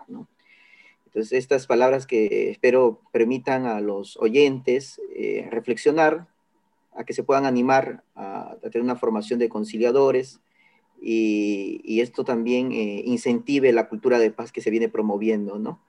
Entonces, 1.07 1.33
estas 1.33 1.67
palabras 1.67 2.07
que 2.07 2.51
espero 2.51 3.01
permitan 3.13 3.67
a 3.67 3.81
los 3.81 4.17
oyentes 4.17 5.01
eh, 5.15 5.49
reflexionar, 5.51 6.27
a 6.97 7.05
que 7.05 7.13
se 7.13 7.23
puedan 7.23 7.47
animar 7.47 8.03
a, 8.15 8.57
tener 8.63 8.83
una 8.83 8.97
formación 8.97 9.39
de 9.39 9.49
conciliadores 9.49 10.41
y, 11.01 12.01
esto 12.01 12.25
también 12.25 12.73
eh, 12.73 13.03
incentive 13.05 13.73
la 13.73 13.89
cultura 13.89 14.19
de 14.19 14.31
paz 14.31 14.53
que 14.53 14.61
se 14.61 14.71
viene 14.71 14.89
promoviendo, 14.89 15.59
¿no? 15.59 15.81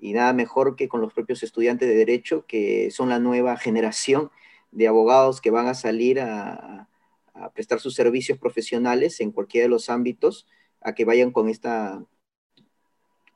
Y 0.00 0.12
nada 0.12 0.32
mejor 0.32 0.76
que 0.76 0.88
con 0.88 1.00
los 1.00 1.12
propios 1.12 1.42
estudiantes 1.42 1.88
de 1.88 1.94
Derecho, 1.94 2.44
que 2.46 2.90
son 2.90 3.08
la 3.08 3.18
nueva 3.18 3.56
generación 3.56 4.30
de 4.72 4.88
abogados 4.88 5.40
que 5.40 5.50
van 5.50 5.66
a 5.66 5.74
salir 5.74 6.20
a, 6.20 6.88
a 7.34 7.50
prestar 7.52 7.80
sus 7.80 7.94
servicios 7.94 8.38
profesionales 8.38 9.20
en 9.20 9.32
cualquiera 9.32 9.64
de 9.64 9.70
los 9.70 9.90
ámbitos, 9.90 10.46
a 10.80 10.94
que 10.94 11.04
vayan 11.04 11.30
con 11.30 11.48
esta 11.48 12.02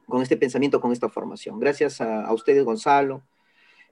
con 0.06 0.22
este 0.22 0.36
pensamiento, 0.36 0.80
con 0.80 0.92
esta 0.92 1.08
formación. 1.08 1.58
Gracias 1.58 2.00
a, 2.00 2.32
ustedes, 2.32 2.64
Gonzalo, 2.64 3.22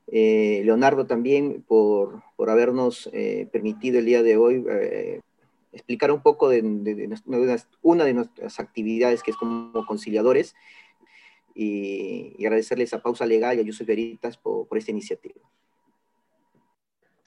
eh, 0.08 0.62
Leonardo 0.64 1.06
también, 1.06 1.62
por, 1.66 2.22
habernos 2.48 3.08
eh, 3.12 3.48
permitido 3.52 3.98
el 3.98 4.06
día 4.06 4.22
de 4.22 4.36
hoy 4.36 4.64
eh, 4.68 5.20
explicar 5.72 6.10
un 6.10 6.20
poco 6.20 6.48
de, 6.48 6.60
una 7.82 8.04
de 8.04 8.14
nuestras 8.14 8.60
actividades 8.60 9.22
que 9.22 9.30
es 9.30 9.36
como 9.36 9.86
conciliadores 9.86 10.54
y, 11.55 12.34
agradecerles 12.44 12.92
a 12.94 13.03
Pausa 13.03 13.26
Legal 13.26 13.57
y 13.57 13.61
a 13.61 13.64
Yusuf 13.64 13.86
Veritas 13.86 14.36
por, 14.36 14.66
esta 14.76 14.90
iniciativa. 14.90 15.40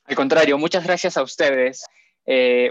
Al 0.06 0.16
contrario, 0.16 0.58
muchas 0.58 0.84
gracias 0.84 1.18
a 1.18 1.24
ustedes. 1.24 1.86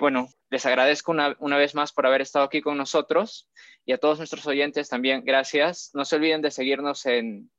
bueno, 0.01 0.29
les 0.51 0.67
agradezco 0.67 1.13
una, 1.13 1.37
una, 1.41 1.57
vez 1.57 1.75
más 1.75 1.93
por 1.93 2.07
haber 2.07 2.21
estado 2.21 2.45
aquí 2.45 2.61
con 2.61 2.77
nosotros 2.77 3.49
y 3.85 3.93
a 3.93 3.99
todos 3.99 4.19
nuestros 4.19 4.47
oyentes 4.47 4.89
también 4.89 5.25
gracias. 5.25 5.91
No 5.95 6.05
se 6.05 6.17
olviden 6.17 6.43
de 6.43 6.51
seguirnos 6.51 7.07
en, 7.07 7.51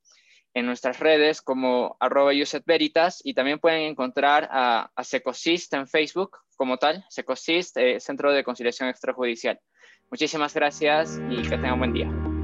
en 0.55 0.65
nuestras 0.65 0.99
redes 0.99 1.41
como 1.41 1.97
arroba 1.99 2.31
Veritas 2.65 3.21
y 3.23 3.33
también 3.33 3.59
pueden 3.59 3.81
encontrar 3.81 4.47
a, 4.49 4.89
a 4.95 5.03
Secosist 5.03 5.73
en 5.73 5.87
Facebook 5.87 6.37
como 6.55 6.77
tal, 6.77 7.05
Secosist, 7.09 7.77
eh, 7.77 7.99
Centro 7.99 8.31
de 8.31 8.43
Conciliación 8.43 8.89
Extrajudicial. 8.89 9.59
Muchísimas 10.09 10.53
gracias 10.53 11.19
y 11.29 11.41
que 11.41 11.57
tengan 11.57 11.79
buen 11.79 11.93
día. 11.93 12.34